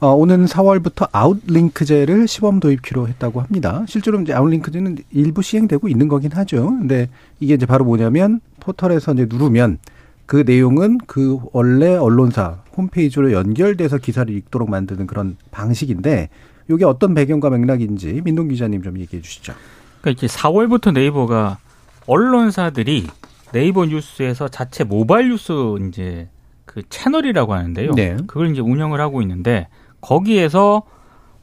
어, 0.00 0.14
오는 0.14 0.46
4월부터 0.46 1.10
아웃링크제를 1.12 2.26
시범 2.26 2.58
도입키로 2.58 3.06
했다고 3.08 3.42
합니다. 3.42 3.84
실제로 3.86 4.18
이제 4.22 4.32
아웃링크제는 4.32 4.96
일부 5.12 5.42
시행되고 5.42 5.88
있는 5.88 6.08
거긴 6.08 6.32
하죠. 6.32 6.64
근데 6.64 7.10
이게 7.38 7.52
이제 7.52 7.66
바로 7.66 7.84
뭐냐면 7.84 8.40
포털에서 8.60 9.12
이제 9.12 9.26
누르면 9.28 9.76
그 10.24 10.42
내용은 10.46 10.96
그 11.06 11.38
원래 11.52 11.96
언론사 11.96 12.62
홈페이지로 12.74 13.32
연결돼서 13.32 13.98
기사를 13.98 14.34
읽도록 14.34 14.70
만드는 14.70 15.06
그런 15.06 15.36
방식인데 15.50 16.30
이게 16.70 16.84
어떤 16.84 17.14
배경과 17.14 17.50
맥락인지 17.50 18.22
민동 18.24 18.48
기자님 18.48 18.82
좀 18.82 18.98
얘기해 18.98 19.22
주시죠. 19.22 19.54
그러니까 20.00 20.10
이제 20.10 20.26
4월부터 20.26 20.92
네이버가 20.92 21.58
언론사들이 22.06 23.06
네이버 23.52 23.86
뉴스에서 23.86 24.48
자체 24.48 24.84
모바일 24.84 25.30
뉴스 25.30 25.52
이제 25.88 26.28
그 26.64 26.82
채널이라고 26.88 27.54
하는데요. 27.54 27.92
네. 27.92 28.16
그걸 28.26 28.50
이제 28.50 28.60
운영을 28.60 29.00
하고 29.00 29.22
있는데 29.22 29.68
거기에서 30.00 30.82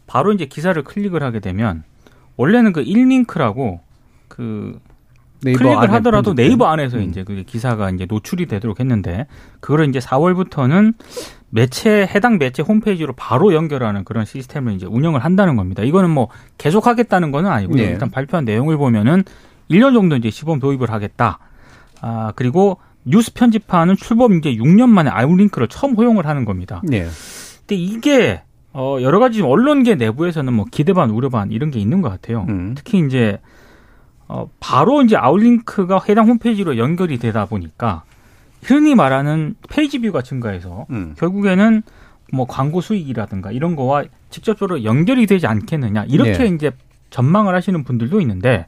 바로 0.08 0.34
이제 0.34 0.46
기사를 0.46 0.82
클릭을 0.84 1.24
하게 1.24 1.40
되면 1.40 1.84
원래는 2.36 2.74
그 2.74 2.84
1링크라고 2.84 3.80
그 4.28 4.80
클릭을 5.44 5.92
하더라도 5.94 6.32
편집된. 6.32 6.36
네이버 6.36 6.68
안에서 6.68 6.98
음. 6.98 7.04
이제 7.04 7.24
그게 7.24 7.44
기사가 7.44 7.90
이제 7.90 8.06
노출이 8.08 8.46
되도록 8.46 8.80
했는데 8.80 9.28
그거를 9.60 9.90
이제 9.90 10.00
4월부터는 10.00 10.94
매체 11.50 12.08
해당 12.14 12.38
매체 12.38 12.64
홈페이지로 12.64 13.14
바로 13.14 13.54
연결하는 13.54 14.04
그런 14.04 14.26
시스템을 14.26 14.74
이제 14.74 14.86
운영을 14.86 15.24
한다는 15.24 15.56
겁니다. 15.56 15.84
이거는 15.84 16.10
뭐 16.10 16.30
계속 16.58 16.88
하겠다는 16.88 17.32
거는 17.32 17.50
아니고요. 17.52 17.78
네. 17.78 17.90
일단 17.92 18.10
발표한 18.10 18.46
내용을 18.46 18.78
보면은 18.78 19.24
1년 19.70 19.94
정도 19.94 20.16
이제 20.16 20.30
시범 20.30 20.60
도입을 20.60 20.92
하겠다. 20.92 21.40
아, 22.02 22.34
그리고 22.36 22.78
뉴스 23.04 23.34
편집하는 23.34 23.96
출범 23.96 24.38
이제 24.38 24.54
6년 24.56 24.90
만에 24.90 25.10
outlink를 25.10 25.68
처음 25.68 25.96
허용을 25.96 26.26
하는 26.26 26.46
겁니다. 26.46 26.82
네. 26.84 27.08
근데 27.60 27.76
이게 27.76 28.42
어 28.74 28.98
여러 29.02 29.20
가지 29.20 29.42
언론계 29.42 29.96
내부에서는 29.96 30.54
뭐 30.54 30.66
기대 30.72 30.94
반 30.94 31.10
우려 31.10 31.30
반 31.30 31.52
이런 31.52 31.72
게 31.72 31.80
있는 31.80 32.02
것 32.02 32.10
같아요. 32.10 32.46
음. 32.48 32.74
특히 32.76 33.00
이제 33.00 33.40
어 34.34 34.50
바로 34.62 35.02
이제 35.02 35.18
outlink가 35.18 36.02
해당 36.08 36.28
홈페이지로 36.30 36.78
연결이 36.78 37.20
되다 37.20 37.46
보니까 37.46 38.04
흔히 38.64 38.96
말하는 38.96 39.56
page 39.70 40.00
view가 40.00 40.22
증가해서 40.22 40.86
음. 40.90 41.16
결국에는 41.18 41.84
뭐 42.32 42.46
광고 42.48 42.80
수익이라든가 42.80 43.52
이런 43.52 43.76
거와 43.76 44.06
직접적으로 44.30 44.86
연결이 44.86 45.26
되지 45.26 45.48
않겠느냐 45.48 46.06
이렇게 46.06 46.38
네. 46.38 46.46
이제 46.48 46.72
전망을 47.10 47.54
하시는 47.54 47.84
분들도 47.84 48.22
있는데 48.22 48.68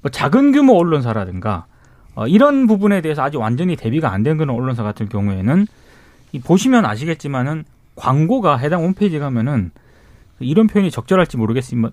뭐 0.00 0.10
작은 0.10 0.52
규모 0.52 0.72
언론사라든가 0.78 1.66
어, 2.14 2.26
이런 2.26 2.66
부분에 2.66 3.02
대해서 3.02 3.22
아직 3.22 3.36
완전히 3.36 3.76
대비가 3.76 4.10
안 4.10 4.22
된 4.22 4.38
그런 4.38 4.56
언론사 4.56 4.82
같은 4.82 5.10
경우에는 5.10 5.66
이 6.32 6.40
보시면 6.40 6.86
아시겠지만은 6.86 7.64
광고가 7.96 8.56
해당 8.56 8.82
홈페이지 8.82 9.18
가면은 9.18 9.70
이런 10.40 10.66
표현이 10.66 10.90
적절할지 10.90 11.36
모르겠지만 11.36 11.90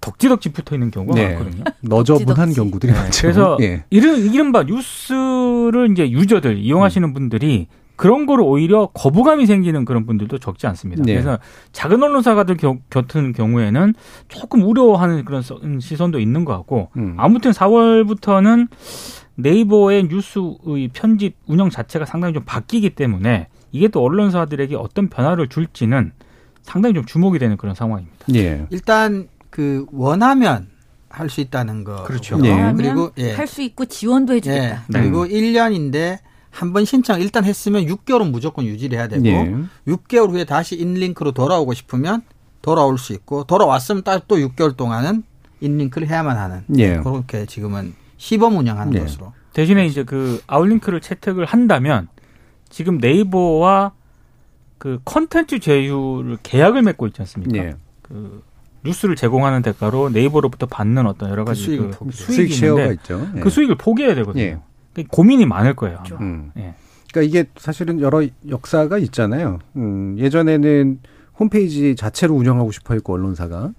덕지덕지 0.00 0.52
붙어 0.52 0.74
있는 0.74 0.90
경우가 0.90 1.14
네. 1.14 1.34
많거든요. 1.34 1.64
너저분한. 1.82 2.52
경우들이 2.52 2.92
많죠. 2.92 3.22
그래서 3.22 3.56
예. 3.60 3.84
이런 3.90 4.18
이른바 4.18 4.64
뉴스를 4.64 5.90
이제 5.92 6.10
유저들 6.10 6.58
이용하시는 6.58 7.12
분들이 7.12 7.68
그런 7.96 8.24
거를 8.24 8.42
오히려 8.44 8.86
거부감이 8.94 9.44
생기는 9.46 9.84
그런 9.84 10.06
분들도 10.06 10.38
적지 10.38 10.66
않습니다. 10.68 11.02
네. 11.04 11.12
그래서 11.12 11.38
작은 11.72 12.02
언론사 12.02 12.34
같은 12.34 12.56
겨, 12.56 12.78
같은 12.88 13.32
경우에는 13.32 13.94
조금 14.28 14.62
우려하는 14.62 15.24
그런 15.26 15.42
서- 15.42 15.60
시선도 15.80 16.18
있는 16.18 16.44
것 16.46 16.56
같고 16.56 16.88
음. 16.96 17.14
아무튼 17.18 17.50
4월부터는 17.50 18.68
네이버의 19.36 20.04
뉴스의 20.04 20.88
편집 20.92 21.36
운영 21.46 21.70
자체가 21.70 22.04
상당히 22.06 22.34
좀 22.34 22.42
바뀌기 22.44 22.90
때문에 22.90 23.48
이게 23.70 23.88
또 23.88 24.02
언론사들에게 24.02 24.74
어떤 24.76 25.08
변화를 25.08 25.48
줄지는 25.48 26.12
상당히 26.62 26.94
좀 26.94 27.04
주목이 27.04 27.38
되는 27.38 27.56
그런 27.56 27.74
상황입니다. 27.74 28.26
예. 28.34 28.66
일단 28.70 29.28
그 29.60 29.84
원하면 29.92 30.68
할 31.10 31.28
수 31.28 31.42
있다는 31.42 31.84
거. 31.84 32.04
그렇죠. 32.04 32.38
네. 32.38 32.72
그리고 32.74 33.10
예. 33.18 33.34
할수 33.34 33.60
있고 33.60 33.84
지원도 33.84 34.32
예. 34.32 34.36
해주겠다. 34.36 34.84
그리고 34.90 35.26
1년인데 35.26 36.18
한 36.50 36.72
번 36.72 36.84
신청 36.86 37.20
일단 37.20 37.44
했으면 37.44 37.84
6개월은 37.84 38.30
무조건 38.30 38.64
유지를 38.64 38.96
해야 38.96 39.06
되고 39.06 39.26
예. 39.26 39.54
6개월 39.86 40.30
후에 40.30 40.44
다시 40.44 40.76
inlink로 40.76 41.32
돌아오고 41.32 41.74
싶으면 41.74 42.22
돌아올 42.62 42.96
수 42.96 43.12
있고 43.12 43.44
돌아왔으면 43.44 44.02
딱또 44.02 44.36
6개월 44.36 44.76
동안은 44.76 45.24
inlink를 45.60 46.08
해야만 46.08 46.38
하는 46.38 46.64
예. 46.78 46.96
그렇게 46.96 47.44
지금은 47.44 47.94
시범 48.16 48.56
운영하는 48.56 48.92
네. 48.94 49.00
것으로. 49.00 49.32
대신에 49.52 49.84
이제 49.86 50.04
그 50.04 50.40
outlink를 50.46 51.00
채택을 51.02 51.44
한다면 51.44 52.08
지금 52.70 52.96
네이버와 52.98 53.92
그 54.78 55.00
컨텐츠 55.04 55.58
제휴를 55.60 56.38
계약을 56.42 56.80
맺고 56.82 57.08
있지 57.08 57.20
않습니까? 57.22 57.56
예. 57.58 57.74
그 58.02 58.42
뉴스를 58.84 59.16
제공하는 59.16 59.62
대가로 59.62 60.10
네이버로부터 60.10 60.66
받는 60.66 61.06
어떤 61.06 61.30
여러 61.30 61.44
그 61.44 61.50
가지 61.50 61.62
수익을 61.62 61.90
그 61.90 61.98
포기. 61.98 62.12
수익 62.12 62.34
수익이 62.34 62.54
share가 62.54 62.86
있죠. 62.92 63.28
예. 63.36 63.40
그 63.40 63.50
수익을 63.50 63.76
포기해야 63.76 64.14
되거든요. 64.16 64.42
예. 64.42 64.58
그러니까 64.92 65.16
고민이 65.16 65.46
많을 65.46 65.74
거예요. 65.74 65.98
아마. 65.98 66.20
음. 66.20 66.52
예. 66.56 66.74
그러니까 67.10 67.28
이게 67.28 67.48
사실은 67.56 68.00
여러 68.00 68.24
역사가 68.48 68.98
있잖아요. 68.98 69.58
음, 69.76 70.16
예전에는 70.18 71.00
홈페이지 71.38 71.96
자체로 71.96 72.34
운영하고 72.34 72.70
싶어 72.70 72.94
했고 72.94 73.14
언론사가 73.14 73.72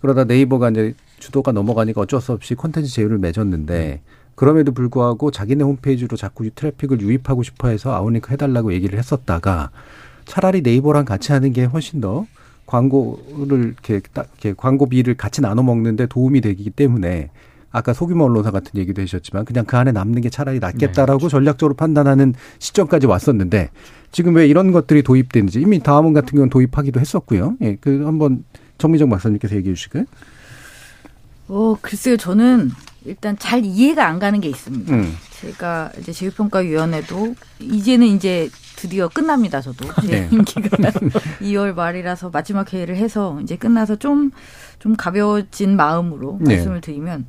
그러다 0.00 0.24
네이버가 0.24 0.70
이제 0.70 0.94
주도가 1.18 1.52
넘어가니까 1.52 2.02
어쩔 2.02 2.20
수 2.20 2.32
없이 2.32 2.54
콘텐츠 2.54 2.90
제휴를 2.92 3.18
맺었는데 3.18 4.02
그럼에도 4.34 4.72
불구하고 4.72 5.30
자기네 5.30 5.64
홈페이지로 5.64 6.16
자꾸 6.16 6.48
트래픽을 6.50 7.00
유입하고 7.00 7.42
싶어 7.42 7.68
해서 7.68 7.94
outlink 7.94 8.30
해달라고 8.32 8.72
얘기를 8.74 8.98
했었다가 8.98 9.70
차라리 10.26 10.60
네이버랑 10.60 11.06
같이 11.06 11.32
하는 11.32 11.52
게 11.52 11.64
훨씬 11.64 12.00
더 12.00 12.26
광고를 12.66 13.74
이렇게 13.74 14.00
딱 14.12 14.28
이렇게 14.32 14.54
광고비를 14.56 15.14
같이 15.14 15.40
나눠 15.40 15.62
먹는데 15.62 16.06
도움이 16.06 16.40
되기 16.40 16.70
때문에 16.70 17.30
아까 17.70 17.92
소규모 17.92 18.24
언론사 18.24 18.50
같은 18.50 18.72
얘기도 18.80 19.02
해주셨지만 19.02 19.44
그냥 19.44 19.64
그 19.64 19.76
안에 19.76 19.92
남는 19.92 20.22
게 20.22 20.30
차라리 20.30 20.60
낫겠다라고 20.60 21.28
전략적으로 21.28 21.74
판단하는 21.74 22.34
시점까지 22.58 23.06
왔었는데 23.06 23.70
지금 24.12 24.34
왜 24.34 24.46
이런 24.46 24.72
것들이 24.72 25.02
도입되는지 25.02 25.60
이미 25.60 25.78
다음원 25.80 26.14
같은 26.14 26.30
경우는 26.30 26.48
도입하기도 26.50 27.00
했었고요. 27.00 27.56
예, 27.60 27.76
그 27.80 28.04
한번 28.04 28.44
정미정 28.78 29.10
박사님께서 29.10 29.56
얘기해 29.56 29.74
주실까요? 29.74 30.04
어, 31.48 31.76
글쎄요, 31.80 32.16
저는 32.16 32.70
일단 33.06 33.38
잘 33.38 33.64
이해가 33.64 34.06
안 34.06 34.18
가는 34.18 34.40
게 34.40 34.48
있습니다. 34.48 34.94
음. 34.94 35.16
제가 35.40 35.92
이제 35.98 36.12
제휴평가위원회도 36.12 37.34
이제는 37.60 38.06
이제 38.08 38.50
드디어 38.76 39.08
끝납니다. 39.08 39.60
저도 39.60 39.86
제 40.02 40.06
네. 40.20 40.28
임기가 40.30 40.68
2월 41.40 41.74
말이라서 41.74 42.30
마지막 42.30 42.72
회의를 42.72 42.96
해서 42.96 43.38
이제 43.42 43.56
끝나서 43.56 43.96
좀좀 43.96 44.96
가벼워진 44.98 45.76
마음으로 45.76 46.38
네. 46.40 46.56
말씀을 46.56 46.80
드리면 46.80 47.26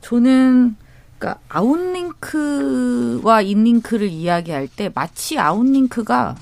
저는 0.00 0.76
그러니까 1.18 1.40
아웃링크와 1.48 3.42
인링크를 3.42 4.08
이야기할 4.08 4.66
때 4.68 4.90
마치 4.94 5.38
아웃링크가 5.38 6.34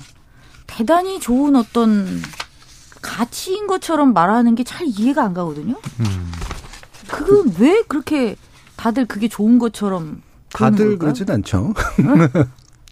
대단히 0.65 1.19
좋은 1.19 1.55
어떤 1.55 2.07
가치인 3.01 3.67
것처럼 3.67 4.13
말하는 4.13 4.55
게 4.55 4.63
잘 4.63 4.87
이해가 4.87 5.23
안 5.23 5.33
가거든요. 5.33 5.75
그건 7.07 7.53
왜 7.59 7.83
그렇게 7.87 8.35
다들 8.81 9.05
그게 9.05 9.27
좋은 9.27 9.59
것처럼 9.59 10.23
다들? 10.51 10.97
그러진 10.97 11.29
않죠. 11.29 11.75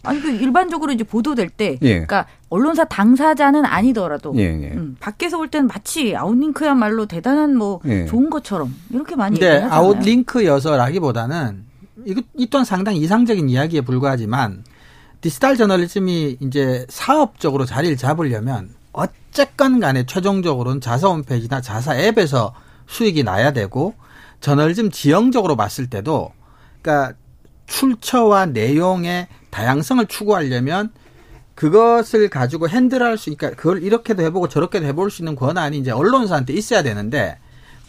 아니 0.04 0.22
그 0.22 0.30
일반적으로 0.30 0.92
이제 0.92 1.04
보도될 1.04 1.50
때, 1.50 1.80
예. 1.82 1.94
그러니까 1.94 2.28
언론사 2.50 2.86
당사자는 2.86 3.66
아니더라도 3.66 4.34
예, 4.38 4.44
예. 4.44 4.72
음, 4.72 4.98
밖에서 5.00 5.38
볼 5.38 5.48
때는 5.50 5.68
마치 5.68 6.16
아웃링크야말로 6.16 7.08
대단한 7.08 7.58
뭐 7.58 7.82
예. 7.86 8.06
좋은 8.06 8.30
것처럼 8.30 8.74
이렇게 8.92 9.16
많이 9.16 9.40
근데 9.40 9.56
얘기하잖아요. 9.56 9.80
아웃링크여서라기보다는 9.82 11.66
이거 12.06 12.22
이 12.36 12.48
또한 12.52 12.66
상당히 12.66 13.00
이상적인 13.00 13.50
이야기에 13.50 13.82
불과하지만 13.82 14.64
디지털 15.22 15.58
저널리즘이 15.58 16.38
이제 16.40 16.86
사업적으로 16.88 17.66
자리를 17.66 17.98
잡으려면 17.98 18.70
어쨌건 18.94 19.80
간에 19.80 20.06
최종적으로는 20.06 20.82
자사 20.82 21.08
홈페이지나 21.10 21.62
자사 21.62 21.98
앱에서 21.98 22.54
수익이 22.86 23.24
나야 23.24 23.54
되고 23.54 23.96
저널리즘 24.42 24.92
지형적으로 24.92 25.56
봤을 25.56 25.90
때도 25.90 26.32
그러니까 26.82 27.16
출처와 27.68 28.48
내용의 28.48 29.28
다양성을 29.52 30.06
추구하려면 30.08 30.92
그것을 31.56 32.30
가지고 32.30 32.70
핸들할 32.70 33.18
수, 33.18 33.36
그러니까 33.36 33.62
그걸 33.62 33.84
이렇게도 33.84 34.24
해보고 34.24 34.48
저렇게도 34.48 34.86
해볼 34.86 35.12
수 35.12 35.22
있는 35.22 35.36
권한이 35.36 35.78
이제 35.78 35.92
언론사한테 35.92 36.54
있어야 36.54 36.84
되는데 36.84 37.38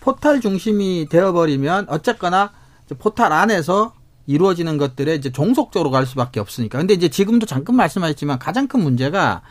포탈 0.01 0.41
중심이 0.41 1.07
되어버리면 1.09 1.87
어쨌거나 1.89 2.53
포탈 2.99 3.33
안에서 3.33 3.95
이루어지는 4.27 4.77
것들에 4.77 5.15
이제 5.15 5.31
종속적으로 5.31 5.91
갈 5.91 6.07
수밖에 6.07 6.41
없으니까. 6.41 6.79
근데 6.79 6.95
이제 6.95 7.09
지금도 7.09 7.47
잠깐 7.47 7.77
말씀하셨지만 7.77 8.39
가장 8.39 8.67
큰 8.67 8.81
문제가 8.81 9.43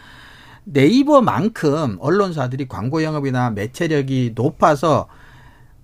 네이버만큼 0.66 1.97
언론사들이 2.00 2.68
광고 2.68 3.04
영업이나 3.04 3.50
매체력이 3.52 4.34
높아서 4.36 5.08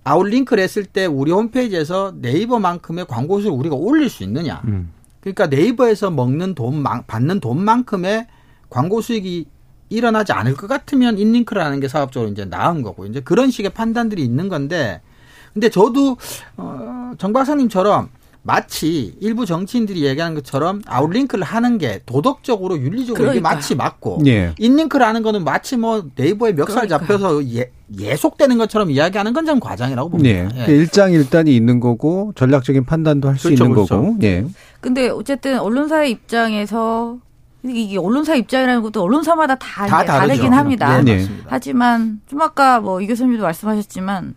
아웃링크를 0.06 0.62
했을 0.62 0.84
때 0.84 1.04
우리 1.04 1.32
홈페이지에서 1.32 2.14
네이버만큼의 2.20 3.06
광고 3.08 3.40
수를 3.40 3.56
우리가 3.56 3.74
올릴 3.74 4.08
수 4.08 4.22
있느냐. 4.22 4.62
음. 4.66 4.92
그러니까 5.20 5.48
네이버에서 5.48 6.12
먹는 6.12 6.54
돈, 6.54 6.84
받는 6.84 7.40
돈만큼의 7.40 8.28
광고 8.70 9.00
수익이 9.00 9.46
일어나지 9.88 10.32
않을 10.32 10.54
것 10.54 10.68
같으면 10.68 11.18
인링크라는 11.18 11.80
게 11.80 11.88
사업적으로 11.88 12.30
이제 12.30 12.44
나은 12.44 12.82
거고 12.82 13.06
이제 13.06 13.20
그런 13.20 13.50
식의 13.50 13.70
판단들이 13.70 14.22
있는 14.22 14.48
건데 14.48 15.00
근데 15.52 15.70
저도 15.70 16.16
어, 16.56 17.12
정 17.18 17.32
박사님처럼 17.32 18.08
마치 18.46 19.16
일부 19.20 19.44
정치인들이 19.44 20.04
얘기하는 20.04 20.34
것처럼 20.36 20.80
아웃링크를 20.86 21.42
하는 21.44 21.78
게 21.78 22.00
도덕적으로 22.06 22.78
윤리적으로 22.78 23.24
이게 23.24 23.40
그러니까요. 23.40 23.42
마치 23.42 23.74
맞고 23.74 24.22
예. 24.26 24.54
인링크를 24.58 25.04
하는 25.04 25.22
거는 25.22 25.42
마치 25.42 25.76
뭐 25.76 26.04
네이버에 26.14 26.52
멱살 26.52 26.86
그러니까요. 26.86 26.98
잡혀서 27.00 27.44
예, 27.56 27.70
예속되는 27.98 28.56
것처럼 28.58 28.90
이야기하는 28.90 29.32
건 29.32 29.46
저는 29.46 29.58
과장이라고 29.60 30.10
봅니다. 30.10 30.30
예. 30.30 30.48
예. 30.62 30.64
그 30.66 30.70
일장일단이 30.72 31.54
있는 31.56 31.80
거고 31.80 32.32
전략적인 32.36 32.84
판단도 32.84 33.28
할수 33.28 33.48
그렇죠, 33.48 33.64
있는 33.64 33.74
그렇죠. 33.74 33.96
거고. 34.00 34.16
예. 34.22 34.44
근데 34.80 35.08
어쨌든 35.08 35.58
언론사의 35.58 36.12
입장에서 36.12 37.18
이게 37.64 37.98
언론사 37.98 38.36
입장이라는 38.36 38.80
것도 38.82 39.02
언론사마다 39.02 39.56
다, 39.56 39.86
다. 39.88 40.04
다르긴 40.04 40.52
합니다. 40.52 40.98
예, 41.00 41.02
네. 41.02 41.16
맞습니다. 41.16 41.44
하지만 41.48 42.20
좀 42.28 42.40
아까 42.40 42.78
뭐 42.78 43.00
이 43.02 43.08
교수님도 43.08 43.42
말씀하셨지만 43.42 44.34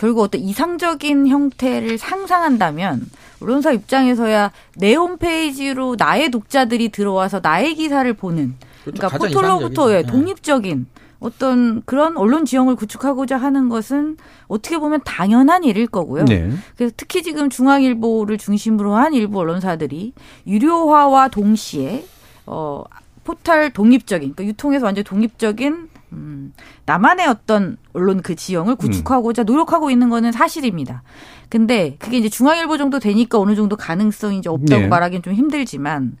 결국 0.00 0.22
어떤 0.22 0.40
이상적인 0.40 1.28
형태를 1.28 1.98
상상한다면 1.98 3.04
언론사 3.42 3.70
입장에서야 3.72 4.50
내 4.76 4.94
홈페이지로 4.94 5.94
나의 5.98 6.30
독자들이 6.30 6.88
들어와서 6.88 7.40
나의 7.42 7.74
기사를 7.74 8.10
보는 8.14 8.54
그렇죠. 8.82 8.98
그러니까 8.98 9.18
포털로부터 9.18 9.92
예. 9.92 9.98
예. 9.98 10.02
독립적인 10.02 10.86
어떤 11.18 11.82
그런 11.84 12.16
언론 12.16 12.46
지형을 12.46 12.76
구축하고자 12.76 13.36
하는 13.36 13.68
것은 13.68 14.16
어떻게 14.48 14.78
보면 14.78 15.02
당연한 15.04 15.64
일일 15.64 15.86
거고요. 15.86 16.24
네. 16.24 16.50
그래서 16.78 16.94
특히 16.96 17.22
지금 17.22 17.50
중앙일보를 17.50 18.38
중심으로 18.38 18.94
한 18.94 19.12
일부 19.12 19.40
언론사들이 19.40 20.14
유료화와 20.46 21.28
동시에 21.28 22.06
어 22.46 22.84
포털 23.24 23.70
독립적인 23.70 24.32
그러니까 24.32 24.44
유통에서 24.44 24.86
완전 24.86 25.02
히 25.02 25.04
독립적인 25.04 25.89
음 26.12 26.52
나만의 26.86 27.26
어떤 27.26 27.76
언론 27.92 28.22
그 28.22 28.34
지형을 28.34 28.76
구축하고자 28.76 29.44
노력하고 29.44 29.90
있는 29.90 30.10
거는 30.10 30.32
사실입니다. 30.32 31.02
근데 31.48 31.96
그게 31.98 32.18
이제 32.18 32.28
중앙일보 32.28 32.78
정도 32.78 32.98
되니까 32.98 33.38
어느 33.38 33.54
정도 33.54 33.76
가능성이 33.76 34.38
이제 34.38 34.48
없다고 34.48 34.82
네. 34.82 34.88
말하기는 34.88 35.22
좀 35.22 35.34
힘들지만 35.34 36.16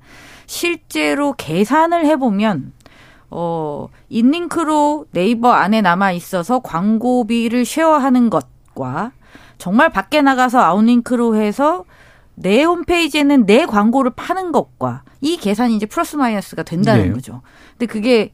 실제로 0.46 1.34
계산을 1.36 2.06
해보면 2.06 2.72
어, 3.30 3.88
인링크로 4.08 5.06
네이버 5.12 5.52
안에 5.52 5.80
남아 5.80 6.12
있어서 6.12 6.58
광고비를 6.58 7.64
쉐어하는 7.64 8.28
것과 8.28 9.12
정말 9.58 9.90
밖에 9.90 10.20
나가서 10.20 10.60
outlink로 10.60 11.36
해서 11.36 11.84
내 12.34 12.64
홈페이지에는 12.64 13.46
내 13.46 13.66
광고를 13.66 14.12
파는 14.16 14.50
것과 14.50 15.02
이 15.20 15.36
계산이 15.36 15.76
이제 15.76 15.86
플러스 15.86 16.16
마이너스가 16.16 16.62
된다는 16.62 17.08
네. 17.08 17.12
거죠. 17.12 17.42
근데 17.72 17.86
그게 17.86 18.32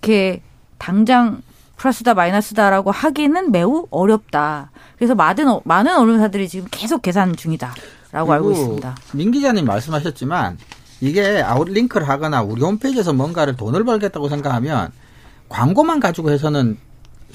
이렇게 0.00 0.42
당장 0.78 1.42
플러스다 1.76 2.14
마이너스다라고 2.14 2.90
하기는 2.90 3.52
매우 3.52 3.86
어렵다. 3.90 4.70
그래서 4.96 5.14
많은 5.14 5.48
어- 5.48 5.60
많은 5.64 5.94
언론사들이 5.96 6.48
지금 6.48 6.66
계속 6.70 7.02
계산 7.02 7.34
중이다라고 7.36 8.32
알고 8.32 8.52
있습니다. 8.52 8.94
민 9.12 9.30
기자님 9.30 9.66
말씀하셨지만 9.66 10.58
이게 11.00 11.42
outlink를 11.42 12.08
하거나 12.08 12.42
우리 12.42 12.62
홈페이지에서 12.62 13.12
뭔가를 13.12 13.56
돈을 13.56 13.84
벌겠다고 13.84 14.28
생각하면 14.28 14.90
광고만 15.48 16.00
가지고 16.00 16.30
해서는 16.30 16.78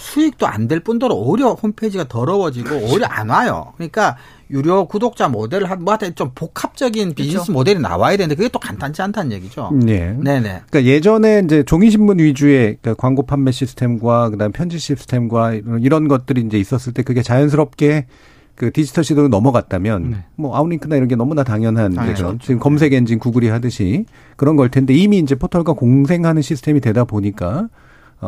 수익도 0.02 0.48
안 0.48 0.68
될 0.68 0.80
뿐더러 0.80 1.14
오히려 1.16 1.54
홈페이지가 1.54 2.08
더러워지고 2.08 2.76
오히려 2.76 3.06
안 3.08 3.30
와요. 3.30 3.74
그러니까 3.78 4.18
유료 4.50 4.86
구독자 4.86 5.28
모델을 5.30 5.70
한 5.70 5.84
뭐하여튼 5.84 6.14
좀 6.16 6.32
복합적인 6.36 7.14
비즈니스 7.14 7.52
모델이 7.52 7.80
나와야 7.80 8.18
되는데 8.18 8.36
그게 8.36 8.50
또 8.50 8.60
간단치 8.60 9.02
않다는 9.02 9.32
얘기죠. 9.34 9.70
네. 9.74 10.14
네네. 10.22 10.64
그러니까 10.70 10.84
예전에 10.86 11.42
이제 11.46 11.64
종이신문 11.64 12.20
위주의 12.20 12.78
그러니까 12.82 12.96
광고 12.96 13.24
판매 13.26 13.52
시스템과 13.52 14.30
그다음 14.32 14.52
편집 14.52 14.80
시스템과 14.82 15.54
이런- 15.54 16.08
것들이 16.08 16.42
이제 16.42 16.58
있었을 16.60 16.94
때 16.94 17.04
그게 17.04 17.22
자연스럽게 17.22 18.08
그 18.56 18.72
디지털 18.72 19.04
시대로 19.04 19.28
넘어갔다면 19.30 20.10
네. 20.12 20.18
뭐 20.36 20.56
아웃링크나 20.58 20.96
이런 20.96 21.08
게 21.08 21.16
너무나 21.16 21.44
당연한 21.44 21.94
당연하죠. 21.94 22.24
그런 22.26 22.40
지금 22.40 22.60
검색 22.60 22.94
엔진 22.94 23.18
구글이 23.20 23.48
하듯이 23.50 24.06
그런 24.36 24.56
걸 24.56 24.70
텐데 24.70 24.94
이미 24.94 25.20
이제 25.20 25.36
포털과 25.36 25.74
공생하는 25.74 26.42
시스템이 26.42 26.80
되다 26.82 27.06
보니까 27.06 27.60
어, 27.60 27.70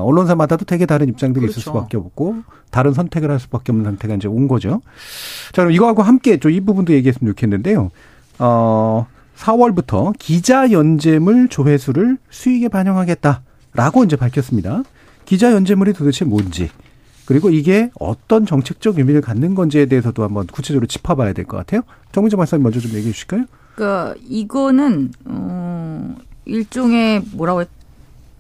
언론사마다도 0.02 0.66
되게 0.66 0.86
다른 0.86 1.08
입장들이 1.10 1.46
있을 1.46 1.56
그렇죠. 1.56 1.70
수밖에 1.72 1.98
없고 1.98 2.38
다른 2.72 2.94
선택을 2.94 3.30
할 3.32 3.40
수밖에 3.40 3.72
없는 3.72 3.86
상태가 3.86 4.16
이제 4.16 4.28
온 4.28 4.48
거죠. 4.48 4.82
자 5.52 5.62
그럼 5.62 5.72
이거하고 5.72 6.02
함께 6.02 6.38
좀이 6.38 6.62
부분도 6.62 6.94
얘기했으면 6.94 7.32
좋겠는데요. 7.34 7.92
어 8.40 9.08
4월부터 9.38 10.14
기자 10.20 10.72
연재물 10.72 11.48
조회수를 11.50 12.18
수익에 12.30 12.68
반영하겠다라고 12.68 14.04
이제 14.06 14.16
밝혔습니다. 14.16 14.84
기자 15.26 15.52
연재물이 15.54 15.94
도대체 15.94 16.26
뭔지 16.26 16.70
그리고 17.26 17.50
이게 17.50 17.90
어떤 18.00 18.46
정책적 18.46 18.98
의미를 19.00 19.22
갖는 19.22 19.56
건지에 19.56 19.86
대해서도 19.86 20.24
한번 20.24 20.46
구체적으로 20.48 20.86
짚어봐야 20.88 21.34
될 21.34 21.46
것 21.46 21.58
같아요. 21.58 21.82
정민정 22.12 22.38
박사님 22.38 22.64
먼저 22.64 22.80
좀 22.80 22.92
얘기해 22.92 23.12
주실까요? 23.14 23.46
그러니까 23.76 24.16
이거는 24.28 25.12
어 25.26 26.16
일종의 26.46 27.24
뭐라고 27.32 27.62
해 27.62 27.66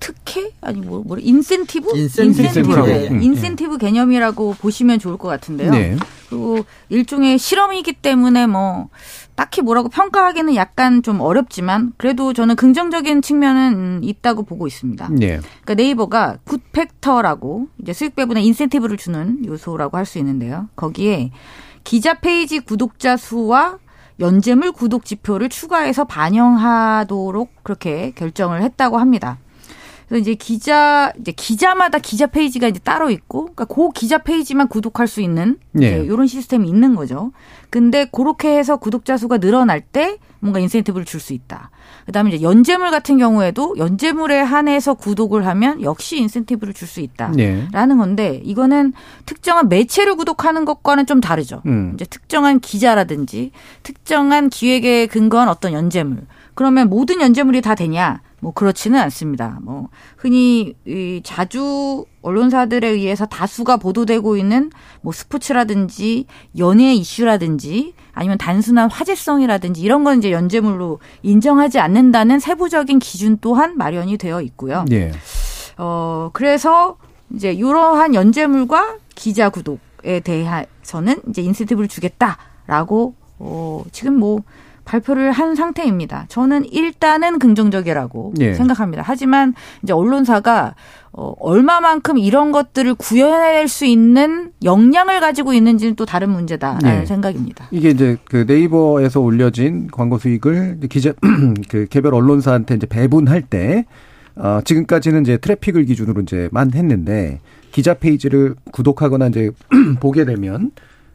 특혜 0.03 0.51
아니 0.59 0.81
뭐 0.81 1.01
뭐라 1.05 1.21
인센티브 1.23 1.87
인센티브라고. 1.95 2.87
네. 2.87 3.07
음, 3.07 3.23
인센티브 3.23 3.77
개념이라고 3.77 4.55
보시면 4.59 4.99
좋을 4.99 5.17
것 5.17 5.29
같은데요. 5.29 5.71
네. 5.71 5.95
그리고 6.27 6.65
일종의 6.89 7.37
실험이기 7.37 7.93
때문에 7.93 8.45
뭐 8.47 8.89
딱히 9.35 9.61
뭐라고 9.61 9.87
평가하기는 9.87 10.55
약간 10.55 11.03
좀 11.03 11.21
어렵지만 11.21 11.93
그래도 11.95 12.33
저는 12.33 12.57
긍정적인 12.57 13.21
측면은 13.21 13.73
음, 13.75 13.99
있다고 14.03 14.43
보고 14.43 14.67
있습니다. 14.67 15.07
네. 15.11 15.39
그러니까 15.61 15.75
네이버가 15.75 16.39
good 16.43 16.79
factor라고 16.79 17.69
이제 17.81 17.93
수익 17.93 18.13
배분에 18.15 18.41
인센티브를 18.43 18.97
주는 18.97 19.45
요소라고 19.45 19.95
할 19.95 20.05
수 20.05 20.17
있는데요. 20.19 20.67
거기에 20.75 21.31
기자 21.85 22.15
페이지 22.15 22.59
구독자 22.59 23.15
수와 23.15 23.77
연재물 24.19 24.73
구독 24.73 25.05
지표를 25.05 25.47
추가해서 25.47 26.03
반영하도록 26.03 27.63
그렇게 27.63 28.11
결정을 28.15 28.61
했다고 28.63 28.97
합니다. 28.97 29.37
그래서 30.07 30.21
이제 30.21 30.35
기자 30.35 31.11
이제 31.19 31.31
기자마다 31.31 31.99
기자 31.99 32.27
페이지가 32.27 32.67
이제 32.67 32.79
따로 32.79 33.09
있고, 33.09 33.43
그러니까 33.53 33.65
그 33.65 33.89
기자 33.91 34.17
페이지만 34.17 34.67
구독할 34.67 35.07
수 35.07 35.21
있는 35.21 35.57
네. 35.71 35.87
이제 35.87 36.03
이런 36.05 36.27
시스템이 36.27 36.67
있는 36.67 36.95
거죠. 36.95 37.31
근데 37.69 38.05
그렇게 38.11 38.57
해서 38.57 38.77
구독자 38.77 39.17
수가 39.17 39.39
늘어날 39.39 39.81
때 39.81 40.17
뭔가 40.39 40.59
인센티브를 40.59 41.05
줄 41.05 41.19
수 41.19 41.33
있다. 41.33 41.71
그다음에 42.05 42.31
이제 42.31 42.43
연재물 42.43 42.91
같은 42.91 43.17
경우에도 43.17 43.75
연재물에 43.77 44.41
한해서 44.41 44.93
구독을 44.93 45.47
하면 45.47 45.81
역시 45.81 46.17
인센티브를 46.17 46.73
줄 46.73 46.87
수 46.87 46.99
있다. 46.99 47.31
네. 47.31 47.65
라는 47.71 47.97
건데 47.97 48.41
이거는 48.43 48.91
특정한 49.25 49.69
매체를 49.69 50.15
구독하는 50.15 50.65
것과는 50.65 51.05
좀 51.05 51.21
다르죠. 51.21 51.61
음. 51.65 51.93
이제 51.95 52.03
특정한 52.05 52.59
기자라든지 52.59 53.51
특정한 53.83 54.49
기획에 54.49 55.07
근거한 55.07 55.47
어떤 55.47 55.71
연재물. 55.71 56.25
그러면 56.55 56.89
모든 56.89 57.21
연재물이 57.21 57.61
다 57.61 57.75
되냐? 57.75 58.21
뭐 58.39 58.51
그렇지는 58.51 58.99
않습니다. 58.99 59.59
뭐 59.61 59.87
흔히 60.17 60.75
이 60.85 61.21
자주 61.23 62.05
언론사들에 62.21 62.87
의해서 62.89 63.25
다수가 63.25 63.77
보도되고 63.77 64.35
있는 64.35 64.69
뭐 65.01 65.13
스포츠라든지 65.13 66.25
연예 66.57 66.93
이슈라든지 66.93 67.93
아니면 68.13 68.37
단순한 68.37 68.89
화제성이라든지 68.89 69.81
이런 69.81 70.03
건 70.03 70.17
이제 70.17 70.31
연재물로 70.31 70.99
인정하지 71.21 71.79
않는다는 71.79 72.39
세부적인 72.39 72.99
기준 72.99 73.37
또한 73.39 73.77
마련이 73.77 74.17
되어 74.17 74.41
있고요. 74.41 74.83
예. 74.91 75.11
어, 75.77 76.29
그래서 76.33 76.97
이제 77.33 77.53
이러한 77.53 78.13
연재물과 78.13 78.97
기자 79.15 79.49
구독에 79.49 80.19
대해서는 80.19 81.21
이제 81.29 81.41
인센티브를 81.41 81.87
주겠다라고 81.87 83.15
어, 83.39 83.83
지금 83.91 84.19
뭐 84.19 84.41
발표를 84.85 85.31
한 85.31 85.55
상태입니다. 85.55 86.25
저는 86.27 86.65
일단은 86.71 87.39
긍정적이라고 87.39 88.33
예. 88.39 88.53
생각합니다. 88.53 89.03
하지만 89.05 89.53
이제 89.81 89.93
언론사가 89.93 90.75
어, 91.11 91.33
얼마만큼 91.39 92.17
이런 92.17 92.51
것들을 92.51 92.95
구현해낼 92.95 93.67
수 93.67 93.85
있는 93.85 94.51
역량을 94.63 95.19
가지고 95.19 95.53
있는지는 95.53 95.95
또 95.95 96.05
다른 96.05 96.29
문제다라는 96.31 97.01
예. 97.01 97.05
생각입니다. 97.05 97.67
이게 97.71 97.89
이제 97.91 98.17
그 98.25 98.45
네이버에서 98.47 99.21
올려진 99.21 99.87
광고 99.91 100.17
수익을 100.17 100.79
기자 100.89 101.13
그 101.69 101.85
개별 101.89 102.15
언론사한테 102.15 102.75
이제 102.75 102.87
배분할 102.87 103.43
때 103.43 103.85
어, 104.35 104.61
지금까지는 104.65 105.21
이제 105.21 105.37
트래픽을 105.37 105.85
기준으로 105.85 106.21
이제만 106.21 106.73
했는데 106.73 107.39
기자 107.71 107.93
페이지를 107.93 108.55
구독하거나 108.71 109.27
이제 109.27 109.51
보게 109.99 110.25
되면 110.25 110.71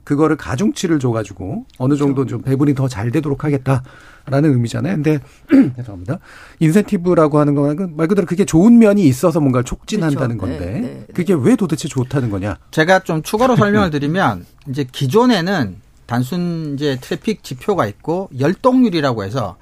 그거를 0.09 0.37
가중치를 0.37 0.99
줘가지고 1.01 1.67
어느 1.77 1.95
정도 1.97 2.25
좀 2.25 2.41
배분이 2.41 2.75
더 2.75 2.89
잘 2.89 3.11
되도록 3.11 3.45
하겠다라는 3.45 4.55
의미잖아요. 4.55 4.95
근데 4.95 5.19
죄송합니다. 5.77 6.19
인센티브라고 6.61 7.39
하는 7.39 7.55
거는 7.55 7.95
말 7.95 8.09
그대로 8.09 8.27
그게 8.27 8.47
좋은 8.47 8.79
면이 8.79 9.03
있어서 9.05 9.39
뭔가를 9.39 9.65
촉진한다는 9.65 10.39
그렇죠. 10.39 10.59
건데 10.59 10.73
네, 10.73 10.81
네, 10.81 10.89
네. 11.07 11.07
그게 11.13 11.35
왜 11.35 11.57
도대체 11.57 11.89
좋다는 11.89 12.31
거냐? 12.31 12.57
제가 12.71 13.01
좀 13.01 13.23
추가로 13.23 13.55
설명을 13.61 13.91
드리면 13.91 14.47
이제 14.71 14.87
기존에는 14.91 15.77
단순 16.07 16.73
이제 16.75 16.97
트래픽 17.03 17.45
지표가 17.45 17.85
있고 17.87 18.31
열독률이라고 18.41 19.25
해서 19.25 19.57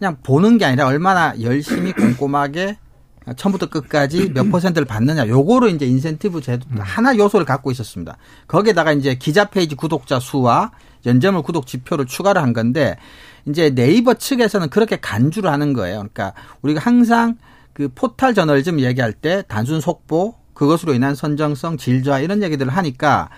그냥 0.00 0.16
보는 0.24 0.58
게 0.58 0.64
아니라 0.64 0.88
얼마나 0.88 1.32
열심히 1.40 1.92
꼼꼼하게 1.92 2.76
처음부터 3.36 3.66
끝까지 3.66 4.32
몇 4.32 4.50
퍼센트를 4.50 4.86
봤느냐 4.86 5.28
요거로 5.28 5.68
이제 5.68 5.86
인센티브 5.86 6.40
제도 6.40 6.66
하나 6.78 7.16
요소를 7.16 7.46
갖고 7.46 7.70
있었습니다. 7.70 8.16
거기에다가 8.48 8.92
이제 8.92 9.14
기자 9.14 9.44
페이지 9.44 9.74
구독자 9.74 10.18
수와 10.18 10.72
연재물 11.06 11.42
구독 11.42 11.66
지표를 11.66 12.06
추가를 12.06 12.42
한 12.42 12.52
건데 12.52 12.96
이제 13.46 13.70
네이버 13.70 14.14
측에서는 14.14 14.70
그렇게 14.70 14.96
간주를 14.96 15.50
하는 15.50 15.72
거예요. 15.72 15.98
그러니까 15.98 16.32
우리가 16.62 16.80
항상 16.80 17.36
그 17.72 17.88
포탈 17.94 18.34
저널리즘 18.34 18.80
얘기할 18.80 19.12
때 19.12 19.42
단순 19.48 19.80
속보 19.80 20.34
그것으로 20.54 20.92
인한 20.92 21.14
선정성, 21.14 21.76
질 21.76 21.93
저하 21.93 22.20
이런 22.20 22.42
얘기들을 22.42 22.70
하니까 22.70 23.30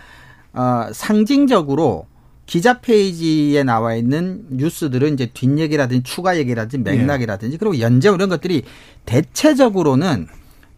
어 0.53 0.89
상징적으로 0.93 2.07
기자 2.47 2.81
페이지에 2.81 3.63
나와 3.63 3.95
있는 3.95 4.45
뉴스들은 4.51 5.15
이제 5.15 5.27
뒷얘기라든지 5.33 6.03
추가 6.03 6.37
얘기라든지 6.37 6.79
맥락이라든지 6.79 7.57
그리고 7.59 7.81
연재물 7.81 8.19
이런 8.19 8.29
것들이 8.29 8.63
대체적으로는 9.07 10.27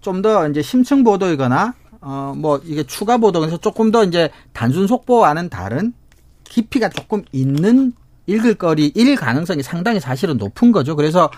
좀 0.00 0.22
더 0.22 0.48
이제 0.48 0.62
심층 0.62 1.02
보도이거나 1.04 1.74
어 2.00 2.32
뭐 2.36 2.60
이게 2.64 2.84
추가 2.84 3.16
보도에서 3.16 3.56
조금 3.56 3.90
더 3.90 4.04
이제 4.04 4.30
단순 4.52 4.86
속보와는 4.86 5.48
다른 5.48 5.92
깊이가 6.44 6.88
조금 6.90 7.24
있는 7.32 7.92
읽을 8.28 8.54
거리 8.54 8.92
일 8.94 9.16
가능성이 9.16 9.62
상당히 9.64 9.98
사실은 10.00 10.36
높은 10.36 10.70
거죠. 10.72 10.94
그래서 10.96 11.30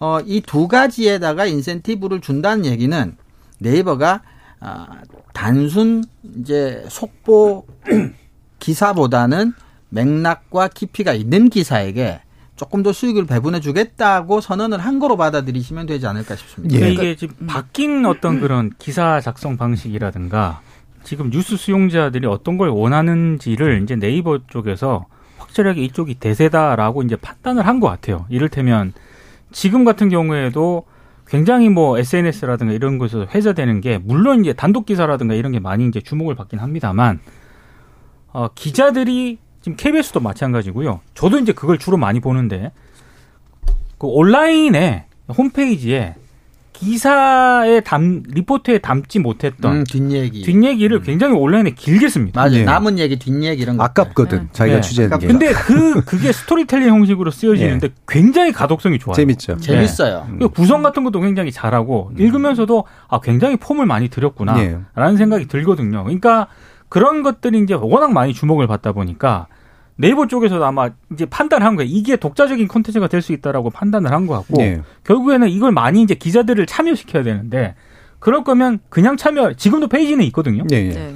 어 0.00 0.20
이 0.26 0.42
두 0.42 0.68
가지에다가 0.68 1.46
인센티브를 1.46 2.20
준다는 2.20 2.66
얘기는 2.66 3.16
네이버가 3.60 4.22
아 4.60 4.86
단순 5.32 6.04
이제 6.38 6.84
속보 6.90 7.66
기사보다는 8.60 9.52
맥락과 9.90 10.68
깊이가 10.68 11.12
있는 11.14 11.48
기사에게 11.50 12.20
조금 12.56 12.82
더 12.82 12.92
수익을 12.92 13.26
배분해 13.26 13.60
주겠다고 13.60 14.40
선언을 14.40 14.78
한 14.78 14.98
거로 14.98 15.16
받아들이시면 15.16 15.86
되지 15.86 16.06
않을까 16.06 16.36
싶습니다. 16.36 16.74
예. 16.74 16.80
그러니까 16.80 17.02
이게 17.02 17.16
지금 17.16 17.46
바뀐 17.46 18.04
어떤 18.04 18.40
그런 18.40 18.70
기사 18.78 19.20
작성 19.20 19.56
방식이라든가 19.56 20.60
지금 21.02 21.30
뉴스 21.30 21.56
수용자들이 21.56 22.26
어떤 22.26 22.58
걸 22.58 22.68
원하는지를 22.68 23.82
이제 23.82 23.96
네이버 23.96 24.38
쪽에서 24.46 25.06
확실하게 25.38 25.82
이쪽이 25.84 26.16
대세다라고 26.16 27.02
이제 27.02 27.16
판단을 27.16 27.66
한 27.66 27.80
것 27.80 27.88
같아요. 27.88 28.26
이를테면 28.28 28.92
지금 29.52 29.84
같은 29.84 30.10
경우에도 30.10 30.84
굉장히 31.26 31.70
뭐 31.70 31.96
SNS라든가 31.98 32.74
이런 32.74 32.98
곳에서 32.98 33.26
회자되는 33.34 33.80
게 33.80 33.96
물론 33.98 34.40
이제 34.40 34.52
단독 34.52 34.84
기사라든가 34.84 35.34
이런 35.34 35.52
게 35.52 35.60
많이 35.60 35.86
이제 35.86 36.00
주목을 36.00 36.34
받긴 36.34 36.58
합니다만 36.58 37.20
어, 38.32 38.48
기자들이 38.54 39.38
지금 39.60 39.76
KBS도 39.76 40.20
마찬가지고요. 40.20 41.00
저도 41.14 41.38
이제 41.38 41.52
그걸 41.52 41.78
주로 41.78 41.96
많이 41.96 42.20
보는데 42.20 42.72
그 43.98 44.06
온라인에 44.06 45.06
홈페이지에 45.28 46.14
기사에 46.72 47.80
담 47.80 48.22
리포트에 48.26 48.78
담지 48.78 49.18
못했던 49.18 49.80
음, 49.80 49.84
뒷얘기. 49.84 50.40
뒷얘기를 50.42 51.02
굉장히 51.02 51.34
온라인에 51.36 51.72
길게 51.72 52.08
씁니다. 52.08 52.40
맞아요. 52.40 52.54
예. 52.60 52.64
남은 52.64 52.98
얘기, 52.98 53.18
뒷얘기 53.18 53.60
이런 53.60 53.76
거. 53.76 53.84
아깝거든 53.84 54.48
자기가 54.52 54.76
네. 54.76 54.80
취재한 54.80 55.18
게 55.18 55.26
근데 55.26 55.52
그 55.52 56.02
그게 56.06 56.32
스토리텔링 56.32 56.88
형식으로 56.88 57.30
쓰여지는데 57.30 57.90
굉장히 58.08 58.52
가독성이 58.52 58.98
좋아요. 58.98 59.14
재밌죠. 59.14 59.58
재밌어요. 59.58 60.26
그 60.38 60.48
구성 60.48 60.82
같은 60.82 61.04
것도 61.04 61.20
굉장히 61.20 61.52
잘하고 61.52 62.12
읽으면서도 62.16 62.84
아 63.08 63.20
굉장히 63.20 63.56
폼을 63.56 63.84
많이 63.84 64.08
들였구나라는 64.08 64.86
예. 64.96 65.16
생각이 65.18 65.48
들거든요. 65.48 66.02
그러니까 66.04 66.46
그런 66.90 67.22
것들이 67.22 67.58
이제 67.60 67.72
워낙 67.74 68.12
많이 68.12 68.34
주목을 68.34 68.66
받다 68.66 68.92
보니까 68.92 69.46
네이버 69.96 70.26
쪽에서도 70.26 70.62
아마 70.64 70.90
이제 71.12 71.24
판단한 71.26 71.76
거예요. 71.76 71.88
이게 71.90 72.16
독자적인 72.16 72.68
콘텐츠가 72.68 73.06
될 73.08 73.22
수 73.22 73.32
있다라고 73.32 73.70
판단을 73.70 74.12
한 74.12 74.26
것 74.26 74.34
같고 74.34 74.62
예. 74.62 74.82
결국에는 75.04 75.48
이걸 75.48 75.72
많이 75.72 76.02
이제 76.02 76.14
기자들을 76.14 76.66
참여시켜야 76.66 77.22
되는데 77.22 77.74
그럴 78.18 78.44
거면 78.44 78.80
그냥 78.90 79.16
참여 79.16 79.54
지금도 79.54 79.88
페이지는 79.88 80.24
있거든요. 80.26 80.64
예, 80.72 80.76
예. 80.76 80.88
네. 80.90 81.14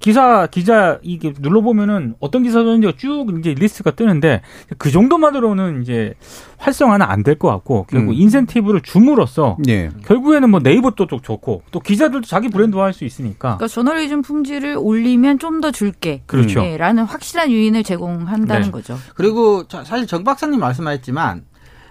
이 0.00 0.04
기사 0.04 0.46
기자 0.46 0.98
이게 1.02 1.32
눌러 1.40 1.60
보면은 1.60 2.14
어떤 2.20 2.42
기사든지 2.42 2.94
쭉 2.96 3.26
이제 3.38 3.52
리스트가 3.54 3.90
뜨는데 3.92 4.40
그 4.78 4.90
정도만으로는 4.90 5.82
이제 5.82 6.14
활성화는 6.58 7.04
안 7.06 7.22
될 7.22 7.38
것 7.38 7.48
같고 7.48 7.84
결국 7.88 8.12
음. 8.12 8.14
인센티브를 8.14 8.80
줌으로써 8.80 9.56
예. 9.68 9.90
결국에는 10.06 10.50
뭐 10.50 10.60
네이버도 10.60 11.06
또 11.06 11.20
좋고 11.20 11.62
또 11.70 11.80
기자들도 11.80 12.26
자기 12.26 12.48
브랜드화 12.48 12.84
할 12.84 12.92
수 12.94 13.04
있으니까 13.04 13.56
그러니까 13.58 13.68
저널리즘 13.68 14.22
품질을 14.22 14.76
올리면 14.78 15.38
좀 15.38 15.60
더 15.60 15.70
줄게. 15.70 16.22
그렇죠. 16.24 16.64
예, 16.64 16.78
라는 16.78 17.04
확실한 17.04 17.50
유인을 17.50 17.82
제공한다는 17.84 18.62
네. 18.66 18.70
거죠. 18.70 18.96
그리고 19.14 19.64
저- 19.68 19.84
사실 19.84 20.06
정 20.06 20.24
박사님 20.24 20.58
말씀하셨지만 20.60 21.44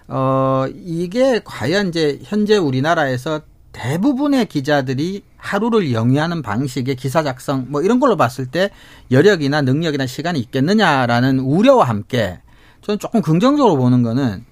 어 0.08 0.66
이게 0.74 1.40
과연 1.46 1.90
이제 1.90 2.20
현재 2.24 2.58
우리나라에서 2.58 3.42
대부분의 3.72 4.48
기자들이 4.48 5.22
하루를 5.40 5.94
영위하는 5.94 6.42
방식의 6.42 6.96
기사 6.96 7.24
작성 7.24 7.66
뭐 7.70 7.82
이런 7.82 8.00
걸로 8.00 8.18
봤을 8.18 8.46
때 8.46 8.70
여력이나 9.10 9.62
능력이나 9.62 10.06
시간이 10.06 10.40
있겠느냐라는 10.40 11.40
우려와 11.40 11.86
함께 11.86 12.40
저는 12.82 13.00
조금 13.00 13.22
긍정적으로 13.22 13.78
보는 13.78 14.04
거는 14.04 14.46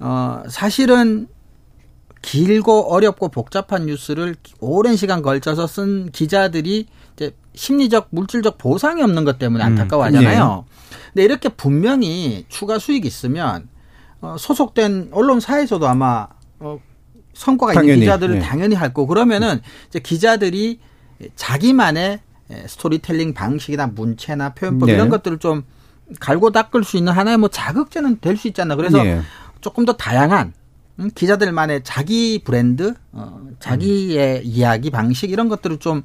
어 0.00 0.42
사실은 0.48 1.28
길고 2.20 2.92
어렵고 2.92 3.28
복잡한 3.28 3.86
뉴스를 3.86 4.36
오랜 4.60 4.96
시간 4.96 5.22
걸쳐서 5.22 5.66
쓴 5.66 6.10
기자들이 6.10 6.86
이제 7.14 7.34
심리적 7.54 8.08
물질적 8.10 8.58
보상이 8.58 9.02
없는 9.02 9.24
것 9.24 9.38
때문에 9.38 9.64
음, 9.64 9.70
안타까워하잖아요. 9.70 10.64
근데 11.12 11.24
이렇게 11.24 11.48
분명히 11.48 12.44
추가 12.48 12.78
수익이 12.78 13.06
있으면 13.06 13.68
어, 14.20 14.36
소속된 14.38 15.10
언론사에서도 15.12 15.86
아마 15.86 16.28
어, 16.60 16.78
성과가 17.34 17.72
당연히, 17.72 17.94
있는 17.94 18.06
기자들을 18.06 18.36
예. 18.36 18.40
당연히 18.40 18.74
할 18.74 18.92
거고 18.92 19.06
그러면은 19.08 19.60
이제 19.88 19.98
기자들이 19.98 20.80
자기만의 21.36 22.20
에, 22.50 22.66
스토리텔링 22.66 23.34
방식이나 23.34 23.86
문체나 23.88 24.50
표현법 24.54 24.88
네. 24.88 24.94
이런 24.94 25.08
것들을 25.08 25.38
좀 25.38 25.62
갈고 26.20 26.50
닦을 26.50 26.84
수 26.84 26.96
있는 26.96 27.12
하나의 27.12 27.38
뭐 27.38 27.48
자극제는 27.48 28.20
될 28.20 28.36
수 28.36 28.48
있잖아. 28.48 28.76
그래서 28.76 29.04
예. 29.06 29.22
조금 29.60 29.84
더 29.84 29.94
다양한 29.94 30.52
음, 30.98 31.10
기자들만의 31.14 31.84
자기 31.84 32.42
브랜드, 32.44 32.94
어, 33.12 33.40
자기의 33.60 34.44
이야기 34.44 34.90
방식 34.90 35.30
이런 35.30 35.48
것들을 35.48 35.78
좀 35.78 36.02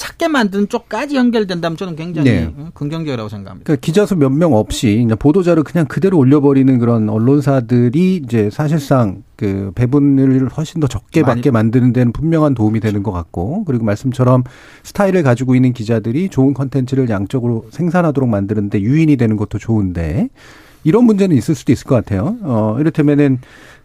찾게 0.00 0.28
만드는 0.28 0.70
쪽까지 0.70 1.14
연결된다면 1.14 1.76
저는 1.76 1.94
굉장히 1.94 2.30
네. 2.30 2.54
음, 2.56 2.70
긍정적이라고 2.72 3.28
생각합니다. 3.28 3.66
그러니까 3.66 3.84
기자수 3.84 4.16
몇 4.16 4.30
명 4.32 4.54
없이 4.54 5.06
보도자를 5.18 5.62
그냥 5.62 5.86
그대로 5.86 6.16
올려버리는 6.16 6.78
그런 6.78 7.10
언론사들이 7.10 8.22
이제 8.24 8.48
사실상 8.50 9.22
그 9.36 9.72
배분을 9.74 10.48
훨씬 10.48 10.80
더 10.80 10.86
적게 10.86 11.22
받게 11.22 11.50
만드는 11.50 11.92
데는 11.92 12.12
분명한 12.12 12.54
도움이 12.54 12.80
되는 12.80 13.02
것 13.02 13.12
같고 13.12 13.64
그리고 13.64 13.84
말씀처럼 13.84 14.42
스타일을 14.84 15.22
가지고 15.22 15.54
있는 15.54 15.74
기자들이 15.74 16.30
좋은 16.30 16.54
컨텐츠를 16.54 17.10
양적으로 17.10 17.66
생산하도록 17.70 18.26
만드는데 18.26 18.80
유인이 18.80 19.14
되는 19.18 19.36
것도 19.36 19.58
좋은데 19.58 20.30
이런 20.82 21.04
문제는 21.04 21.36
있을 21.36 21.54
수도 21.54 21.72
있을 21.72 21.84
것 21.86 21.94
같아요. 21.96 22.38
어, 22.42 22.76
이를테면은 22.80 23.38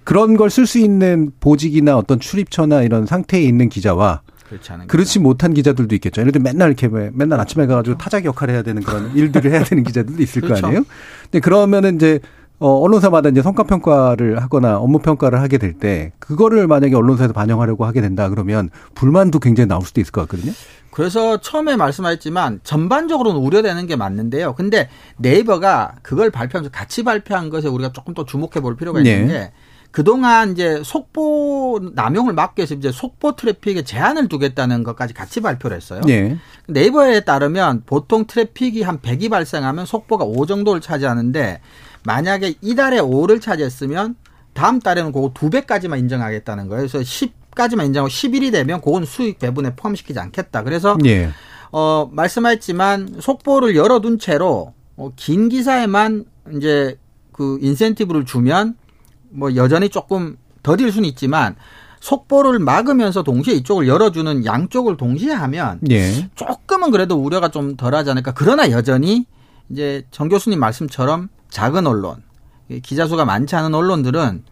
그런 0.05 0.37
걸 0.37 0.47
쓸 0.49 0.65
수 0.65 0.79
있는 0.79 1.31
보직이나 1.41 1.97
어떤 1.97 2.21
출입처나 2.21 2.83
이런 2.83 3.05
상태에 3.05 3.41
있는 3.41 3.67
기자와 3.67 4.21
그렇지 4.47 4.71
않은 4.71 4.87
그렇지 4.87 5.19
못한 5.19 5.53
기자들도 5.53 5.93
있겠죠. 5.95 6.21
예를 6.21 6.31
들면 6.31 6.43
맨날 6.53 6.69
이렇게 6.69 6.87
왜 6.87 7.09
맨날 7.13 7.39
아침에 7.39 7.65
가가지고 7.65 7.97
타자기 7.97 8.27
역할을 8.27 8.53
해야 8.53 8.63
되는 8.63 8.81
그런 8.83 9.15
일들을 9.15 9.51
해야 9.51 9.63
되는 9.63 9.83
기자들도 9.83 10.21
있을 10.21 10.41
그렇죠. 10.41 10.61
거 10.61 10.67
아니에요. 10.67 10.83
근데 11.23 11.39
그러면은 11.39 11.95
이제 11.95 12.19
어, 12.57 12.69
언론사마다 12.79 13.29
이제 13.29 13.41
성과 13.41 13.63
평가를 13.63 14.41
하거나 14.41 14.77
업무 14.77 14.99
평가를 14.99 15.41
하게 15.41 15.57
될 15.57 15.73
때 15.77 16.13
그거를 16.19 16.67
만약에 16.67 16.95
언론사에서 16.95 17.33
반영하려고 17.33 17.83
하게 17.85 17.99
된다 17.99 18.29
그러면 18.29 18.69
불만도 18.93 19.39
굉장히 19.39 19.67
나올 19.67 19.81
수도 19.83 19.99
있을 19.99 20.11
것 20.13 20.21
같거든요. 20.21 20.53
그래서 20.89 21.41
처음에 21.41 21.75
말씀하셨지만 21.75 22.61
전반적으로는 22.63 23.41
우려되는 23.41 23.85
게 23.87 23.97
맞는데요. 23.97 24.53
근데 24.55 24.87
네이버가 25.17 25.95
그걸 26.01 26.31
발표하면서 26.31 26.71
같이 26.71 27.03
발표한 27.03 27.49
것에 27.49 27.67
우리가 27.67 27.91
조금 27.91 28.13
더 28.13 28.23
주목해 28.23 28.61
볼 28.61 28.77
필요가 28.77 28.99
있는 28.99 29.27
네. 29.27 29.33
게 29.33 29.51
그동안 29.95 30.51
이제 30.51 30.81
속보 30.83 31.91
남용을 31.93 32.33
막기 32.33 32.59
위해서 32.59 32.75
이제 32.75 32.91
속보 32.91 33.37
트래픽에 33.37 33.83
제한을 33.83 34.27
두겠다는 34.27 34.83
것까지 34.83 35.13
같이 35.13 35.39
발표를 35.39 35.77
했어요. 35.77 36.01
예. 36.09 36.37
네이버에 36.67 37.21
따르면 37.21 37.83
보통 37.85 38.27
트래픽이 38.27 38.81
한 38.81 38.99
100이 38.99 39.29
발생하면 39.29 39.85
속보가 39.85 40.25
5 40.25 40.47
정도를 40.47 40.81
차지하는데 40.81 41.61
만약에 42.03 42.55
이달에 42.59 42.99
5를 42.99 43.41
차지했으면 43.41 44.17
다음 44.51 44.81
달에는 44.81 45.13
그거 45.13 45.31
두 45.33 45.49
배까지만 45.49 45.99
인정하겠다는 45.99 46.67
거예요. 46.67 46.85
그래서 46.85 46.99
10까지만 46.99 47.85
인정하고 47.85 48.09
11이 48.09 48.51
되면 48.51 48.81
그건 48.81 49.05
수익 49.05 49.39
배분에 49.39 49.77
포함시키지 49.77 50.19
않겠다. 50.19 50.63
그래서 50.63 50.97
예. 51.05 51.29
어 51.71 52.09
말씀하셨지만 52.11 53.21
속보를 53.21 53.77
열어둔 53.77 54.19
채로 54.19 54.73
어, 54.97 55.11
긴 55.15 55.47
기사에만 55.47 56.25
이제 56.57 56.97
그 57.31 57.59
인센티브를 57.61 58.25
주면 58.25 58.75
뭐 59.35 59.55
여전히 59.55 59.89
조금 59.89 60.37
더딜 60.63 60.91
수는 60.91 61.07
있지만 61.09 61.55
속보를 61.99 62.59
막으면서 62.59 63.23
동시에 63.23 63.53
이쪽을 63.55 63.87
열어주는 63.87 64.45
양쪽을 64.45 64.97
동시에 64.97 65.33
하면 65.33 65.79
예. 65.89 66.29
조금은 66.35 66.91
그래도 66.91 67.15
우려가 67.15 67.49
좀 67.49 67.75
덜하지 67.75 68.11
않을까. 68.11 68.33
그러나 68.35 68.69
여전히 68.71 69.25
이제 69.69 70.03
정 70.11 70.29
교수님 70.29 70.59
말씀처럼 70.59 71.29
작은 71.49 71.87
언론, 71.87 72.17
이 72.69 72.79
기자 72.79 73.07
수가 73.07 73.25
많지 73.25 73.55
않은 73.55 73.73
언론들은 73.73 74.43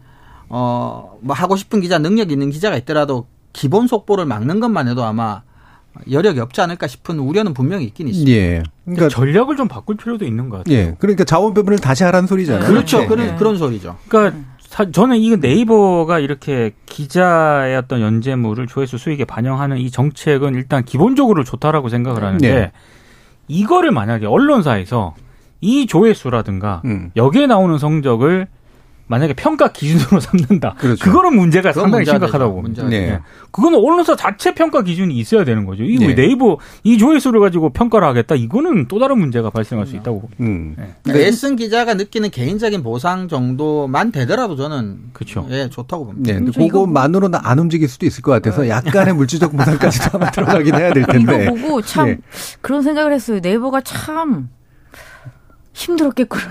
어, 0.50 1.18
뭐 1.22 1.36
하고 1.36 1.56
싶은 1.56 1.82
기자, 1.82 1.98
능력 1.98 2.32
있는 2.32 2.50
기자가 2.50 2.78
있더라도 2.78 3.28
기본 3.54 3.88
속보를 3.88 4.26
막는 4.26 4.60
것만 4.60 4.88
해도 4.88 5.04
아마 5.04 5.42
여력이 6.10 6.40
없지 6.40 6.60
않을까 6.62 6.88
싶은 6.88 7.20
우려는 7.20 7.54
분명히 7.54 7.86
있긴 7.86 8.08
있습니다. 8.08 8.32
예. 8.32 8.64
그러니까 8.86 9.10
전략을 9.10 9.56
좀 9.56 9.68
바꿀 9.68 9.96
필요도 9.96 10.26
있는 10.26 10.50
것 10.50 10.58
같아요. 10.58 10.76
예. 10.76 10.96
그러니까 10.98 11.24
자원 11.24 11.54
배분을 11.54 11.80
다시 11.80 12.04
하라는 12.04 12.28
소리잖아요. 12.28 12.68
그렇죠. 12.68 13.04
예. 13.04 13.06
그런, 13.06 13.28
네. 13.28 13.36
그런 13.36 13.58
소리죠. 13.58 13.98
그러니까 14.08 14.40
사- 14.74 14.90
저는 14.90 15.18
이거 15.18 15.36
네이버가 15.36 16.18
이렇게 16.18 16.72
기자의 16.88 17.76
어떤 17.78 18.02
연재물을 18.02 18.66
조회수 18.66 18.98
수익에 18.98 19.24
반영하는 19.24 19.78
이 19.78 19.92
정책은 19.92 20.56
일단 20.56 20.84
기본적으로 20.84 21.44
좋다라고 21.44 21.90
생각을 21.90 22.24
하는데 22.24 22.52
네. 22.52 22.72
이거를 23.48 23.92
만약에 23.92 24.26
언론사에서 24.26 25.14
이 25.62 25.86
조회수라든가 25.86 26.82
음. 26.86 27.12
여기에 27.16 27.46
나오는 27.46 27.78
성적을 27.78 28.48
만약에 29.14 29.34
평가 29.34 29.72
기준으로 29.72 30.20
삼는다. 30.22 30.74
그렇죠. 30.80 31.06
그거는 31.06 31.36
문제가 31.36 31.70
그건 31.72 31.84
상당히 31.84 32.06
심각하다고. 32.06 32.56
봅니다. 32.56 32.84
네. 32.88 32.96
예. 32.96 33.20
그거는 33.52 33.78
언론사 33.78 34.16
자체 34.16 34.56
평가 34.56 34.82
기준이 34.82 35.14
있어야 35.16 35.44
되는 35.44 35.66
거죠. 35.66 35.84
왜 35.84 35.96
네. 35.98 36.16
네이버 36.16 36.58
이 36.84 36.98
조회수를 36.98 37.40
가지고 37.40 37.70
평가를 37.70 38.08
하겠다. 38.08 38.34
이거는 38.34 38.88
또 38.88 38.98
다른 38.98 39.20
문제가 39.20 39.52
발생할 39.52 39.86
수 39.86 39.96
있다고 39.96 40.22
봅니다. 40.22 40.44
음. 40.44 40.76
그러니까 41.04 41.28
애쓴 41.28 41.58
기자가 41.58 41.94
느끼는 41.94 42.32
개인적인 42.32 42.82
보상 42.82 43.28
정도만 43.28 44.12
되더라도 44.12 44.56
저는 44.56 44.98
그렇죠. 45.14 45.46
예, 45.52 45.70
좋다고 45.70 46.08
봅니다. 46.08 46.34
네. 46.40 46.52
그것만으로는 46.52 47.38
안 47.44 47.60
움직일 47.60 47.88
수도 47.90 48.08
있을 48.08 48.24
것 48.24 48.32
같아서 48.32 48.68
약간의 48.68 49.14
물질적 49.14 49.52
보상까지도 49.56 50.18
아마 50.18 50.32
들어가긴 50.32 50.74
해야 50.74 50.92
될 50.92 51.06
텐데. 51.06 51.44
이거 51.46 51.54
보고 51.54 51.82
참 51.84 52.08
예. 52.10 52.18
그런 52.62 52.82
생각을 52.82 53.14
했어요. 53.14 53.40
네이버가 53.44 53.82
참 53.82 54.50
힘들었겠구나. 55.74 56.44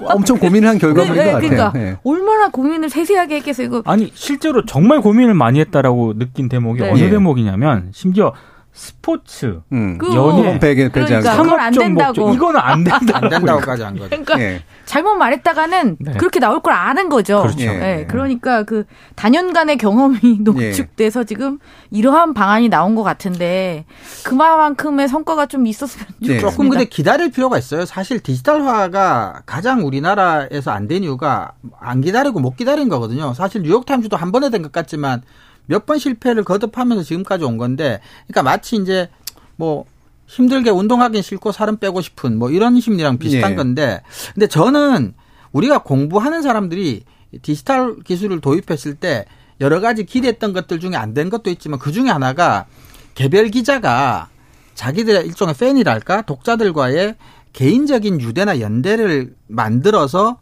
엄청 0.06 0.38
고민을 0.38 0.68
한 0.68 0.78
결과물인 0.78 1.14
네, 1.14 1.24
것 1.24 1.32
같아요. 1.32 1.50
그러니까 1.50 1.72
예. 1.78 1.98
얼마나 2.04 2.48
고민을 2.48 2.88
세세하게 2.88 3.36
했겠어요. 3.36 3.66
이거 3.66 3.82
아니 3.84 4.10
실제로 4.14 4.64
정말 4.64 5.02
고민을 5.02 5.34
많이 5.34 5.60
했다라고 5.60 6.18
느낀 6.18 6.48
대목이 6.48 6.80
네. 6.80 6.90
어느 6.90 6.98
예. 7.00 7.10
대목이냐면 7.10 7.90
심지어 7.92 8.32
스포츠 8.72 9.60
음. 9.72 9.98
그- 9.98 10.14
연예 10.14 10.58
배제 10.58 10.88
그러니까 10.88 11.32
안 11.32 11.36
상업적 11.36 11.82
된다고. 11.82 12.20
목적 12.20 12.34
이거는 12.36 12.60
안 12.60 12.84
된다. 12.84 13.18
안 13.20 13.28
된다고까지 13.28 13.82
한 13.82 13.94
거죠. 13.96 14.08
그러니까 14.10 14.40
예. 14.40 14.62
잘못 14.86 15.14
말했다가는 15.16 15.96
네. 16.00 16.12
그렇게 16.12 16.38
나올 16.40 16.60
걸 16.60 16.72
아는 16.72 17.08
거죠. 17.08 17.42
그렇죠. 17.42 17.62
예, 17.62 18.06
그러니까 18.08 18.62
그 18.62 18.84
단연간의 19.16 19.76
경험이 19.76 20.18
농축돼서 20.40 21.24
지금 21.24 21.58
이러한 21.90 22.32
방안이 22.34 22.68
나온 22.68 22.94
것 22.94 23.02
같은데 23.02 23.84
그만큼의 24.24 25.08
성과가 25.08 25.46
좀 25.46 25.66
있었으면 25.66 26.06
네. 26.20 26.26
좋겠습니다. 26.38 26.50
조금 26.50 26.68
근데 26.70 26.84
기다릴 26.84 27.30
필요가 27.32 27.58
있어요. 27.58 27.84
사실 27.84 28.20
디지털화가 28.20 29.42
가장 29.46 29.84
우리나라에서 29.86 30.70
안 30.70 30.90
된 30.90 31.04
이유가 31.04 31.52
안 31.78 32.00
기다리고 32.00 32.40
못 32.40 32.56
기다린 32.56 32.88
거거든요. 32.88 33.32
사실 33.34 33.62
뉴욕타임즈도 33.62 34.16
한 34.16 34.32
번에 34.32 34.50
된 34.50 34.60
것 34.62 34.72
같지만 34.72 35.22
몇 35.70 35.86
번 35.86 35.98
실패를 35.98 36.42
거듭하면서 36.44 37.04
지금까지 37.04 37.44
온 37.44 37.56
건데, 37.56 38.00
그러니까 38.26 38.42
마치 38.42 38.76
이제 38.76 39.08
뭐 39.56 39.84
힘들게 40.26 40.70
운동하긴 40.70 41.22
싫고 41.22 41.52
살은 41.52 41.78
빼고 41.78 42.00
싶은 42.02 42.36
뭐 42.38 42.50
이런 42.50 42.80
심리랑 42.80 43.18
비슷한 43.18 43.52
예. 43.52 43.54
건데, 43.56 44.02
근데 44.34 44.46
저는 44.48 45.14
우리가 45.52 45.78
공부하는 45.82 46.42
사람들이 46.42 47.04
디지털 47.42 47.96
기술을 48.02 48.40
도입했을 48.40 48.94
때 48.96 49.24
여러 49.60 49.80
가지 49.80 50.04
기대했던 50.04 50.52
것들 50.52 50.80
중에 50.80 50.96
안 50.96 51.14
된 51.14 51.30
것도 51.30 51.50
있지만 51.50 51.78
그 51.78 51.92
중에 51.92 52.08
하나가 52.08 52.66
개별 53.14 53.48
기자가 53.48 54.28
자기들의 54.74 55.26
일종의 55.26 55.54
팬이랄까 55.54 56.22
독자들과의 56.22 57.14
개인적인 57.52 58.20
유대나 58.20 58.60
연대를 58.60 59.34
만들어서 59.48 60.38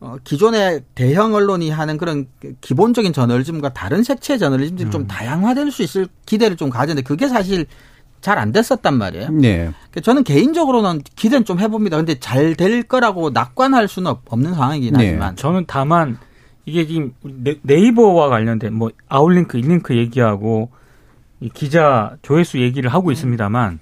어, 0.00 0.16
기존의 0.24 0.82
대형 0.94 1.34
언론이 1.34 1.70
하는 1.70 1.98
그런 1.98 2.26
기본적인 2.62 3.12
저널리즘과 3.12 3.70
다른 3.74 4.02
색채의 4.02 4.38
저널리즘들이 4.38 4.88
음. 4.88 4.90
좀 4.90 5.06
다양화될 5.06 5.70
수 5.70 5.82
있을 5.82 6.08
기대를 6.26 6.56
좀 6.56 6.70
가졌는데 6.70 7.02
그게 7.06 7.28
사실 7.28 7.66
잘 8.22 8.38
안 8.38 8.52
됐었단 8.52 8.98
말이에요. 8.98 9.30
네. 9.30 9.56
그러니까 9.90 10.00
저는 10.02 10.24
개인적으로는 10.24 11.00
기대는 11.16 11.44
좀 11.46 11.58
해봅니다. 11.58 11.96
근데 11.96 12.18
잘 12.18 12.54
될 12.54 12.82
거라고 12.82 13.30
낙관할 13.30 13.88
수는 13.88 14.10
없- 14.10 14.30
없는 14.30 14.52
상황이긴 14.54 14.92
네. 14.94 15.06
하지만. 15.06 15.36
저는 15.36 15.64
다만 15.66 16.18
이게 16.66 16.86
지금 16.86 17.12
네- 17.22 17.56
네이버와 17.62 18.28
관련된 18.28 18.74
뭐 18.74 18.90
outlink, 19.08 19.56
inlink 19.56 19.96
얘기하고 19.96 20.70
이 21.40 21.48
기자 21.48 22.16
조회수 22.20 22.60
얘기를 22.60 22.92
하고 22.92 23.10
있습니다만 23.10 23.80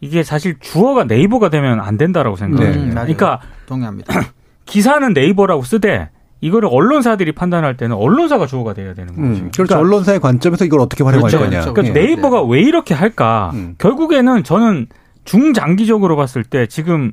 이게 0.00 0.22
사실 0.22 0.56
주어가 0.60 1.04
네이버가 1.04 1.50
되면 1.50 1.78
안 1.80 1.98
된다라고 1.98 2.36
생각해요. 2.36 2.70
네. 2.70 2.76
음, 2.78 2.94
맞아요. 2.94 3.14
그러니까 3.14 3.40
동의합니다. 3.66 4.12
기사는 4.66 5.12
네이버라고 5.12 5.62
쓰되 5.62 6.10
이거를 6.40 6.68
언론사들이 6.70 7.32
판단할 7.32 7.76
때는 7.76 7.96
언론사가 7.96 8.46
주어가 8.46 8.74
돼야 8.74 8.92
되는 8.92 9.14
거죠. 9.14 9.44
음. 9.44 9.50
그렇죠. 9.54 9.78
언론사의 9.78 10.20
관점에서 10.20 10.64
이걸 10.66 10.80
어떻게 10.80 11.02
활용할 11.02 11.30
그렇죠, 11.30 11.38
거냐. 11.38 11.60
그렇죠. 11.60 11.72
그러니까 11.72 11.98
예. 11.98 12.04
네이버가 12.04 12.42
왜 12.42 12.60
이렇게 12.60 12.92
할까? 12.92 13.50
음. 13.54 13.76
결국에는 13.78 14.44
저는 14.44 14.88
중장기적으로 15.24 16.16
봤을 16.16 16.44
때 16.44 16.66
지금 16.66 17.12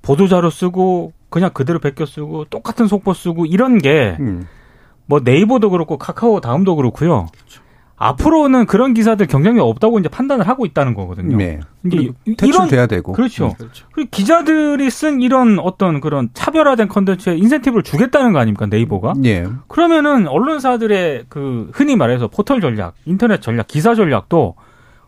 보도자료 0.00 0.48
쓰고 0.48 1.12
그냥 1.28 1.50
그대로 1.52 1.80
베껴 1.80 2.06
쓰고 2.06 2.46
똑같은 2.46 2.88
속보 2.88 3.12
쓰고 3.12 3.46
이런 3.46 3.78
게뭐 3.78 4.16
음. 4.20 4.46
네이버도 5.22 5.70
그렇고 5.70 5.98
카카오 5.98 6.40
다음도 6.40 6.76
그렇고요. 6.76 7.26
앞으로는 8.08 8.66
그런 8.66 8.94
기사들 8.94 9.26
경쟁력 9.26 9.66
없다고 9.68 9.98
이제 10.00 10.08
판단을 10.08 10.48
하고 10.48 10.66
있다는 10.66 10.94
거거든요. 10.94 11.36
네. 11.36 11.60
이제 11.86 12.10
퇴출돼야 12.36 12.86
되고. 12.86 13.12
그렇죠. 13.12 13.54
그렇죠. 13.56 13.86
그리고 13.92 14.08
기자들이 14.10 14.90
쓴 14.90 15.20
이런 15.20 15.58
어떤 15.60 16.00
그런 16.00 16.28
차별화된 16.34 16.88
컨텐츠에 16.88 17.36
인센티브를 17.36 17.82
주겠다는 17.82 18.32
거 18.32 18.38
아닙니까 18.40 18.66
네이버가? 18.66 19.14
예. 19.24 19.46
그러면은 19.68 20.26
언론사들의 20.26 21.26
그 21.28 21.70
흔히 21.72 21.94
말해서 21.96 22.28
포털 22.28 22.60
전략, 22.60 22.94
인터넷 23.04 23.40
전략, 23.40 23.68
기사 23.68 23.94
전략도 23.94 24.54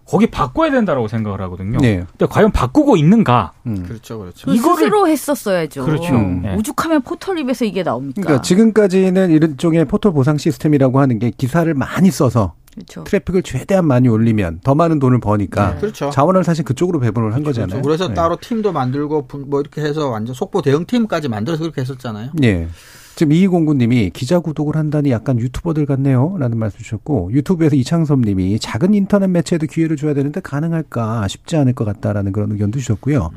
거기 0.07 0.27
바꿔야 0.27 0.71
된다라고 0.71 1.09
생각을 1.09 1.41
하거든요. 1.43 1.79
네. 1.79 2.05
근데 2.11 2.27
과연 2.27 2.51
바꾸고 2.53 2.97
있는가? 2.99 3.53
음. 3.67 3.85
그렇죠, 3.89 4.19
그렇죠. 4.19 4.47
그 4.51 4.55
이거를- 4.55 4.77
스스로 4.77 5.09
했었어야죠. 5.09 5.85
그렇죠. 5.87 6.15
음. 6.15 6.43
네. 6.43 6.55
오죽하면 6.57 7.01
포털립에서 7.03 7.65
이게 7.65 7.83
나옵니까? 7.83 8.21
그러니까 8.21 8.43
지금까지는 8.43 9.31
이런 9.31 9.57
쪽의 9.57 9.87
포털 9.87 10.13
보상 10.13 10.37
시스템이라고 10.37 11.01
하는 11.01 11.19
게 11.19 11.31
기사를 11.37 11.73
많이 11.73 12.11
써서 12.11 12.53
그렇죠. 12.75 13.05
트래픽을 13.05 13.43
최대한 13.43 13.87
많이 13.87 14.09
올리면 14.09 14.61
더 14.64 14.75
많은 14.75 14.99
돈을 14.99 15.20
버니까 15.20 15.77
그렇죠. 15.77 16.11
자원을 16.11 16.45
사실 16.45 16.64
그쪽으로 16.64 17.01
배분을 17.01 17.35
한 17.35 17.43
거잖아요. 17.45 17.68
그렇죠. 17.68 17.83
그래서 17.83 18.09
네. 18.09 18.14
따로 18.14 18.37
팀도 18.41 18.72
만들고 18.72 19.27
분- 19.27 19.49
뭐 19.49 19.61
이렇게 19.61 19.81
해서 19.83 20.09
완전 20.09 20.35
속보 20.35 20.62
대형 20.62 20.85
팀까지 20.87 21.29
만들어서 21.29 21.62
그렇게 21.62 21.81
했었잖아요. 21.83 22.31
예. 22.43 22.68
지금 23.16 23.33
이희공구님이 23.33 24.11
기자 24.11 24.41
구독을 24.41 24.75
한다니 24.75 25.12
약간 25.12 25.39
유튜버들 25.39 25.87
같네요. 25.87 26.35
라는 26.41 26.59
말씀 26.59 26.81
주셨고, 26.81 27.31
유튜브에서 27.33 27.77
이창섭님이 27.77 28.59
작은 28.59 28.93
인터넷 28.93 29.29
매체에도 29.29 29.66
기회를 29.68 29.97
줘야 29.97 30.14
되는데 30.14 30.41
가능할까 30.41 31.29
쉽지 31.29 31.57
않을 31.57 31.75
것 31.75 31.85
같다라는 31.85 32.33
그런 32.33 32.51
의견도 32.51 32.81
주셨고요. 32.81 33.31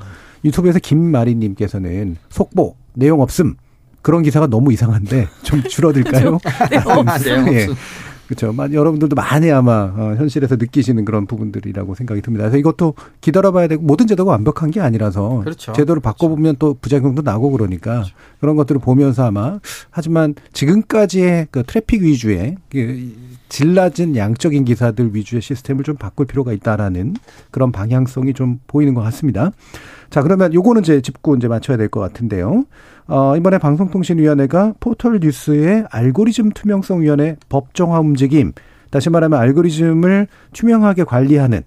유튜브에서 0.45 0.79
김마리님께서는 0.79 2.17
속보, 2.29 2.75
내용 2.95 3.21
없음. 3.21 3.55
그런 4.01 4.23
기사가 4.23 4.47
너무 4.47 4.73
이상한데 4.73 5.27
좀 5.43 5.61
줄어들까요? 5.61 6.39
아, 7.05 7.17
내용 7.19 7.53
예. 7.53 7.63
없음. 7.65 7.75
그렇죠. 8.27 8.53
여러분들도 8.73 9.15
많이 9.15 9.49
아마 9.51 9.93
어, 9.95 10.15
현실에서 10.17 10.57
느끼시는 10.57 11.05
그런 11.05 11.25
부분들이라고 11.25 11.95
생각이 11.95 12.21
듭니다. 12.21 12.43
그래서 12.43 12.57
이것도 12.57 12.93
기다려봐야 13.21 13.67
되고 13.67 13.81
모든 13.83 14.05
제도가 14.05 14.31
완벽한 14.31 14.71
게 14.71 14.81
아니라서 14.81 15.39
그렇죠. 15.39 15.73
제도를 15.73 16.01
바꿔보면 16.01 16.57
또 16.59 16.75
부작용도 16.79 17.21
나고 17.21 17.51
그러니까 17.51 17.93
그렇죠. 17.93 18.13
그런 18.39 18.55
것들을 18.57 18.81
보면서 18.81 19.25
아마 19.25 19.59
하지만 19.89 20.35
지금까지의 20.53 21.47
그 21.51 21.63
트래픽 21.63 22.03
위주의 22.03 22.57
그 22.69 23.27
질 23.49 23.73
낮은 23.73 24.15
양적인 24.15 24.65
기사들 24.65 25.15
위주의 25.15 25.41
시스템을 25.41 25.83
좀 25.83 25.95
바꿀 25.95 26.25
필요가 26.25 26.51
있다라는 26.53 27.15
그런 27.51 27.71
방향성이 27.71 28.33
좀 28.33 28.59
보이는 28.67 28.93
것 28.93 29.01
같습니다. 29.01 29.51
자, 30.09 30.21
그러면 30.21 30.53
요거는 30.53 30.81
이제 30.83 31.01
짚고 31.01 31.35
이제 31.35 31.47
맞춰야 31.47 31.77
될 31.77 31.89
것 31.89 31.99
같은데요. 31.99 32.65
어, 33.07 33.35
이번에 33.37 33.57
방송통신위원회가 33.57 34.73
포털 34.79 35.19
뉴스의 35.21 35.85
알고리즘 35.89 36.51
투명성위원회 36.51 37.37
법정화 37.49 37.99
움직임, 37.99 38.51
다시 38.89 39.09
말하면 39.09 39.39
알고리즘을 39.39 40.27
투명하게 40.53 41.03
관리하는 41.05 41.63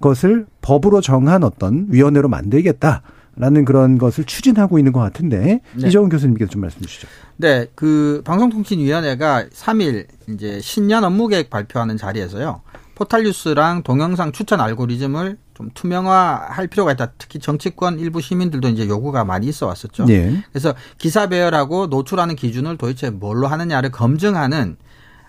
것을 0.00 0.46
법으로 0.60 1.00
정한 1.00 1.42
어떤 1.44 1.86
위원회로 1.90 2.28
만들겠다. 2.28 3.02
라는 3.38 3.66
그런 3.66 3.98
것을 3.98 4.24
추진하고 4.24 4.78
있는 4.78 4.92
것 4.92 5.00
같은데 5.00 5.60
네. 5.74 5.88
이정훈 5.88 6.08
교수님께서 6.08 6.50
좀 6.50 6.62
말씀 6.62 6.80
주시죠. 6.80 7.06
네, 7.36 7.66
그 7.74 8.22
방송통신위원회가 8.24 9.44
3일 9.52 10.06
이제 10.30 10.58
신년 10.62 11.04
업무계획 11.04 11.50
발표하는 11.50 11.98
자리에서요. 11.98 12.62
포탈뉴스랑 12.94 13.82
동영상 13.82 14.32
추천 14.32 14.58
알고리즘을 14.62 15.36
좀 15.56 15.70
투명화할 15.72 16.66
필요가 16.66 16.92
있다. 16.92 17.12
특히 17.16 17.38
정치권 17.38 17.98
일부 17.98 18.20
시민들도 18.20 18.68
이제 18.68 18.86
요구가 18.86 19.24
많이 19.24 19.46
있어 19.46 19.66
왔었죠. 19.66 20.04
네. 20.04 20.44
그래서 20.52 20.74
기사 20.98 21.28
배열하고 21.28 21.86
노출하는 21.86 22.36
기준을 22.36 22.76
도대체 22.76 23.08
뭘로 23.08 23.46
하느냐를 23.46 23.90
검증하는 23.90 24.76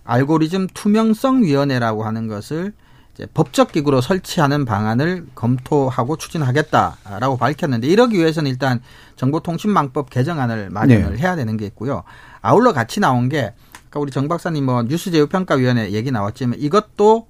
알고리즘 0.03 0.67
투명성 0.73 1.43
위원회라고 1.43 2.03
하는 2.03 2.27
것을 2.27 2.73
이제 3.13 3.25
법적 3.33 3.71
기구로 3.71 4.01
설치하는 4.01 4.65
방안을 4.65 5.27
검토하고 5.33 6.17
추진하겠다라고 6.17 7.37
밝혔는데 7.37 7.87
이러기 7.87 8.17
위해서는 8.17 8.51
일단 8.51 8.81
정보통신망법 9.15 10.09
개정안을 10.09 10.69
마련을 10.71 11.13
네. 11.13 11.21
해야 11.21 11.37
되는 11.37 11.55
게 11.55 11.65
있고요. 11.67 12.03
아울러 12.41 12.73
같이 12.73 12.99
나온 12.99 13.29
게 13.29 13.53
아까 13.97 13.99
우리 13.99 14.11
정 14.11 14.27
박사님 14.27 14.65
뭐 14.65 14.83
뉴스 14.83 15.11
제휴 15.11 15.27
평가위원회 15.27 15.91
얘기 15.91 16.11
나왔지만 16.11 16.59
이것도 16.59 17.27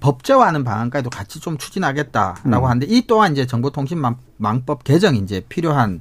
법제화하는 0.00 0.62
방안까지도 0.64 1.10
같이 1.10 1.40
좀 1.40 1.56
추진하겠다라고 1.56 2.66
음. 2.66 2.70
하는데 2.70 2.86
이 2.86 3.06
또한 3.06 3.32
이제 3.32 3.46
정보통신망법 3.46 4.84
개정이 4.84 5.18
이제 5.18 5.42
필요한 5.48 6.00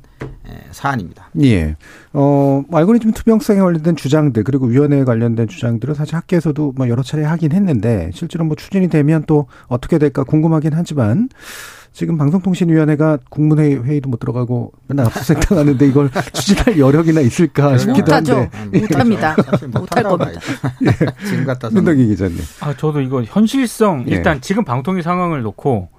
사안입니다. 0.72 1.30
예. 1.43 1.76
어, 2.14 2.64
알고리즘 2.72 3.12
투명성에 3.12 3.59
관련된 3.59 3.95
주장들 3.95 4.43
그리고 4.43 4.66
위원회에 4.66 5.03
관련된 5.03 5.47
주장들은 5.47 5.93
사실 5.93 6.16
학계에서도 6.16 6.74
뭐 6.76 6.89
여러 6.89 7.03
차례 7.03 7.24
하긴 7.24 7.53
했는데 7.53 8.12
실제로 8.14 8.43
뭐 8.45 8.55
추진이 8.55 8.89
되면 8.89 9.24
또 9.28 9.47
어떻게 9.68 9.97
될까 9.97 10.24
궁금하긴 10.24 10.72
하지만 10.74 11.30
지금 11.93 12.17
방송통신위원회가 12.17 13.17
국무회의 13.29 13.83
회의도 13.83 14.09
못 14.09 14.19
들어가고 14.19 14.71
맨날 14.87 15.07
압수수색 15.07 15.41
당하는데 15.47 15.85
이걸 15.87 16.09
추진할 16.33 16.79
여력이나 16.79 17.19
있을까 17.21 17.77
싶기도 17.77 18.03
못하죠. 18.03 18.47
한데. 18.51 18.79
못합니다. 18.79 19.35
못할 19.73 20.03
겁니다. 20.03 20.39
예. 20.83 20.91
지금 21.27 21.43
같아서. 21.45 21.75
민덕기 21.75 22.07
기자님. 22.07 22.37
아, 22.61 22.73
저도 22.75 23.01
이거 23.01 23.23
현실성 23.23 24.05
예. 24.07 24.15
일단 24.15 24.37
예. 24.37 24.41
지금 24.41 24.63
방통위 24.63 25.01
상황을 25.01 25.41
놓고 25.41 25.89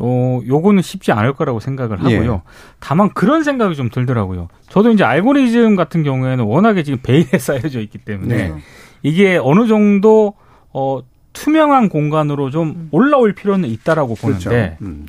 요, 0.00 0.46
요거는 0.46 0.82
쉽지 0.82 1.12
않을 1.12 1.32
거라고 1.32 1.58
생각을 1.58 2.00
하고요. 2.00 2.34
예. 2.34 2.40
다만 2.78 3.10
그런 3.14 3.42
생각이 3.42 3.76
좀 3.76 3.88
들더라고요. 3.88 4.48
저도 4.68 4.90
이제 4.90 5.04
알고리즘 5.04 5.74
같은 5.74 6.02
경우에는 6.02 6.44
워낙에 6.44 6.82
지금 6.82 7.00
베일에 7.02 7.38
쌓여져 7.38 7.80
있기 7.80 7.96
때문에 7.98 8.48
네. 8.48 8.54
이게 9.02 9.38
어느 9.42 9.66
정도 9.66 10.34
어 10.72 11.00
투명한 11.38 11.88
공간으로 11.88 12.50
좀 12.50 12.68
음. 12.70 12.88
올라올 12.90 13.32
필요는 13.32 13.68
있다라고 13.68 14.16
보는데 14.16 14.44
그렇죠. 14.44 14.76
음. 14.82 15.06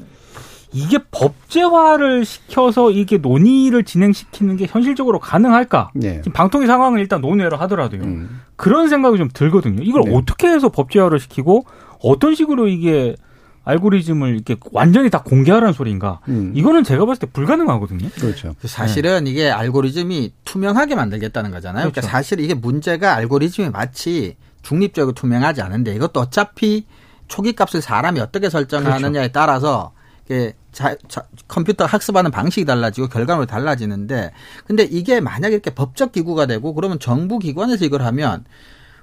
이게 0.71 0.99
법제화를 1.09 2.23
시켜서 2.25 2.91
이게 2.91 3.17
논의를 3.17 3.83
진행시키는 3.83 4.55
게 4.57 4.67
현실적으로 4.69 5.17
가능할까? 5.17 5.89
네. 5.95 6.17
지금 6.17 6.33
방통위 6.33 6.67
상황을 6.67 6.99
일단 6.99 7.21
논의를 7.21 7.59
하더라도요. 7.59 8.01
음. 8.03 8.41
그런 8.55 8.89
생각이 8.89 9.17
좀 9.17 9.29
들거든요. 9.33 9.81
이걸 9.81 10.03
네. 10.03 10.15
어떻게 10.15 10.47
해서 10.47 10.69
법제화를 10.69 11.19
시키고 11.19 11.65
어떤 12.03 12.35
식으로 12.35 12.67
이게 12.67 13.15
알고리즘을 13.63 14.35
이렇게 14.35 14.55
완전히 14.71 15.09
다 15.09 15.23
공개하라는 15.23 15.73
소리인가? 15.73 16.19
음. 16.27 16.51
이거는 16.53 16.83
제가 16.83 17.05
봤을 17.05 17.21
때 17.21 17.27
불가능하거든요. 17.33 18.09
그렇죠. 18.09 18.53
사실은 18.63 19.23
네. 19.23 19.31
이게 19.31 19.49
알고리즘이 19.49 20.33
투명하게 20.45 20.93
만들겠다는 20.93 21.49
거잖아요. 21.49 21.81
그러니까 21.81 21.93
그렇죠. 21.93 22.07
그러니까 22.07 22.17
사실 22.17 22.39
이게 22.39 22.53
문제가 22.53 23.15
알고리즘이 23.15 23.69
마치 23.71 24.35
중립적이고 24.61 25.13
투명하지 25.13 25.61
않은데 25.61 25.95
이것도 25.95 26.19
어차피 26.19 26.85
초기 27.27 27.53
값을 27.53 27.81
사람이 27.81 28.19
어떻게 28.19 28.49
설정하느냐에 28.49 29.29
그렇죠. 29.29 29.31
따라서 29.31 29.91
이게 30.25 30.53
자, 30.71 30.95
자, 31.07 31.23
컴퓨터 31.47 31.85
학습하는 31.85 32.31
방식이 32.31 32.65
달라지고 32.65 33.07
결과물이 33.07 33.47
달라지는데 33.47 34.31
근데 34.65 34.83
이게 34.83 35.19
만약에 35.19 35.53
이렇게 35.53 35.71
법적 35.71 36.11
기구가 36.11 36.45
되고 36.45 36.73
그러면 36.73 36.99
정부 36.99 37.39
기관에서 37.39 37.85
이걸 37.85 38.03
하면 38.03 38.45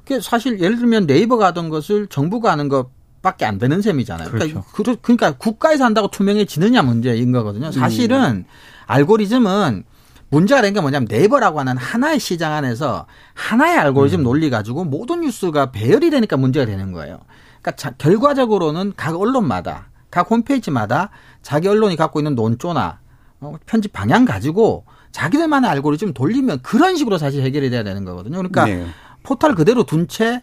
그게 0.04 0.20
사실 0.20 0.60
예를 0.60 0.78
들면 0.78 1.06
네이버가 1.06 1.46
하던 1.46 1.68
것을 1.68 2.06
정부가 2.06 2.52
하는 2.52 2.68
것 2.68 2.90
밖에 3.22 3.44
안 3.44 3.58
되는 3.58 3.82
셈이잖아요. 3.82 4.30
그러니까 4.30 4.60
그렇죠. 4.60 4.72
그러니까, 4.72 5.02
그러니까 5.02 5.32
국가에서 5.32 5.84
한다고 5.84 6.08
투명해지느냐 6.08 6.82
문제인 6.82 7.32
거거든요. 7.32 7.72
사실은 7.72 8.20
음. 8.20 8.44
알고리즘은 8.86 9.84
문제가 10.30 10.60
된 10.62 10.74
게 10.74 10.80
뭐냐면 10.80 11.06
네이버라고 11.10 11.60
하는 11.60 11.76
하나의 11.76 12.18
시장 12.18 12.52
안에서 12.52 13.06
하나의 13.34 13.78
알고리즘 13.78 14.20
음. 14.20 14.24
논리 14.24 14.50
가지고 14.50 14.84
모든 14.84 15.20
뉴스가 15.20 15.70
배열이 15.72 16.10
되니까 16.10 16.36
문제가 16.36 16.66
되는 16.66 16.92
거예요. 16.92 17.20
그러니까 17.62 17.72
자, 17.72 17.90
결과적으로는 17.92 18.94
각 18.96 19.18
언론마다 19.20 19.88
각 20.10 20.30
홈페이지마다 20.30 21.10
자기 21.42 21.68
언론이 21.68 21.96
갖고 21.96 22.20
있는 22.20 22.34
논조나 22.34 22.98
어, 23.40 23.54
편집 23.66 23.92
방향 23.92 24.24
가지고 24.24 24.84
자기들만의 25.12 25.70
알고리즘 25.70 26.12
돌리면 26.12 26.62
그런 26.62 26.96
식으로 26.96 27.18
사실 27.18 27.42
해결이 27.42 27.70
돼야 27.70 27.82
되는 27.82 28.04
거거든요. 28.04 28.36
그러니까 28.38 28.64
네. 28.66 28.86
포털 29.22 29.54
그대로 29.54 29.84
둔 29.84 30.08
채 30.08 30.42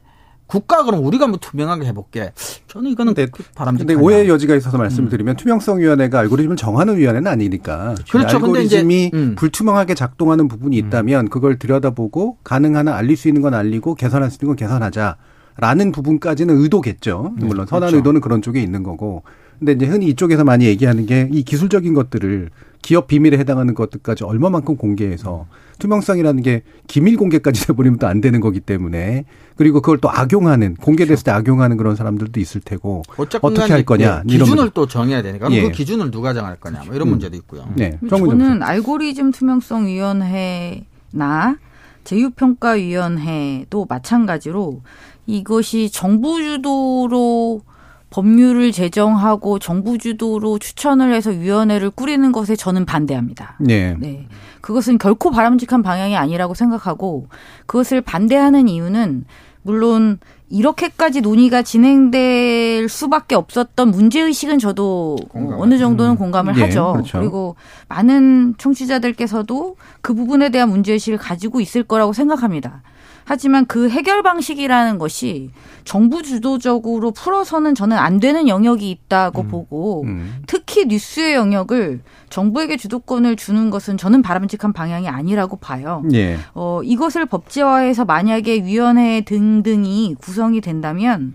국가 0.54 0.84
그럼 0.84 1.04
우리가 1.04 1.26
뭐 1.26 1.40
투명하게 1.42 1.88
해볼게. 1.88 2.32
저는 2.68 2.92
이거는 2.92 3.16
네, 3.16 3.26
바람직한. 3.56 3.88
근데 3.88 3.96
오해 3.96 4.28
여지가 4.28 4.56
있어서 4.56 4.78
말씀을 4.78 5.08
음. 5.08 5.10
드리면 5.10 5.36
투명성위원회가 5.36 6.20
알고리즘을 6.20 6.58
정하는 6.58 6.96
위원회는 6.96 7.26
아니니까. 7.32 7.96
그렇죠. 8.12 8.38
알고리즘이 8.38 9.06
이제, 9.08 9.18
음. 9.18 9.34
불투명하게 9.36 9.96
작동하는 9.96 10.48
부분이 10.48 10.80
음. 10.80 10.86
있다면 10.86 11.30
그걸 11.30 11.58
들여다보고 11.58 12.38
가능한 12.44 12.88
한 12.88 12.94
알릴 12.94 13.18
수 13.18 13.28
있는 13.28 13.42
건 13.42 13.56
알리고 13.56 13.96
개선할 13.96 14.30
수 14.30 14.38
있는 14.42 14.50
건 14.50 14.56
개선하자. 14.56 15.18
라는 15.58 15.92
부분까지는 15.92 16.56
의도겠죠. 16.62 17.34
네, 17.40 17.46
물론 17.46 17.66
선한 17.66 17.90
그렇죠. 17.90 17.98
의도는 17.98 18.22
그런 18.22 18.44
쪽에 18.44 18.62
있는 18.62 18.84
거고. 18.84 19.24
근데 19.64 19.72
이제 19.72 19.86
흔히 19.86 20.08
이쪽에서 20.08 20.44
많이 20.44 20.66
얘기하는 20.66 21.06
게 21.06 21.30
이 21.32 21.44
기술적인 21.44 21.94
것들을 21.94 22.50
기업 22.82 23.08
비밀에 23.08 23.38
해당하는 23.38 23.74
것들까지 23.76 24.26
얼마만큼 24.26 24.76
공개해서 24.76 25.48
투명성이라는 25.80 26.44
게 26.44 26.64
기밀 26.88 27.16
공개까지 27.16 27.66
돼버리면 27.68 27.98
또 27.98 28.08
안 28.08 28.20
되는 28.20 28.42
거기 28.42 28.60
때문에 28.60 29.24
그리고 29.56 29.80
그걸 29.80 30.00
또 30.00 30.12
악용하는 30.12 30.76
공개됐을 30.76 31.24
때 31.24 31.32
악용하는 31.32 31.78
그런 31.78 31.96
사람들도 31.96 32.38
있을 32.42 32.60
테고 32.60 33.04
어떻게 33.42 33.72
할 33.72 33.84
거냐 33.84 34.24
예, 34.28 34.38
기준을 34.38 34.72
또 34.72 34.86
정해야 34.86 35.22
되니까 35.22 35.50
예. 35.52 35.62
그 35.64 35.72
기준을 35.72 36.12
누가 36.12 36.34
정할 36.34 36.58
거냐 36.58 36.84
뭐 36.86 36.94
이런 36.94 37.08
음. 37.08 37.12
문제도 37.12 37.34
있고요. 37.38 37.66
네. 37.76 37.98
저는 38.10 38.62
알고리즘 38.62 39.32
투명성 39.32 39.88
위원회나 39.88 40.84
제휴평가위원회도 42.04 43.86
마찬가지로 43.88 44.82
이것이 45.26 45.90
정부 45.90 46.42
주도로 46.42 47.62
법률을 48.14 48.72
제정하고 48.72 49.58
정부 49.58 49.98
주도로 49.98 50.60
추천을 50.60 51.16
해서 51.16 51.32
위원회를 51.32 51.90
꾸리는 51.90 52.32
것에 52.32 52.56
저는 52.56 52.86
반대합니다. 52.86 53.58
네. 53.60 53.96
네. 54.00 54.28
그것은 54.62 55.00
결코 55.00 55.32
바람직한 55.32 55.82
방향이 55.82 56.16
아니라고 56.16 56.54
생각하고 56.54 57.28
그것을 57.66 58.02
반대하는 58.02 58.68
이유는 58.68 59.26
물론 59.64 60.20
이렇게까지 60.54 61.22
논의가 61.22 61.64
진행될 61.64 62.88
수밖에 62.88 63.34
없었던 63.34 63.90
문제의식은 63.90 64.60
저도 64.60 65.18
공감. 65.30 65.60
어느 65.60 65.80
정도는 65.80 66.12
음. 66.12 66.18
공감을 66.18 66.56
음. 66.56 66.62
하죠. 66.62 66.90
예, 66.90 66.94
그렇죠. 66.94 67.20
그리고 67.20 67.56
많은 67.90 68.54
청취자들께서도 68.60 69.78
그 70.02 70.14
부분에 70.14 70.50
대한 70.50 70.70
문제의식을 70.70 71.18
가지고 71.18 71.60
있을 71.60 71.82
거라고 71.82 72.14
생각합니다. 72.14 72.84
하지만 73.26 73.66
그 73.66 73.90
해결 73.90 74.22
방식이라는 74.22 74.98
것이 74.98 75.50
정부 75.86 76.22
주도적으로 76.24 77.12
풀어서는 77.12 77.74
저는 77.74 77.98
안 77.98 78.20
되는 78.20 78.48
영역이 78.48 78.90
있다고 78.90 79.44
음. 79.44 79.48
보고 79.48 80.04
음. 80.04 80.42
특히 80.46 80.86
뉴스의 80.86 81.36
영역을 81.36 82.02
정부에게 82.30 82.78
주도권을 82.78 83.36
주는 83.36 83.70
것은 83.70 83.96
저는 83.96 84.22
바람직한 84.24 84.74
방향이 84.74 85.08
아니라고 85.08 85.58
봐요. 85.58 86.04
예. 86.14 86.38
어, 86.54 86.82
이것을 86.84 87.26
법제화해서 87.26 88.06
만약에 88.06 88.64
위원회 88.64 89.22
등등이 89.22 90.16
구성 90.20 90.43
이 90.52 90.62
된다면 90.62 91.34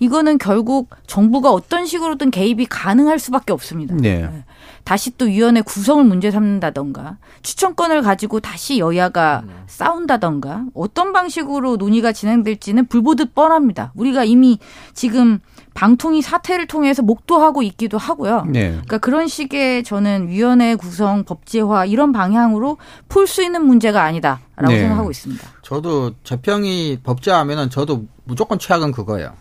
이거는 0.00 0.38
결국 0.38 0.88
정부가 1.06 1.50
어떤 1.52 1.86
식으로든 1.86 2.30
개입이 2.30 2.66
가능할 2.66 3.18
수밖에 3.18 3.52
없습니다. 3.52 3.94
네. 3.94 4.44
다시 4.84 5.16
또 5.18 5.26
위원회 5.26 5.60
구성을 5.60 6.02
문제 6.04 6.30
삼는다던가 6.30 7.18
추천권을 7.42 8.00
가지고 8.02 8.40
다시 8.40 8.78
여야가 8.78 9.44
싸운다던가 9.66 10.64
어떤 10.74 11.12
방식으로 11.12 11.76
논의가 11.76 12.12
진행될지는 12.12 12.86
불보듯 12.86 13.34
뻔합니다. 13.34 13.92
우리가 13.94 14.24
이미 14.24 14.58
지금 14.94 15.38
방통위 15.74 16.22
사태를 16.22 16.66
통해서 16.66 17.02
목도하고 17.02 17.62
있기도 17.62 17.98
하고요. 17.98 18.44
네. 18.48 18.70
그러니까 18.70 18.98
그런 18.98 19.28
식의 19.28 19.84
저는 19.84 20.28
위원회 20.28 20.74
구성 20.76 21.24
법제화 21.24 21.84
이런 21.84 22.12
방향으로 22.12 22.78
풀 23.08 23.26
수 23.26 23.42
있는 23.42 23.64
문제가 23.64 24.02
아니다라고 24.02 24.68
네. 24.68 24.80
생각하고 24.80 25.10
있습니다. 25.10 25.46
저도 25.62 26.12
재평이 26.24 27.00
법제하면은 27.04 27.70
저도 27.70 28.06
무조건 28.30 28.58
최악은 28.60 28.92
그거예요. 28.92 29.32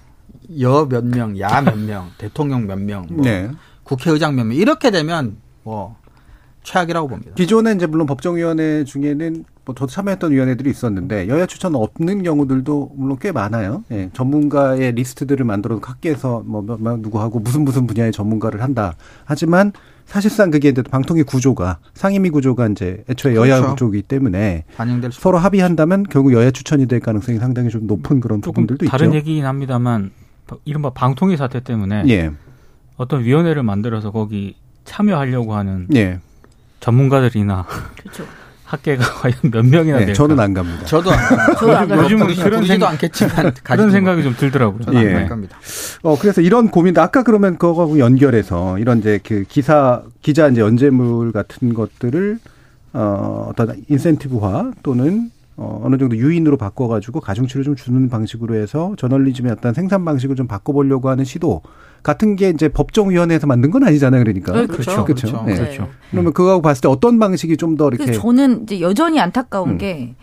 여 0.59 0.85
몇 0.89 1.05
명, 1.05 1.39
야 1.39 1.61
몇 1.61 1.77
명, 1.77 2.09
대통령 2.17 2.65
몇 2.65 2.79
명, 2.79 3.05
뭐 3.09 3.23
네. 3.23 3.51
국회의장 3.83 4.35
몇 4.35 4.45
명 4.45 4.57
이렇게 4.57 4.89
되면 4.89 5.37
뭐 5.63 5.95
최악이라고 6.63 7.07
봅니다. 7.07 7.31
기존에 7.35 7.73
이제 7.73 7.85
물론 7.85 8.07
법정위원회 8.07 8.83
중에는 8.85 9.45
뭐 9.65 9.75
저도 9.75 9.87
참여했던 9.91 10.31
위원회들이 10.31 10.69
있었는데 10.71 11.27
여야 11.27 11.45
추천 11.45 11.75
없는 11.75 12.23
경우들도 12.23 12.91
물론 12.95 13.17
꽤 13.21 13.31
많아요. 13.31 13.83
예, 13.91 14.09
전문가의 14.13 14.91
리스트들을 14.93 15.45
만들어서 15.45 15.81
학계에서 15.83 16.41
뭐, 16.45 16.61
뭐, 16.63 16.77
뭐 16.77 16.97
누구하고 16.97 17.39
무슨 17.39 17.63
무슨 17.63 17.85
분야의 17.85 18.11
전문가를 18.11 18.61
한다. 18.63 18.95
하지만 19.25 19.71
사실상 20.10 20.49
그게 20.49 20.70
이제 20.70 20.82
방통위 20.82 21.22
구조가 21.24 21.78
상임위 21.93 22.32
구조가 22.32 22.68
이제 22.70 23.03
애초에 23.10 23.36
여야 23.36 23.57
그렇죠. 23.57 23.76
구조이기 23.76 24.01
때문에 24.07 24.66
서로 25.12 25.38
합의한다면 25.38 26.03
결국 26.10 26.34
여야 26.34 26.49
추천이 26.49 26.88
될 26.88 26.99
가능성이 26.99 27.38
상당히 27.38 27.70
좀 27.70 27.86
높은 27.86 28.20
그런 28.20 28.41
조금 28.41 28.64
부분들도 28.64 28.89
다른 28.89 29.10
있죠. 29.10 29.18
얘기긴 29.18 29.45
합니다만 29.45 30.12
이른바 30.66 30.89
방통위 30.89 31.38
사태 31.38 31.60
때문에 31.60 32.05
예, 32.10 32.32
어떤 32.97 33.24
위원회를 33.24 33.62
만들어서 33.62 34.12
거기 34.12 34.55
참여하려고 34.84 35.53
하는 35.53 35.88
예. 35.93 36.20
전문가들이나 36.80 37.68
그렇죠. 38.01 38.26
학계가 38.70 39.03
과연 39.22 39.34
몇 39.51 39.65
명이나 39.65 39.97
네, 39.97 40.05
될까? 40.05 40.13
저는 40.13 40.39
안 40.39 40.53
갑니다. 40.53 40.86
저도 40.86 41.11
안 41.11 41.17
갑니다. 41.17 41.55
저도 41.59 41.76
안 41.78 41.88
가요. 41.88 42.03
요즘은 42.03 42.36
그런 42.36 42.65
생각- 42.65 42.91
않겠지만 42.91 43.53
그런 43.63 43.89
생각이 43.91 44.22
좀 44.24 44.36
들더라고요. 44.38 44.84
저도 44.84 44.97
예. 44.97 45.07
안갈 45.07 45.30
겁니다. 45.30 45.57
어, 46.03 46.17
그래서 46.20 46.41
이런 46.41 46.70
고민도 46.70 47.01
아까 47.01 47.24
그러면 47.24 47.57
그거하고 47.57 47.97
연결해서 47.97 48.78
이런 48.78 48.99
이제 48.99 49.20
그 49.26 49.43
기사, 49.49 50.03
기자 50.22 50.47
이제 50.47 50.61
연재물 50.61 51.32
같은 51.32 51.74
것들을 51.74 52.38
어, 52.93 53.47
어떤 53.49 53.76
인센티브화 53.89 54.72
또는 54.84 55.32
어, 55.57 55.82
어느 55.84 55.97
정도 55.97 56.15
유인으로 56.15 56.57
바꿔가지고 56.57 57.22
가중치를 57.22 57.65
좀 57.65 57.76
주는 57.76 58.07
방식으로 58.07 58.55
해서 58.55 58.93
저널리즘의 58.97 59.51
어떤 59.51 59.74
생산 59.74 60.05
방식을 60.05 60.36
좀 60.36 60.47
바꿔보려고 60.47 61.09
하는 61.09 61.26
시도 61.26 61.61
같은 62.04 62.36
게 62.36 62.50
이제 62.50 62.68
법정위원회에서 62.70 63.47
만든 63.47 63.72
건 63.72 63.84
아니잖아요. 63.84 64.24
그러니까. 64.24 64.54
네, 64.54 64.68
그렇죠. 64.68 65.06
그렇죠. 65.06 65.32
그렇죠. 65.32 65.43
네. 65.45 65.56
그렇죠. 65.56 65.89
그러면 66.12 66.34
그거하고 66.34 66.62
봤을 66.62 66.82
때 66.82 66.88
어떤 66.88 67.20
방식이 67.20 67.58
좀 67.58 67.78
더 67.78 67.88
이렇게 67.89 68.12
저는 68.12 68.64
이제 68.64 68.82
여전히 68.82 69.20
안타까운 69.20 69.72
음. 69.72 69.78
게 69.78 70.16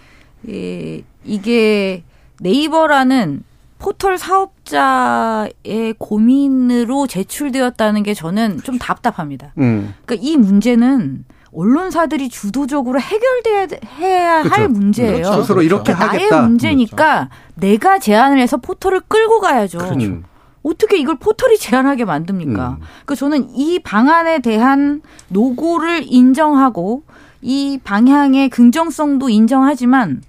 이, 0.46 1.02
이게 1.24 2.02
네이버라는 2.40 3.42
포털 3.78 4.16
사업자의 4.18 5.94
고민으로 5.98 7.06
제출되었다는 7.06 8.02
게 8.02 8.14
저는 8.14 8.62
좀 8.62 8.78
답답합니다. 8.78 9.52
음, 9.58 9.94
그러니까 10.04 10.26
이 10.26 10.36
문제는 10.36 11.24
언론사들이 11.54 12.28
주도적으로 12.28 13.00
해결돼야 13.00 13.66
해야 13.98 14.34
할 14.42 14.42
그렇죠. 14.44 14.68
문제예요. 14.68 15.12
그렇죠. 15.16 15.40
스스로 15.42 15.62
이렇게 15.62 15.94
그러니까 15.94 16.36
나의. 16.36 16.48
문제니까 16.48 17.30
내가 17.54 17.98
제안을 17.98 18.38
해서 18.38 18.56
포털을 18.58 19.00
끌고 19.08 19.40
가야죠. 19.40 19.78
음. 20.66 20.70
어떻게 20.70 20.98
이걸 20.98 21.16
포털이 21.16 21.58
제안하게 21.58 22.04
만듭니까? 22.04 22.78
음. 22.80 22.84
그 23.04 23.14
저는 23.14 23.50
이 23.54 23.78
방안에 23.78 24.40
대한 24.40 25.02
노고를 25.28 26.04
인정하고 26.06 27.02
이 27.42 27.78
방향의 27.82 28.48
긍정성도 28.48 29.28
인정하지만 29.28 30.22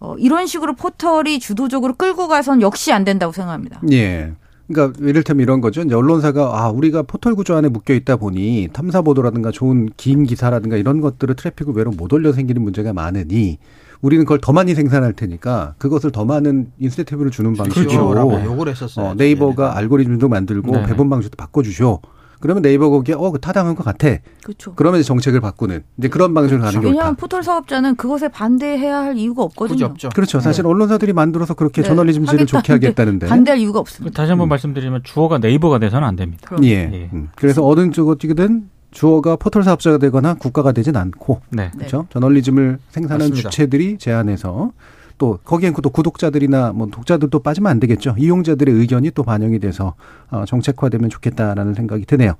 어, 0.00 0.16
이런 0.18 0.46
식으로 0.46 0.74
포털이 0.74 1.38
주도적으로 1.38 1.94
끌고 1.94 2.28
가선 2.28 2.60
역시 2.62 2.92
안 2.92 3.04
된다고 3.04 3.32
생각합니다. 3.32 3.80
예. 3.92 4.32
그러니까 4.66 4.98
이를테면 5.04 5.42
이런 5.42 5.60
거죠. 5.60 5.82
이제 5.82 5.94
언론사가 5.94 6.62
아 6.62 6.70
우리가 6.70 7.02
포털 7.02 7.34
구조 7.34 7.54
안에 7.54 7.68
묶여 7.68 7.92
있다 7.92 8.16
보니 8.16 8.70
탐사 8.72 9.02
보도라든가 9.02 9.50
좋은 9.50 9.90
긴 9.96 10.24
기사라든가 10.24 10.76
이런 10.76 11.00
것들을 11.02 11.34
트래픽을 11.36 11.74
외로 11.74 11.90
못 11.90 12.12
올려 12.12 12.32
생기는 12.32 12.62
문제가 12.62 12.94
많으니 12.94 13.58
우리는 14.04 14.26
그걸 14.26 14.38
더 14.38 14.52
많이 14.52 14.74
생산할 14.74 15.14
테니까 15.14 15.76
그것을 15.78 16.12
더 16.12 16.26
많은 16.26 16.70
인센티브를 16.78 17.30
주는 17.30 17.54
방식으로 17.54 18.12
라고 18.12 18.32
욕을 18.44 18.68
했었어요. 18.68 19.06
어, 19.06 19.14
네이버가 19.14 19.78
알고리즘도 19.78 20.28
만들고 20.28 20.72
네. 20.72 20.84
배분 20.84 21.08
방식도 21.08 21.36
바꿔주죠. 21.38 22.00
그러면 22.38 22.62
네이버 22.62 22.90
거기에 22.90 23.14
어 23.14 23.32
타당한 23.40 23.74
것 23.74 23.82
같아. 23.82 24.18
그렇죠. 24.42 24.74
그러면 24.74 25.00
이제 25.00 25.06
정책을 25.06 25.40
바꾸는 25.40 25.84
이제 25.96 26.08
그런 26.08 26.34
방식으로 26.34 26.60
가는 26.60 26.72
게 26.72 26.86
옳다. 26.86 26.88
왜냐하면 26.90 27.16
포털 27.16 27.42
사업자는 27.42 27.96
그것에 27.96 28.28
반대해야 28.28 28.98
할 28.98 29.16
이유가 29.16 29.42
없거든요. 29.44 29.86
없죠. 29.86 30.10
그렇죠. 30.10 30.38
사실 30.40 30.66
언론사들이 30.66 31.14
만들어서 31.14 31.54
그렇게 31.54 31.80
네, 31.80 31.88
저널리즘질을 31.88 32.44
좋게 32.44 32.74
하겠다는데. 32.74 33.28
반대할 33.28 33.58
이유가 33.58 33.78
없습니다. 33.78 34.14
다시 34.14 34.28
한번 34.28 34.50
말씀드리면 34.50 35.00
주어가 35.04 35.38
네이버가 35.38 35.78
돼서는 35.78 36.06
안 36.06 36.16
됩니다. 36.16 36.46
그럼. 36.46 36.62
예. 36.66 36.90
예. 36.92 37.10
음. 37.14 37.30
그래서 37.36 37.66
어느 37.66 37.90
쪽이든 37.90 38.68
주어가 38.94 39.36
포털 39.36 39.62
사업자가 39.62 39.98
되거나 39.98 40.34
국가가 40.34 40.72
되진 40.72 40.96
않고 40.96 41.42
네. 41.50 41.64
네. 41.64 41.70
그렇죠. 41.76 42.06
저널리즘을 42.10 42.78
생산하는 42.90 43.26
맞습니다. 43.26 43.50
주체들이 43.50 43.98
제안해서 43.98 44.72
또 45.18 45.38
거기엔 45.44 45.74
또 45.82 45.90
구독자들이나 45.90 46.72
뭐 46.72 46.88
독자들도 46.90 47.38
빠지면 47.40 47.70
안 47.70 47.80
되겠죠. 47.80 48.14
이용자들의 48.18 48.74
의견이 48.74 49.10
또 49.10 49.22
반영이 49.22 49.58
돼서 49.58 49.94
어, 50.30 50.44
정책화되면 50.46 51.10
좋겠다라는 51.10 51.74
생각이 51.74 52.06
드네요. 52.06 52.34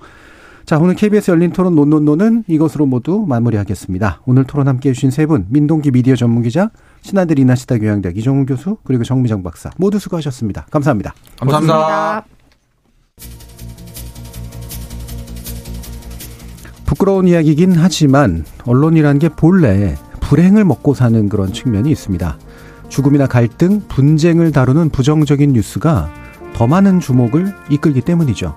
자, 0.65 0.79
오늘 0.79 0.95
KBS 0.95 1.29
열린 1.29 1.51
토론 1.51 1.75
논논논은 1.75 2.43
이것으로 2.47 2.87
모두 2.87 3.23
마무리하겠습니다. 3.27 4.21
오늘 4.25 4.45
토론 4.45 4.67
함께 4.67 4.89
해주신 4.89 5.11
세 5.11 5.27
분, 5.27 5.45
민동기 5.49 5.91
미디어 5.91 6.15
전문기자, 6.15 6.71
신하들 7.01 7.37
이나시다 7.37 7.77
교양대학 7.77 8.17
이종훈 8.17 8.47
교수, 8.47 8.77
그리고 8.83 9.03
정미정 9.03 9.43
박사 9.43 9.69
모두 9.77 9.99
수고하셨습니다. 9.99 10.65
감사합니다. 10.71 11.13
감사합니다. 11.39 12.25
부끄러운 16.85 17.27
이야기긴 17.27 17.73
하지만 17.75 18.45
언론이라는 18.65 19.19
게 19.19 19.29
본래 19.29 19.95
불행을 20.21 20.63
먹고 20.63 20.93
사는 20.93 21.29
그런 21.29 21.53
측면이 21.53 21.91
있습니다. 21.91 22.37
죽음이나 22.89 23.27
갈등, 23.27 23.81
분쟁을 23.87 24.51
다루는 24.51 24.89
부정적인 24.89 25.53
뉴스가 25.53 26.09
더 26.53 26.67
많은 26.67 26.99
주목을 26.99 27.53
이끌기 27.69 28.01
때문이죠. 28.01 28.55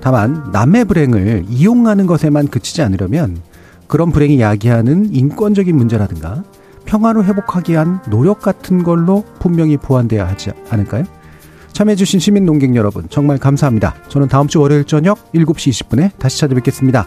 다만 0.00 0.50
남의 0.52 0.86
불행을 0.86 1.46
이용하는 1.48 2.06
것에만 2.06 2.48
그치지 2.48 2.82
않으려면 2.82 3.38
그런 3.86 4.12
불행이 4.12 4.40
야기하는 4.40 5.12
인권적인 5.12 5.76
문제라든가 5.76 6.44
평화를 6.84 7.24
회복하기 7.24 7.72
위한 7.72 8.00
노력 8.10 8.40
같은 8.40 8.82
걸로 8.82 9.24
분명히 9.38 9.76
보완돼야 9.76 10.26
하지 10.26 10.52
않을까요? 10.70 11.04
참여해주신 11.72 12.20
시민 12.20 12.44
농객 12.44 12.74
여러분 12.74 13.06
정말 13.10 13.38
감사합니다. 13.38 13.94
저는 14.08 14.28
다음 14.28 14.48
주 14.48 14.60
월요일 14.60 14.84
저녁 14.84 15.32
7시 15.32 15.88
20분에 15.88 16.10
다시 16.18 16.40
찾아뵙겠습니다. 16.40 17.06